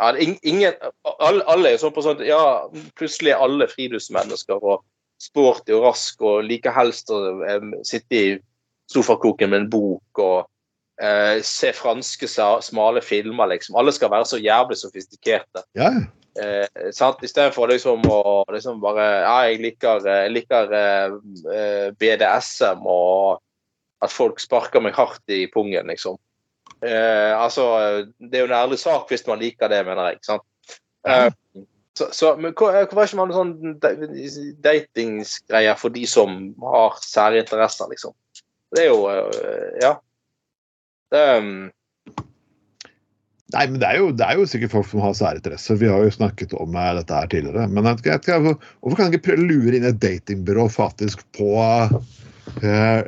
ja, 0.01 0.15
ingen, 0.17 0.73
alle, 1.21 1.45
alle 1.45 1.75
er 1.75 1.81
sånn 1.81 1.93
på 1.93 2.01
sånn 2.05 2.23
Ja, 2.25 2.65
plutselig 2.97 3.35
er 3.35 3.43
alle 3.45 3.67
friluftsmennesker 3.69 4.63
og 4.65 4.87
sporty 5.21 5.75
og 5.77 5.85
rask 5.91 6.23
og 6.25 6.47
liker 6.49 6.73
helst 6.73 7.13
å 7.13 7.19
um, 7.43 7.75
sitte 7.85 8.17
i 8.17 8.31
sofakroken 8.91 9.53
med 9.53 9.65
en 9.65 9.69
bok 9.75 10.23
og 10.25 10.49
eh, 11.01 11.41
se 11.47 11.73
franske 11.77 12.29
smale 12.29 13.03
filmer, 13.05 13.47
liksom. 13.55 13.77
Alle 13.81 13.93
skal 13.93 14.11
være 14.13 14.29
så 14.29 14.41
jævlig 14.41 14.77
sofistikerte. 14.81 15.65
Ja, 15.79 15.93
Eh, 16.39 16.93
sant? 16.95 17.19
Istedenfor 17.27 17.67
liksom 17.69 18.05
å 18.07 18.45
liksom 18.55 18.79
bare 18.81 19.03
Ja, 19.25 19.39
jeg 19.51 19.59
liker, 19.65 20.05
eh, 20.07 20.21
jeg 20.29 20.33
liker 20.37 20.73
eh, 20.79 21.17
eh, 21.53 21.87
BDSM 21.99 22.87
og 22.87 23.41
at 24.01 24.13
folk 24.15 24.39
sparker 24.39 24.81
meg 24.81 24.95
hardt 24.95 25.27
i 25.29 25.49
pungen, 25.51 25.91
liksom. 25.91 26.17
Eh, 26.87 27.35
altså, 27.35 28.07
det 28.23 28.39
er 28.39 28.45
jo 28.45 28.49
en 28.53 28.57
ærlig 28.61 28.79
sak 28.79 29.11
hvis 29.11 29.27
man 29.27 29.43
liker 29.43 29.69
det, 29.69 29.83
mener 29.85 30.07
jeg. 30.07 30.21
ikke 30.21 30.31
sant? 30.31 30.47
Eh, 31.05 31.29
så, 31.99 32.07
så, 32.15 32.37
men 32.39 32.55
hvorfor 32.55 32.79
har 32.79 32.87
ikke 32.87 33.19
man 33.19 33.35
sånn 33.35 33.53
da- 33.83 33.93
datingsgreier 34.71 35.77
for 35.83 35.93
de 35.93 36.07
som 36.09 36.55
har 36.63 36.97
særinteresser, 37.05 37.91
liksom? 37.91 38.15
Det 38.71 38.87
er 38.87 38.93
jo 38.95 39.03
Ja. 39.83 39.97
Det, 41.11 41.23
um, 41.39 41.71
Nei, 43.51 43.65
men 43.67 43.81
det 43.83 43.87
er, 43.89 43.97
jo, 43.99 44.11
det 44.15 44.23
er 44.23 44.39
jo 44.39 44.45
sikkert 44.47 44.71
folk 44.77 44.87
som 44.87 45.01
har 45.03 45.15
særinteresser. 45.19 45.79
Vi 45.81 45.89
har 45.91 46.05
jo 46.07 46.11
snakket 46.15 46.53
om 46.55 46.77
eh, 46.79 46.91
dette 47.01 47.17
her 47.17 47.31
tidligere. 47.33 47.65
Men 47.75 47.89
jeg, 47.89 48.05
jeg, 48.07 48.21
jeg, 48.31 48.53
hvorfor 48.79 48.95
kan 49.01 49.09
jeg 49.11 49.19
ikke 49.19 49.39
lure 49.41 49.75
inn 49.75 49.89
et 49.89 49.99
datingbyrå 50.03 50.69
faktisk 50.71 51.25
på 51.35 51.49
uh, 51.59 53.01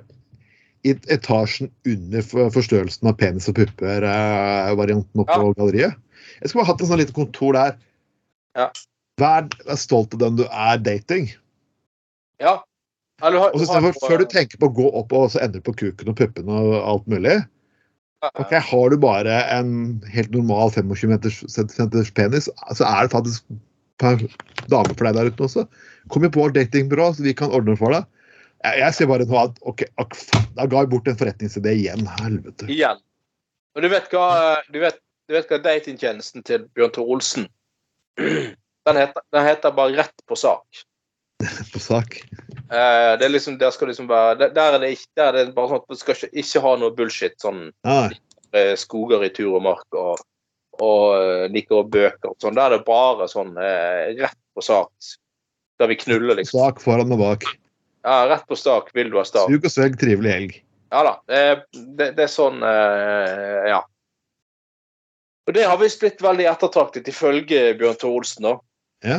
i 0.82 0.94
etasjen 1.14 1.70
under 1.86 2.26
forstørrelsen 2.57 3.07
av 3.12 3.14
penis 3.20 3.46
og 3.53 3.55
pupper-varianten 3.61 5.22
oppe 5.22 5.38
på 5.44 5.53
galleriet? 5.61 5.94
Jeg 6.40 6.50
skulle 6.50 6.64
bare 6.64 6.72
hatt 6.72 6.82
en 6.82 6.90
sånn 6.90 7.03
lite 7.05 7.14
kontor 7.20 7.55
der. 7.61 7.78
Ja. 8.59 8.66
Vær, 9.22 9.46
vær 9.68 9.78
stolt 9.78 10.18
av 10.18 10.24
den 10.26 10.42
du 10.42 10.44
er 10.50 10.82
dating. 10.82 11.30
ja. 12.42 12.59
Ja, 13.22 13.30
har- 13.38 13.53
Og 13.55 13.61
så 13.62 13.78
før 14.03 14.18
du 14.18 14.24
tenker 14.26 14.59
på 14.59 14.66
å 14.66 14.74
gå 14.74 14.88
opp 14.98 15.12
og 15.14 15.28
så 15.30 15.38
endre 15.44 15.61
på 15.62 15.70
kuken 15.78 16.09
og 16.11 16.16
puppene 16.18 16.50
og 16.59 16.72
alt 16.82 17.05
mulig, 17.07 17.36
Ok, 18.22 18.52
Har 18.54 18.90
du 18.90 18.96
bare 19.02 19.36
en 19.50 20.02
helt 20.14 20.30
normal 20.30 20.70
25-meters-penis, 20.70 22.48
så 22.48 22.86
er 22.86 23.06
det 23.06 23.14
faktisk 23.14 23.46
per 24.02 24.22
dame 24.70 24.94
for 24.94 25.08
deg 25.08 25.16
der 25.18 25.30
ute 25.30 25.46
også. 25.46 25.64
Kom 26.10 26.26
på 26.26 26.42
vårt 26.44 26.54
datingbyrå, 26.54 27.12
så 27.14 27.26
vi 27.26 27.34
kan 27.34 27.50
ordne 27.54 27.74
for 27.78 27.94
deg. 27.94 28.06
Jeg, 28.62 28.78
jeg 28.78 28.94
ser 28.94 29.10
bare 29.10 29.26
nå 29.26 29.38
at 29.40 29.58
ok, 29.66 29.84
ak, 30.02 30.14
da 30.54 30.68
ga 30.70 30.84
jeg 30.84 30.92
bort 30.94 31.10
en 31.10 31.18
forretningsidé 31.18 31.74
igjen. 31.80 32.06
Helvete. 32.20 32.70
Igjen. 32.70 33.02
Og 33.74 33.82
du 33.82 33.90
vet 33.90 34.14
hva, 34.14 34.28
du 34.70 34.78
vet, 34.82 34.98
du 35.26 35.34
vet 35.34 35.50
hva 35.50 35.58
datingtjenesten 35.64 36.46
til 36.46 36.66
Bjørn 36.76 36.94
Tor 36.94 37.10
Olsen 37.14 37.48
den 38.86 38.98
heter, 38.98 39.22
den 39.32 39.46
heter 39.46 39.74
bare 39.74 39.96
Rett 39.96 40.26
på 40.28 40.36
sak. 40.38 40.82
På 41.72 41.80
sak. 41.82 42.18
Eh, 42.72 43.12
det 43.18 43.26
er 43.26 43.32
liksom, 43.32 43.59
der 43.61 43.72
skal 43.74 43.90
liksom 43.90 44.09
være 44.09 44.36
Der, 44.40 44.53
der 44.57 44.76
er 44.76 44.82
det 44.82 44.93
ikke 44.95 45.11
der 45.20 45.28
er 45.28 45.47
det 45.47 45.55
bare 45.57 45.72
sånn 45.72 45.82
at 45.82 45.90
du 45.90 45.99
skal 46.01 46.16
ikke, 46.16 46.30
ikke 46.43 46.62
ha 46.64 46.74
noe 46.80 46.95
bullshit. 46.97 47.34
Sånn 47.43 47.64
Ja, 47.86 48.11
eh, 48.57 48.74
skoger 48.80 49.24
i 49.26 49.32
tur 49.34 49.57
og 49.59 49.64
mark 49.66 49.99
og, 49.99 50.22
og 50.80 51.05
eh, 51.18 51.47
liker 51.53 51.82
og 51.82 51.90
bøker 51.93 52.32
og 52.32 52.38
sånn. 52.43 52.57
Der 52.59 52.70
er 52.70 52.78
det 52.78 52.86
bare 52.88 53.28
sånn 53.30 53.55
eh, 53.61 54.12
rett 54.20 54.38
på 54.55 54.64
sak. 54.64 55.12
Der 55.80 55.90
vi 55.90 55.99
knuller, 55.99 56.36
liksom? 56.38 56.61
sak 56.61 56.82
foran 56.82 57.12
og 57.14 57.22
bak. 57.22 57.47
Ja, 58.03 58.26
rett 58.30 58.47
på 58.51 58.59
stak. 58.59 58.90
Vil 58.97 59.12
du 59.12 59.18
ha 59.20 59.24
stak? 59.26 59.51
Sug 59.51 59.64
og 59.66 59.72
svegg, 59.72 59.97
trivelig 60.01 60.32
helg. 60.34 60.59
Ja 60.93 61.03
da. 61.07 61.12
Det, 61.30 61.43
det, 61.97 62.09
det 62.18 62.26
er 62.26 62.32
sånn 62.32 62.62
eh, 62.66 63.70
Ja. 63.70 63.82
Og 65.49 65.57
det 65.57 65.64
har 65.66 65.78
visst 65.80 65.99
blitt 65.99 66.20
veldig 66.22 66.45
ettertraktet, 66.47 67.09
ifølge 67.11 67.72
Bjørn 67.78 67.97
Thor 67.99 68.20
Olsen. 68.20 68.45
da. 68.47 68.53
Ja. 69.03 69.16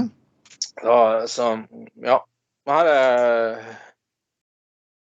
Ja, 0.82 1.28
så 1.30 1.53
ja. 2.01 2.19
Her 2.69 2.89
er 2.89 3.57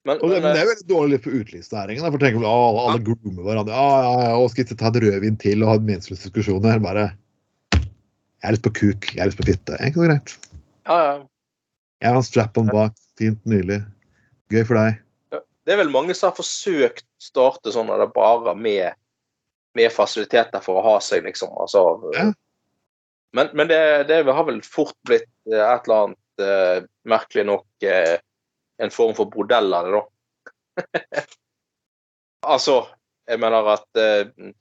men, 0.02 0.18
det, 0.18 0.26
men, 0.26 0.42
men 0.42 0.48
det 0.50 0.58
er 0.58 0.64
jo 0.64 0.70
veldig 0.72 0.88
dårlig 0.90 1.18
for 1.22 1.34
utelivsnæringen. 1.38 2.02
For 2.02 2.22
tenk 2.22 2.38
om 2.40 2.46
alle 2.48 2.86
alle 2.88 3.02
groomer 3.06 3.44
hverandre. 3.46 3.74
Ja, 3.76 3.98
ja, 4.02 4.14
ja, 4.26 4.32
og 4.34 4.48
skal 4.50 4.64
ikke 4.64 4.78
ta 4.80 4.90
et 4.90 4.98
rødvin 5.04 5.36
til 5.38 5.62
og 5.62 5.70
ha 5.70 5.76
meningsløse 5.78 6.26
diskusjoner. 6.26 6.82
Bare 6.82 7.04
Jeg 7.76 8.48
er 8.50 8.56
litt 8.56 8.64
på 8.66 8.74
kuk. 8.74 9.06
Jeg 9.14 9.22
er 9.22 9.30
litt 9.30 9.38
på 9.38 9.46
fitte. 9.46 9.78
ikke 9.78 10.02
noe 10.02 10.08
greit. 10.10 10.34
ja, 10.90 10.98
ja. 10.98 11.14
Jeg 12.02 12.10
har 12.10 12.18
en 12.18 12.26
strap-on 12.26 12.72
bak. 12.74 12.98
Fint, 13.20 13.38
nydelig. 13.46 13.78
Gøy 14.50 14.64
for 14.66 14.80
deg. 14.80 14.98
Det 15.62 15.74
er 15.76 15.78
vel 15.78 15.92
mange 15.94 16.14
som 16.18 16.32
har 16.32 16.34
forsøkt 16.34 17.04
å 17.06 17.22
starte 17.22 17.70
sånn 17.70 17.92
at 17.94 18.02
det 18.02 18.08
bare 18.16 18.56
med, 18.58 18.98
med 19.78 19.94
fasiliteter 19.94 20.64
for 20.64 20.80
å 20.80 20.86
ha 20.88 20.96
seg, 21.04 21.22
liksom. 21.28 21.52
Altså, 21.62 21.84
Ja. 22.16 22.32
Men, 23.32 23.48
men 23.52 23.68
det, 23.68 24.04
det 24.08 24.22
har 24.28 24.44
vel 24.44 24.60
fort 24.64 24.96
blitt 25.08 25.28
eh, 25.50 25.60
et 25.60 25.86
eller 25.86 26.06
annet 26.06 26.44
eh, 26.44 26.84
merkelig 27.08 27.46
nok 27.48 27.86
eh, 27.88 28.18
en 28.82 28.92
form 28.92 29.14
for 29.16 29.30
bordell 29.32 29.72
av 29.74 29.88
det, 29.88 30.00
da. 30.00 31.22
altså, 32.54 32.76
jeg 33.28 33.40
mener 33.40 33.72
at 33.72 34.02
eh, 34.02 34.52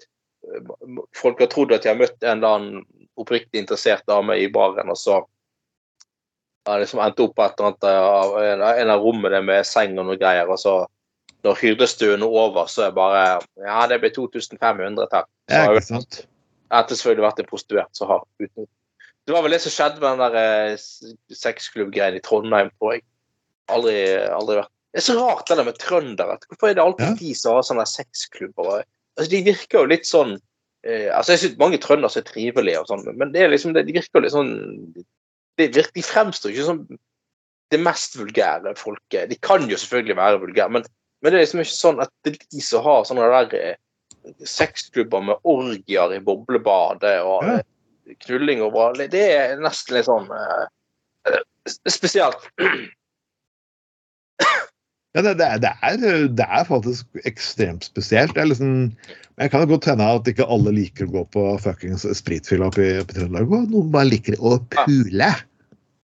folk 1.18 1.44
har 1.44 1.52
trodd 1.52 1.76
at 1.76 1.84
de 1.84 1.92
har 1.92 2.00
møtt 2.00 2.24
en 2.24 2.38
eller 2.38 2.56
annen 2.56 3.06
oppriktig 3.20 3.60
interessert 3.60 4.08
dame 4.10 4.40
i 4.40 4.48
baren, 4.52 4.90
og 4.92 5.00
så 5.00 5.20
har 6.68 6.78
det 6.78 6.86
liksom 6.86 7.02
endt 7.04 7.22
opp 7.24 7.36
på 7.36 7.44
et 7.44 7.60
eller 7.60 8.02
annet 8.32 8.82
en 8.86 8.94
av 8.94 9.04
rommene 9.04 9.42
med 9.46 9.68
seng 9.68 9.98
og 10.00 10.08
noe 10.08 10.20
greier, 10.22 10.50
og 10.50 10.60
så 10.62 10.80
når 11.42 11.58
hyrdestuen 11.58 12.22
er 12.22 12.36
over, 12.42 12.68
så 12.70 12.86
er 12.86 12.92
det 12.92 12.98
bare 13.00 13.24
Ja, 13.66 13.86
det 13.90 14.00
blir 14.04 14.14
2500, 14.14 15.08
takk. 15.10 15.28
Så 15.50 15.58
Ja, 15.58 15.72
ikke 15.74 15.88
sant? 15.88 16.22
Etter 16.72 16.98
selvfølgelig 16.98 17.26
vært 17.28 17.42
en 17.44 17.50
prostituert 17.50 17.98
som 17.98 18.12
har 18.12 18.24
utnyttet 18.40 18.70
Det 19.28 19.36
var 19.36 19.44
vel 19.46 19.56
det 19.56 19.62
som 19.64 19.74
skjedde 19.76 20.02
med 20.02 20.08
den 20.10 20.22
der 20.24 20.38
eh, 20.72 20.86
sexklubbgreien 21.38 22.18
i 22.18 22.24
Trondheim, 22.26 22.72
tror 22.80 22.96
jeg. 22.96 23.04
Aldri, 23.72 23.98
aldri 24.34 24.58
vært 24.62 24.72
Det 24.92 25.02
er 25.02 25.06
så 25.06 25.18
rart 25.20 25.46
det 25.48 25.58
der 25.60 25.68
med 25.68 25.78
trøndere. 25.80 26.40
Hvorfor 26.50 26.72
er 26.72 26.78
det 26.80 26.84
alltid 26.84 27.06
Ja. 27.08 27.20
de 27.20 27.34
som 27.38 27.56
har 27.56 27.68
sånne 27.68 27.86
sexklubber? 27.88 28.82
Altså, 29.18 29.30
de 29.32 29.44
virker 29.46 29.80
jo 29.80 29.92
litt 29.92 30.08
sånn 30.10 30.34
eh, 30.88 31.08
altså 31.14 31.36
Jeg 31.36 31.44
syns 31.44 31.62
mange 31.62 31.80
trøndere 31.84 32.24
er 32.24 32.28
trivelige, 32.28 32.82
og 32.82 32.90
sånn, 32.90 33.06
men 33.18 33.32
det 33.36 33.46
er 33.46 33.54
liksom, 33.54 33.76
det, 33.78 33.86
de 33.88 33.96
virker 34.00 34.20
jo 34.20 34.26
litt 34.26 34.36
sånn 34.36 34.52
det 35.60 35.70
virker, 35.76 35.96
De 35.96 36.08
fremstår 36.08 36.54
ikke 36.56 36.68
som 36.72 36.84
det 37.72 37.80
mest 37.80 38.18
vulgære 38.20 38.74
folket. 38.76 39.30
De 39.32 39.38
kan 39.40 39.64
jo 39.70 39.78
selvfølgelig 39.80 40.18
være 40.18 40.40
vulgære, 40.42 40.74
men, 40.76 40.84
men 41.22 41.32
det 41.32 41.38
er 41.40 41.46
liksom 41.46 41.62
ikke 41.64 41.78
sånn 41.78 42.02
at 42.04 42.12
det 42.26 42.34
er 42.34 42.42
de 42.52 42.64
som 42.66 42.84
har 42.84 43.06
sånne 43.08 43.30
der 43.32 43.56
eh, 43.60 43.78
sexklubber 44.46 45.24
med 45.26 45.36
orgier 45.44 46.16
i 46.16 46.22
boblebadet 46.24 47.18
og 47.26 47.46
Ja. 47.48 47.60
eh, 47.60 48.16
knulling 48.26 48.62
over 48.62 48.94
Det 48.94 49.22
er 49.36 49.56
nesten 49.62 49.96
litt 49.96 50.10
sånn 50.10 50.28
eh, 50.32 51.40
spesielt. 51.90 52.50
Ja, 55.12 55.22
det, 55.22 55.34
det, 55.42 55.46
er, 55.46 55.60
det, 55.60 55.72
er, 55.84 56.28
det 56.32 56.68
faktisk 56.70 57.24
ekstremt 57.28 57.84
spesielt. 57.84 58.32
Det 58.38 58.46
liksom, 58.48 58.94
jeg 59.44 59.52
kan 59.52 59.68
godt 59.68 59.90
hende 59.90 60.08
at 60.08 60.28
ikke 60.32 60.48
alle 60.48 60.72
liker 60.72 61.10
å 61.10 61.12
gå 61.18 61.24
på 61.36 61.44
fuckings 61.60 62.06
spritfylla 62.16 62.70
oppe 62.72 62.86
i, 62.86 62.92
Trøndelag. 63.10 63.52
Noen 63.74 63.90
bare 63.92 64.08
liker 64.08 64.40
å 64.40 64.56
pule. 64.72 65.28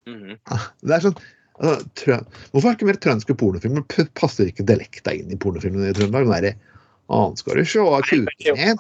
Mhm. 0.10 0.36
Det 0.84 0.97
er 0.97 1.05
sånn, 1.05 1.16
altså, 1.64 2.20
Hvorfor 2.51 2.68
er 2.68 2.74
det 2.74 2.78
ikke 2.78 2.89
mer 2.89 2.99
trønderske 3.03 3.38
pornofilmer? 3.39 3.88
Passer 4.20 4.51
ikke 4.51 4.68
dialekta 4.68 5.16
inn 5.16 5.32
i 5.32 5.39
pornofilmene 5.39 5.93
i 5.93 5.95
Trøndelag? 5.95 6.28
Den 6.28 6.36
derre 6.36 6.53
Annen 7.10 7.38
skal 7.39 7.57
du 7.57 7.66
se 7.66 7.86
kuken. 8.10 8.80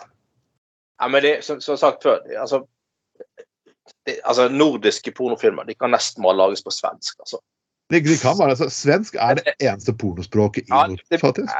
Ja, 0.99 1.07
men 1.07 1.23
det, 1.23 1.39
som, 1.45 1.61
som 1.63 1.77
sagt 1.79 2.03
før, 2.03 2.19
altså, 2.37 2.63
det, 4.05 4.19
altså 4.23 4.49
Nordiske 4.51 5.11
pornofilmer 5.15 5.63
de 5.67 5.75
kan 5.79 5.93
nesten 5.95 6.23
bare 6.23 6.37
lages 6.37 6.63
på 6.65 6.73
svensk. 6.75 7.15
altså. 7.23 7.39
De, 7.89 8.01
de 8.05 8.17
kan 8.21 8.37
bare, 8.37 8.53
altså, 8.53 8.69
Svensk 8.69 9.15
er 9.15 9.39
det 9.39 9.55
eneste 9.57 9.95
pornospråket 9.97 10.67
i 10.67 10.69
Ja, 10.69 10.85
Norden, 10.87 11.19
faktisk. 11.19 11.53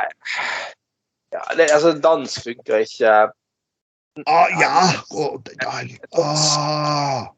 ja, 1.34 1.42
det, 1.58 1.70
altså, 1.74 1.96
dansk 2.04 2.44
funker 2.44 2.86
ikke. 2.86 3.16
Ah, 4.28 4.52
ja! 4.60 4.84
Å, 5.16 5.30
det. 5.48 5.56
Ah. 6.20 7.30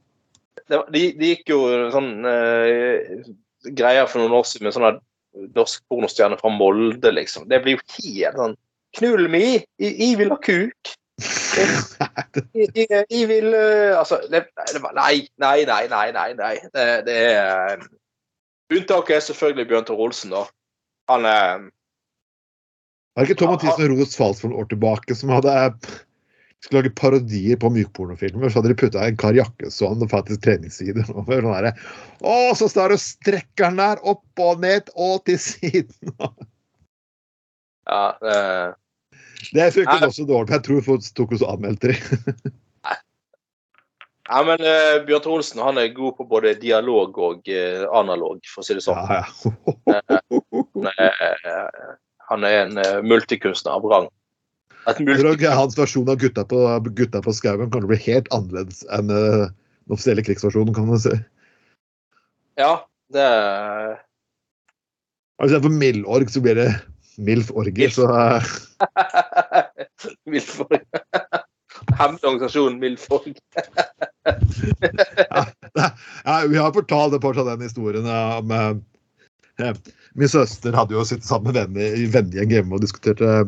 Det, 0.67 0.81
de, 0.91 1.05
de 1.19 1.31
gikk 1.35 1.53
jo 1.53 1.61
sånn 1.93 2.11
uh, 2.25 3.23
greier 3.77 4.09
for 4.09 4.23
noen 4.23 4.35
år 4.39 4.47
siden 4.49 4.67
med 4.67 4.75
sånne 4.75 4.91
norsk 5.55 5.83
pornostjerne 5.91 6.39
fra 6.41 6.51
Molde, 6.51 7.13
liksom. 7.15 7.47
Det 7.51 7.61
blir 7.63 7.77
jo 7.77 7.85
helt 8.01 8.39
sånn 8.39 8.57
Knull 8.97 9.29
meg. 9.31 9.63
Jeg, 9.79 10.17
vil 10.19 10.33
ha 10.33 10.39
kuk. 10.43 10.95
Jeg, 12.55 13.25
vil 13.29 13.53
eh, 13.53 13.91
Altså 13.93 14.17
det, 14.31 14.47
Nei, 14.95 15.27
nei, 15.37 15.57
nei, 15.69 15.83
nei. 15.91 16.07
nei, 16.15 16.29
nei. 16.39 16.53
Det, 16.73 16.85
det 17.05 17.17
er 17.27 17.75
eh, 17.75 17.83
Unntaket 18.71 19.17
er 19.17 19.25
selvfølgelig 19.25 19.67
Bjørn 19.67 19.87
Tor 19.89 19.99
Olsen, 19.99 20.31
da. 20.33 20.45
Han 21.11 21.27
er 21.27 21.67
Var 23.15 23.25
det 23.25 23.29
ikke 23.29 23.41
Tom 23.41 23.51
Mathisen 23.53 23.83
og 23.83 23.91
Rodos 23.91 24.15
Fals 24.17 24.39
for 24.41 24.51
noen 24.51 24.63
år 24.63 24.71
tilbake 24.71 25.17
som 25.17 25.33
hadde 25.35 25.55
skulle 26.61 26.83
lage 26.83 26.93
parodier 26.95 27.59
på 27.59 27.71
mykpornofilmer? 27.73 28.47
Så 28.47 28.61
hadde 28.61 28.71
de 28.71 28.79
putta 28.79 29.03
en 29.03 29.19
Kar 29.19 29.35
Jakkesson 29.35 30.05
og 30.05 30.13
faktisk 30.13 30.43
treningssider 30.45 31.09
over. 31.19 31.43
Sånn 31.43 31.57
derre 31.57 31.73
Å, 32.21 32.55
så 32.57 32.69
står 32.71 32.95
og 32.95 33.03
strekker 33.03 33.67
den 33.67 33.81
der 33.81 34.01
opp 34.07 34.45
og 34.45 34.63
ned 34.63 34.91
og 34.95 35.25
til 35.27 35.39
siden. 35.41 36.15
Ja, 37.91 38.03
det, 38.23 38.35
Det 39.51 39.69
funket 39.75 40.07
også 40.07 40.25
dårlig. 40.27 40.53
Jeg 40.55 40.65
tror 40.67 40.83
folk 40.85 41.07
tok 41.17 41.33
oss 41.35 41.43
og 41.45 41.57
anmeldte 41.57 41.91
det. 41.91 42.51
ja 44.31 44.43
men 44.47 44.63
uh, 44.63 45.01
Bjørn 45.07 45.27
Olsen 45.33 45.59
han 45.63 45.81
er 45.81 45.91
god 45.95 46.15
på 46.19 46.27
både 46.29 46.55
dialog 46.61 47.19
og 47.19 47.51
uh, 47.51 47.83
analog, 47.99 48.39
for 48.47 48.63
å 48.63 48.67
si 48.67 48.77
det 48.77 48.85
sånn. 48.85 49.01
Ja, 49.11 49.25
ja. 49.91 49.99
Han 50.81 50.87
eh, 50.87 51.97
han 52.31 52.47
er 52.47 52.61
en 52.63 52.77
eh, 52.79 52.99
multikunstner 53.03 53.75
av 53.75 53.87
rang. 53.91 54.07
Jeg 54.87 55.49
Hans 55.51 55.75
versjon 55.77 56.09
av 56.09 56.17
Gutta 56.21 56.45
på, 56.47 56.61
gutta 56.97 57.21
på 57.21 57.33
skauen 57.37 57.69
kan 57.73 57.83
bli 57.89 57.99
helt 58.07 58.29
annerledes 58.33 58.85
enn 58.95 59.11
eh, 59.13 59.51
den 59.51 59.97
offisielle 59.97 60.23
krigsversjonen, 60.25 60.73
kan 60.73 60.87
man 60.89 61.01
si. 61.03 61.13
Ja, 62.59 62.87
det 63.13 63.27
Hvis 65.41 65.51
Altså, 65.51 65.61
for 65.65 65.73
Mildorg 65.73 66.31
så 66.31 66.41
blir 66.41 66.55
det 66.55 66.69
Milf-orgie, 67.17 67.91
så 67.91 68.07
MILF-orgi. 70.29 70.85
Hemmelig 71.97 72.25
organisasjon 72.25 72.79
Milford. 72.79 73.27
ja, 76.23 76.43
Vi 76.47 76.57
har 76.57 76.73
fortalt 76.73 77.13
det 77.13 77.27
av 77.27 77.45
den 77.45 77.61
historien 77.61 78.05
eh, 78.05 78.37
om 78.37 78.51
eh, 78.51 78.75
eh, 79.65 79.75
Min 80.13 80.29
søster 80.29 80.73
hadde 80.77 80.93
jo 80.93 81.05
sittet 81.07 81.25
sammen 81.25 81.47
med 81.51 81.59
venner 81.59 81.95
i 81.97 82.05
vennegjeng 82.11 82.51
hjemme 82.53 82.75
og 82.77 82.81
diskuterte 82.85 83.25
eh, 83.25 83.45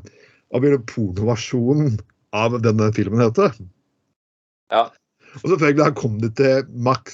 hva 0.53 0.59
blir 0.61 0.77
pornoversjonen 0.89 1.99
av 2.33 2.61
denne 2.61 2.93
filmen 2.93 3.21
heter. 3.21 3.51
Ja. 4.73 4.83
Og 5.41 5.49
selvfølgelig 5.49 5.95
kom 5.97 6.21
det 6.21 6.35
til 6.37 6.65
Max 6.85 7.05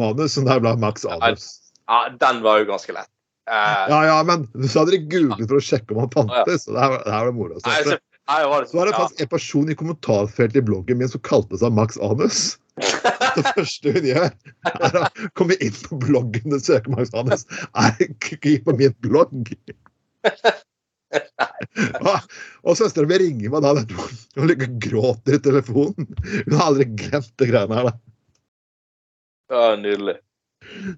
manus, 0.00 0.32
som 0.36 0.44
der 0.48 0.60
ble 0.64 0.72
Max 0.80 1.04
Anus. 1.08 1.44
Ja, 1.88 1.98
den 2.20 2.36
var 2.44 2.54
jo 2.62 2.66
ganske 2.70 2.92
lett. 2.96 3.12
Eh, 3.48 3.84
Ja, 3.88 3.98
ja, 4.04 4.18
men 4.28 4.44
så 4.68 4.82
hadde 4.82 4.92
de 4.96 5.00
googlet 5.08 5.48
for 5.48 5.56
å 5.58 5.64
sjekke 5.64 5.94
om 5.96 6.02
han 6.04 6.12
fantes. 6.12 6.66
Så 6.66 6.74
det 6.76 6.82
her, 6.84 6.98
det 7.06 7.14
her 7.14 7.28
var 7.30 7.36
moro. 7.38 7.56
Så, 7.62 7.64
så, 7.64 7.96
var 8.28 8.60
det, 8.60 8.68
så 8.68 8.76
var 8.76 8.90
det 8.90 8.96
faktisk 8.98 9.22
en 9.24 9.30
person 9.32 9.72
i 9.72 9.76
kommentarfeltet 9.78 10.60
i 10.60 10.64
bloggen 10.68 11.00
min 11.00 11.08
som 11.08 11.22
kalte 11.24 11.60
seg 11.62 11.72
Max 11.76 11.96
Anus. 12.04 12.58
Det 13.38 13.42
første 13.56 13.92
hun 13.96 14.04
gjør, 14.06 14.28
er 14.70 14.96
å 15.00 15.08
komme 15.38 15.56
inn 15.64 15.74
på 15.82 15.96
bloggen 16.02 16.54
og 16.54 16.62
søke 16.62 16.92
Max 16.92 17.10
Anus. 17.18 17.42
Er 17.78 17.96
ikke 18.04 18.58
på 18.66 18.74
min 18.78 18.94
blogg. 19.04 19.50
Og, 21.98 22.26
og 22.68 22.76
søstera 22.78 23.08
mi 23.08 23.16
ringer 23.22 23.52
meg 23.54 23.64
da 23.64 23.72
og 23.80 24.44
ligger 24.50 24.68
og 24.68 24.78
gråter 24.84 25.38
i 25.38 25.42
telefonen. 25.42 26.08
Hun 26.44 26.56
har 26.58 26.66
aldri 26.68 26.86
glemt 27.00 27.32
det 27.40 27.48
greiene 27.50 27.78
her. 27.78 27.88
da. 27.88 27.94
ja, 29.54 29.64
nydelig. 29.80 30.18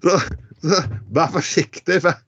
Så, 0.03 0.17
så 0.65 0.81
vær 1.15 1.31
forsiktig. 1.37 2.01
for 2.03 2.19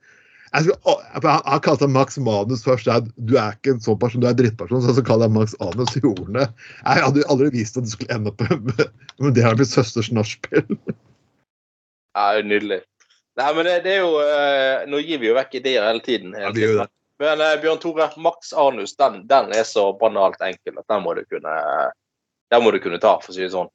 jeg 0.53 1.23
han 1.25 1.61
kalte 1.65 1.81
seg 1.81 1.93
Max 1.93 2.17
Manus 2.21 2.61
først. 2.65 2.85
Jeg, 2.89 3.07
du 3.17 3.35
er 3.41 3.55
ikke 3.57 3.73
en 3.73 3.81
sånn 3.81 3.97
person, 4.01 4.21
du 4.21 4.27
er 4.29 4.35
en 4.35 4.39
drittperson. 4.41 4.83
Så, 4.85 4.93
så 4.97 5.03
kaller 5.05 5.29
jeg 5.29 5.35
Max 5.39 5.55
Anus 5.65 5.95
i 5.97 6.03
ordene. 6.05 6.45
Jeg 6.83 7.05
hadde 7.07 7.23
jo 7.23 7.29
aldri 7.33 7.49
vist 7.55 7.79
at 7.79 7.87
du 7.87 7.93
skulle 7.93 8.13
ende 8.13 8.29
opp 8.29 8.43
med, 8.45 8.83
med 9.23 9.37
det 9.37 9.45
her 9.45 9.57
blitt 9.57 9.71
søsters 9.71 10.11
nachspiel. 10.13 10.67
Ja, 12.13 12.27
nydelig. 12.45 12.83
Nei, 13.41 13.47
men 13.57 13.65
det, 13.65 13.79
det 13.87 13.95
er 13.95 14.03
jo 14.03 14.19
eh, 14.21 14.83
Nå 14.85 14.99
gir 15.01 15.17
vi 15.23 15.31
jo 15.31 15.37
vekk 15.37 15.55
ideer 15.57 15.87
hele 15.89 16.03
tiden. 16.05 16.35
Hele 16.37 16.51
Ja, 16.51 16.53
tiden. 16.53 16.91
Men 17.23 17.41
eh, 17.41 17.55
Bjørn 17.63 17.81
Tore, 17.81 18.11
Max 18.21 18.53
Anus, 18.53 18.93
den, 18.99 19.23
den 19.29 19.53
er 19.57 19.65
så 19.65 19.87
banalt 19.97 20.41
enkel 20.45 20.77
at 20.77 20.85
den 20.91 21.01
må 21.05 21.15
du 21.17 21.23
kunne 21.25 21.55
Den 22.53 22.61
må 22.61 22.69
du 22.75 22.77
kunne 22.83 23.01
ta, 23.01 23.15
for 23.23 23.33
å 23.33 23.35
si 23.35 23.41
det 23.41 23.53
sånn. 23.55 23.71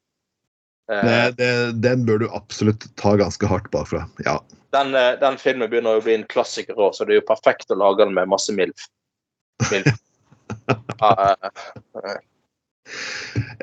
Eh, 0.89 1.05
Det, 1.05 1.37
det, 1.37 1.81
den 1.85 2.05
bør 2.05 2.23
du 2.23 2.29
absolutt 2.33 2.87
ta 2.97 3.15
ganske 3.19 3.47
hardt 3.47 3.69
bakfra. 3.71 4.05
Ja. 4.25 4.39
den, 4.73 4.95
eh, 4.95 5.15
den 5.21 5.37
filmen 5.41 5.69
begynner 5.69 5.97
å 5.97 6.03
bli 6.03 6.15
en 6.17 6.27
klassiker 6.29 6.77
òg, 6.77 6.95
så 6.95 7.05
det 7.05 7.15
er 7.15 7.21
jo 7.21 7.27
perfekt 7.29 7.71
å 7.73 7.77
lage 7.77 8.03
den 8.03 8.13
med 8.17 8.29
masse 8.29 8.53
MILF. 8.53 8.89
MILF. 9.71 9.97
Ja, 10.99 11.35
eh, 12.01 12.17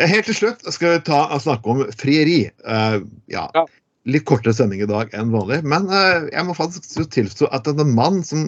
Helt 0.07 0.29
til 0.29 0.37
slutt 0.39 0.61
skal 0.70 0.93
vi 0.93 1.07
ta 1.09 1.18
snakke 1.43 1.72
om 1.72 1.81
frieri. 1.99 2.45
Uh, 2.62 3.03
ja. 3.33 3.49
Ja. 3.57 3.64
Litt 4.07 4.27
kortere 4.29 4.55
sending 4.55 4.85
i 4.85 4.87
dag 4.87 5.11
enn 5.18 5.33
vanlig, 5.35 5.64
men 5.66 5.89
uh, 5.91 6.29
jeg 6.31 6.47
må 6.47 6.55
faktisk 6.55 6.87
tilstå 7.11 7.49
at 7.51 7.66
denne 7.66 7.89
mannen 7.89 8.22
mann 8.22 8.27
som 8.27 8.47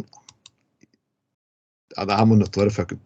Ja, 1.97 2.07
det 2.07 2.15
her 2.15 2.29
må 2.31 2.39
nødt 2.39 2.53
til 2.55 2.63
å 2.63 2.67
være 2.69 2.77
fucken. 2.77 3.03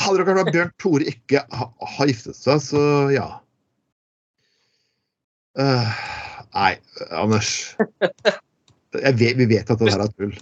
Hadde 0.00 0.24
det 0.24 0.38
vært 0.38 0.52
Bjørn 0.54 0.72
Tore 0.80 1.12
ikke 1.12 1.44
ha, 1.52 1.68
har 1.98 2.08
giftet 2.08 2.40
seg, 2.40 2.62
så 2.64 2.82
ja. 3.12 3.28
Eh, 5.58 5.98
nei, 6.54 6.76
Anders. 7.10 7.74
Vet, 8.94 9.36
vi 9.36 9.46
vet 9.50 9.68
at 9.68 9.80
det 9.82 9.90
der 9.90 10.04
er 10.06 10.12
tull. 10.16 10.36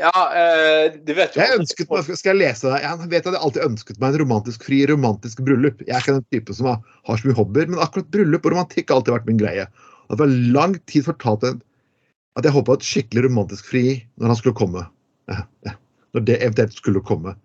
ja 0.00 0.10
uh, 0.12 0.92
du 0.92 1.12
vet 1.16 1.34
jo 1.34 1.40
Jeg 1.40 1.56
ønsket 1.56 1.88
meg, 1.90 2.10
Skal 2.18 2.30
jeg 2.34 2.38
lese 2.40 2.68
det? 2.68 2.80
Jeg 2.84 3.08
vet 3.10 3.26
at 3.26 3.36
jeg 3.36 3.42
alltid 3.46 3.64
ønsket 3.64 4.00
meg 4.02 4.12
en 4.12 4.22
romantisk 4.24 4.66
fri, 4.68 4.82
romantisk 4.90 5.40
bryllup. 5.46 5.80
Jeg 5.86 5.94
er 5.96 6.04
ikke 6.04 6.18
den 6.18 6.26
type 6.36 6.56
som 6.56 6.68
har, 6.68 6.78
har 7.08 7.20
så 7.20 7.30
mye 7.30 7.38
hobbyer, 7.38 7.70
men 7.72 7.82
akkurat 7.82 8.10
bryllup 8.12 8.44
og 8.44 8.54
romantikk 8.54 8.90
har 8.90 9.00
alltid 9.00 9.16
vært 9.16 9.30
min 9.30 9.40
greie. 9.40 9.66
Og 10.08 10.16
det 10.16 10.22
var 10.24 10.36
lang 10.58 10.76
tid 10.90 11.06
fortalt 11.06 11.46
at 11.48 12.46
jeg 12.46 12.54
håpa 12.54 12.76
et 12.76 12.86
skikkelig 12.86 13.28
romantisk 13.28 13.70
fri 13.70 13.84
når 14.20 14.34
han 14.34 14.40
skulle 14.40 14.58
komme. 14.58 14.84
Ja, 15.30 15.44
ja. 15.66 15.76
Når 16.16 16.26
det 16.26 16.40
eventuelt 16.42 16.74
skulle 16.74 17.02
komme. 17.06 17.36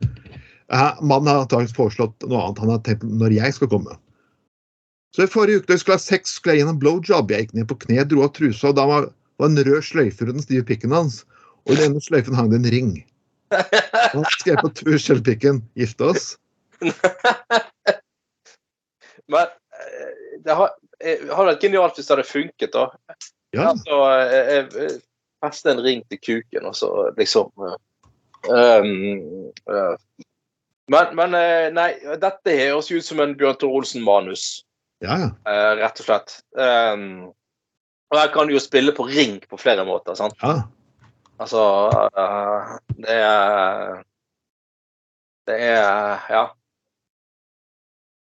Eh, 0.74 1.01
Mannen 1.05 1.30
har 1.30 1.43
antakeligvis 1.43 1.78
foreslått 1.78 2.26
noe 2.26 2.41
annet. 2.41 2.61
Han 2.63 2.74
har 2.74 2.82
tenkt 2.86 3.05
når 3.05 3.36
jeg 3.38 3.53
skal 3.57 3.70
komme. 3.70 3.97
Så 5.16 5.24
i 5.24 5.32
forrige 5.32 5.61
uke 5.61 5.70
da 5.70 5.78
jeg 5.78 5.86
skulle 5.86 5.99
ha 5.99 6.03
sex, 6.03 6.36
skulle 6.36 6.57
jeg 6.57 6.66
gjennom 6.66 6.82
blowjob. 6.82 7.32
Jeg 7.32 7.45
gikk 7.45 7.53
ned 7.55 7.70
på 7.70 7.78
kne, 7.86 8.03
dro 8.09 8.26
av 8.26 8.34
trusa, 8.36 8.74
og 8.74 8.76
da 8.80 8.88
var 8.89 9.07
var 9.38 9.51
en 9.51 9.63
rød 9.68 9.82
sløyfe 9.84 10.26
rundt 10.26 10.39
den 10.39 10.43
stive 10.43 10.63
pikken 10.68 10.91
hans. 10.95 11.24
Og 11.66 11.74
i 11.74 11.80
den 11.80 11.91
ene 11.91 12.01
sløyfen 12.03 12.36
hang 12.38 12.51
det 12.51 12.61
en 12.61 12.72
ring. 12.72 12.91
Og 13.51 14.18
han 14.20 14.28
skrev 14.38 14.61
på 14.61 14.72
tur 14.80 14.97
skjellpikken 15.01 15.63
'gifte 15.76 16.11
oss'. 16.11 16.36
Men 19.32 19.47
eh, 19.47 20.11
det 20.45 20.53
har, 20.53 20.76
eh, 20.99 21.26
har 21.32 21.49
vært 21.49 21.61
genialt 21.61 21.97
hvis 21.97 22.07
det 22.07 22.16
hadde 22.16 22.30
funket, 22.30 22.74
da. 22.74 22.89
Ja. 23.55 23.72
Altså, 23.72 23.95
jeg, 24.30 24.66
eh, 24.84 24.99
feste 25.43 25.72
en 25.72 25.82
ring 25.82 26.03
til 26.09 26.20
kuken, 26.22 26.66
og 26.66 26.76
så 26.76 26.89
liksom 27.18 27.51
um, 27.59 29.51
uh, 29.70 29.95
Men, 30.89 31.16
men 31.18 31.32
nei, 31.74 31.97
dette 32.22 32.59
høres 32.59 32.91
ut 32.91 33.05
som 33.05 33.20
en 33.20 33.34
Bjørn 33.38 33.57
Tor 33.57 33.74
Olsen-manus, 33.74 34.64
ja, 35.03 35.17
ja. 35.19 35.29
Uh, 35.47 35.71
rett 35.81 35.99
og 35.99 36.07
slett. 36.07 36.37
Um, 36.55 37.31
og 38.13 38.19
her 38.19 38.31
kan 38.33 38.47
du 38.47 38.55
jo 38.55 38.63
spille 38.63 38.93
på 38.95 39.07
ring 39.09 39.39
på 39.49 39.59
flere 39.59 39.85
måter, 39.87 40.17
sant? 40.17 40.37
ja. 40.41 40.63
Altså 41.35 41.61
uh, 42.15 42.77
Det 42.95 43.11
er 43.11 44.03
Det 45.47 45.57
er 45.61 46.29
Ja. 46.31 46.45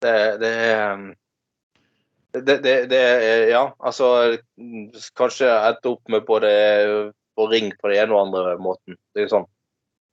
Det, 0.01 0.11
det 0.39 0.51
er 0.63 1.15
det, 2.34 2.57
det, 2.63 2.76
det 2.91 3.01
Ja, 3.49 3.72
altså 3.80 4.38
Kanskje 5.17 5.49
ende 5.49 5.89
opp 5.89 6.09
med 6.09 6.22
både 6.28 6.51
på 7.36 7.47
ring 7.49 7.74
på 7.82 7.89
den 7.89 8.03
ene 8.03 8.13
og 8.13 8.28
andre 8.28 8.57
måten. 8.61 8.95
Det 9.13 9.24
er 9.24 9.26
jo 9.26 9.34
sånn. 9.34 9.49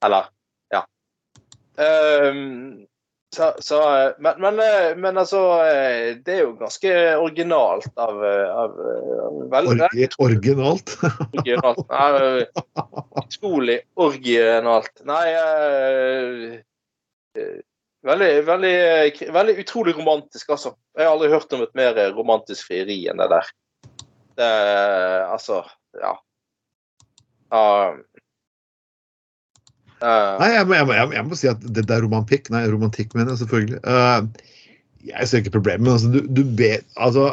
Eller 0.03 0.31
Ja. 0.73 0.81
Um, 1.77 2.87
så, 3.35 3.53
så, 3.59 3.79
men, 4.19 4.39
men, 4.39 4.59
eh, 4.59 4.93
men 4.95 5.17
altså 5.19 5.39
eh, 5.65 6.13
Det 6.23 6.31
er 6.31 6.43
jo 6.45 6.53
ganske 6.55 6.91
originalt 7.19 7.89
av, 7.99 8.21
eh, 8.23 8.51
av, 8.55 8.77
av 9.25 9.41
veldig, 9.51 9.73
Orgi, 9.83 10.07
originalt. 10.23 10.93
originalt. 11.35 11.81
Nei, 11.91 12.45
Utrolig 13.25 13.79
originalt. 13.99 14.93
Nei 15.09 15.25
eh, 15.33 16.45
eh, 17.35 17.57
Veldig, 18.07 18.31
veldig, 18.47 18.75
eh, 19.09 19.21
veldig 19.35 19.57
utrolig 19.59 19.97
romantisk, 19.97 20.53
altså. 20.53 20.71
Jeg 20.95 21.03
har 21.03 21.15
aldri 21.17 21.31
hørt 21.33 21.51
om 21.57 21.65
et 21.65 21.73
mer 21.75 21.97
romantisk 22.15 22.69
frieri 22.69 23.01
enn 23.11 23.19
det 23.19 23.27
der. 23.33 23.49
Det 24.37 24.51
Altså, 25.27 25.63
ja. 25.99 26.13
Uh, 27.51 27.97
uh, 30.01 30.37
Nei, 30.41 30.51
jeg 30.55 30.67
må, 30.67 30.73
jeg, 30.77 30.85
må, 30.89 30.93
jeg, 31.15 31.25
må, 31.27 31.39
si 31.39 31.47
at 31.51 31.59
det, 31.63 31.83
det 31.87 31.95
er 31.95 32.05
romantikk. 32.05 32.43
Nei, 32.53 32.63
romantikk 32.71 33.09
mener 33.17 33.29
jeg 33.33 33.41
selvfølgelig. 33.45 33.79
Uh, 33.85 34.19
jeg 35.07 35.23
ser 35.29 35.37
ikke 35.43 35.57
problemet, 35.57 35.83
men 35.85 35.95
altså, 35.95 36.09
du, 36.11 36.19
du 36.27 36.43
vet 36.57 36.85
Altså 36.99 37.23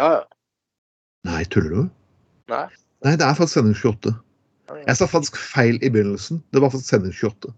Ja, 0.00 0.08
ja. 0.18 0.24
Nei, 1.28 1.42
tuller 1.48 1.70
du? 1.70 1.82
Nei. 2.52 2.68
Nei, 3.04 3.14
det 3.20 3.24
er 3.24 3.34
faktisk 3.38 3.56
sending 3.60 3.76
28. 3.78 4.12
Ja, 4.68 4.74
ja. 4.74 4.82
Jeg 4.88 4.96
sa 4.98 5.04
faktisk 5.08 5.34
feil 5.38 5.76
i 5.80 5.88
begynnelsen. 5.92 6.36
Det 6.52 6.60
var 6.64 6.70
faktisk 6.74 6.90
sending 6.90 7.14
28. 7.14 7.52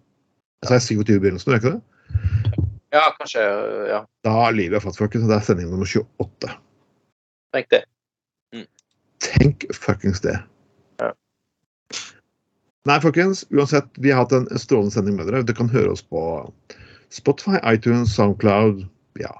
Jeg 0.62 0.68
sa 0.68 0.74
27 0.82 1.16
i 1.16 1.20
begynnelsen, 1.22 1.48
gjør 1.50 1.56
jeg 1.56 1.62
ikke 1.64 1.76
det? 1.78 1.84
Ja, 2.94 3.08
kanskje. 3.18 3.42
Ja. 3.90 4.00
Da 4.24 4.30
har 4.30 4.54
livet 4.54 4.82
fått, 4.82 4.98
folkens. 4.98 5.26
Det 5.28 5.36
er 5.36 5.44
sending 5.44 5.70
nummer 5.72 5.88
28. 5.88 6.52
Tenk 7.56 7.70
det. 7.72 7.82
Tenk 9.22 9.64
fuckings 9.74 10.20
det. 10.20 10.36
Ja. 11.00 11.12
Nei, 12.86 12.98
folkens. 13.02 13.44
Uansett, 13.50 13.88
vi 13.96 14.12
har 14.12 14.24
hatt 14.24 14.34
en 14.36 14.46
strålende 14.58 14.94
sending 14.94 15.16
med 15.16 15.30
dere. 15.30 15.42
Dere 15.46 15.58
kan 15.58 15.72
høre 15.72 15.94
oss 15.96 16.04
på 16.04 16.20
Spotify, 17.14 17.58
iTunes, 17.64 18.14
Soundcloud. 18.14 18.84
Ja. 19.20 19.32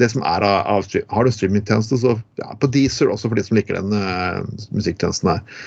Det 0.00 0.10
som 0.12 0.22
er 0.28 0.44
av, 0.44 0.60
av 0.76 0.86
stream. 0.86 1.08
Har 1.10 1.24
du 1.24 1.32
streamingtjeneste, 1.32 1.98
så 2.02 2.14
ja, 2.40 2.52
på 2.60 2.68
Deezer 2.70 3.10
også 3.12 3.30
for 3.30 3.38
de 3.38 3.46
som 3.46 3.56
liker 3.56 3.78
den 3.78 3.96
uh, 3.96 4.44
musikktjenesten 4.76 5.32
her. 5.32 5.66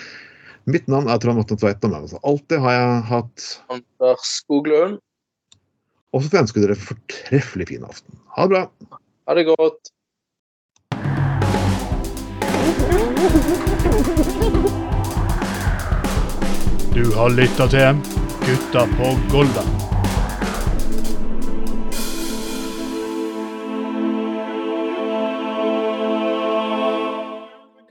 Mitt 0.69 0.85
navn 0.91 1.09
er 1.09 1.17
Trond 1.21 1.41
Atten 1.41 1.57
Tveit. 1.57 1.81
og 1.81 1.95
med 1.95 2.05
meg, 2.05 2.19
Alltid 2.29 2.61
har 2.61 2.75
jeg 2.75 3.05
hatt 3.09 3.45
Anders 3.73 4.33
Skoglund, 4.37 4.99
Og 6.13 6.23
så 6.23 6.29
får 6.29 6.37
jeg 6.37 6.45
ønske 6.47 6.61
dere 6.63 6.75
en 6.75 6.85
fortreffelig 6.87 7.67
fin 7.69 7.85
aften. 7.85 8.19
Ha 8.35 8.47
det 8.47 8.53
bra. 8.55 8.63
ha 9.29 9.35
det 9.37 9.43
godt. 9.45 9.91
Du 16.95 17.05
har 17.15 17.29
lytta 17.29 17.69
til 17.69 18.01
Gutta 18.47 18.87
på 18.97 19.13
Golda. 19.31 19.88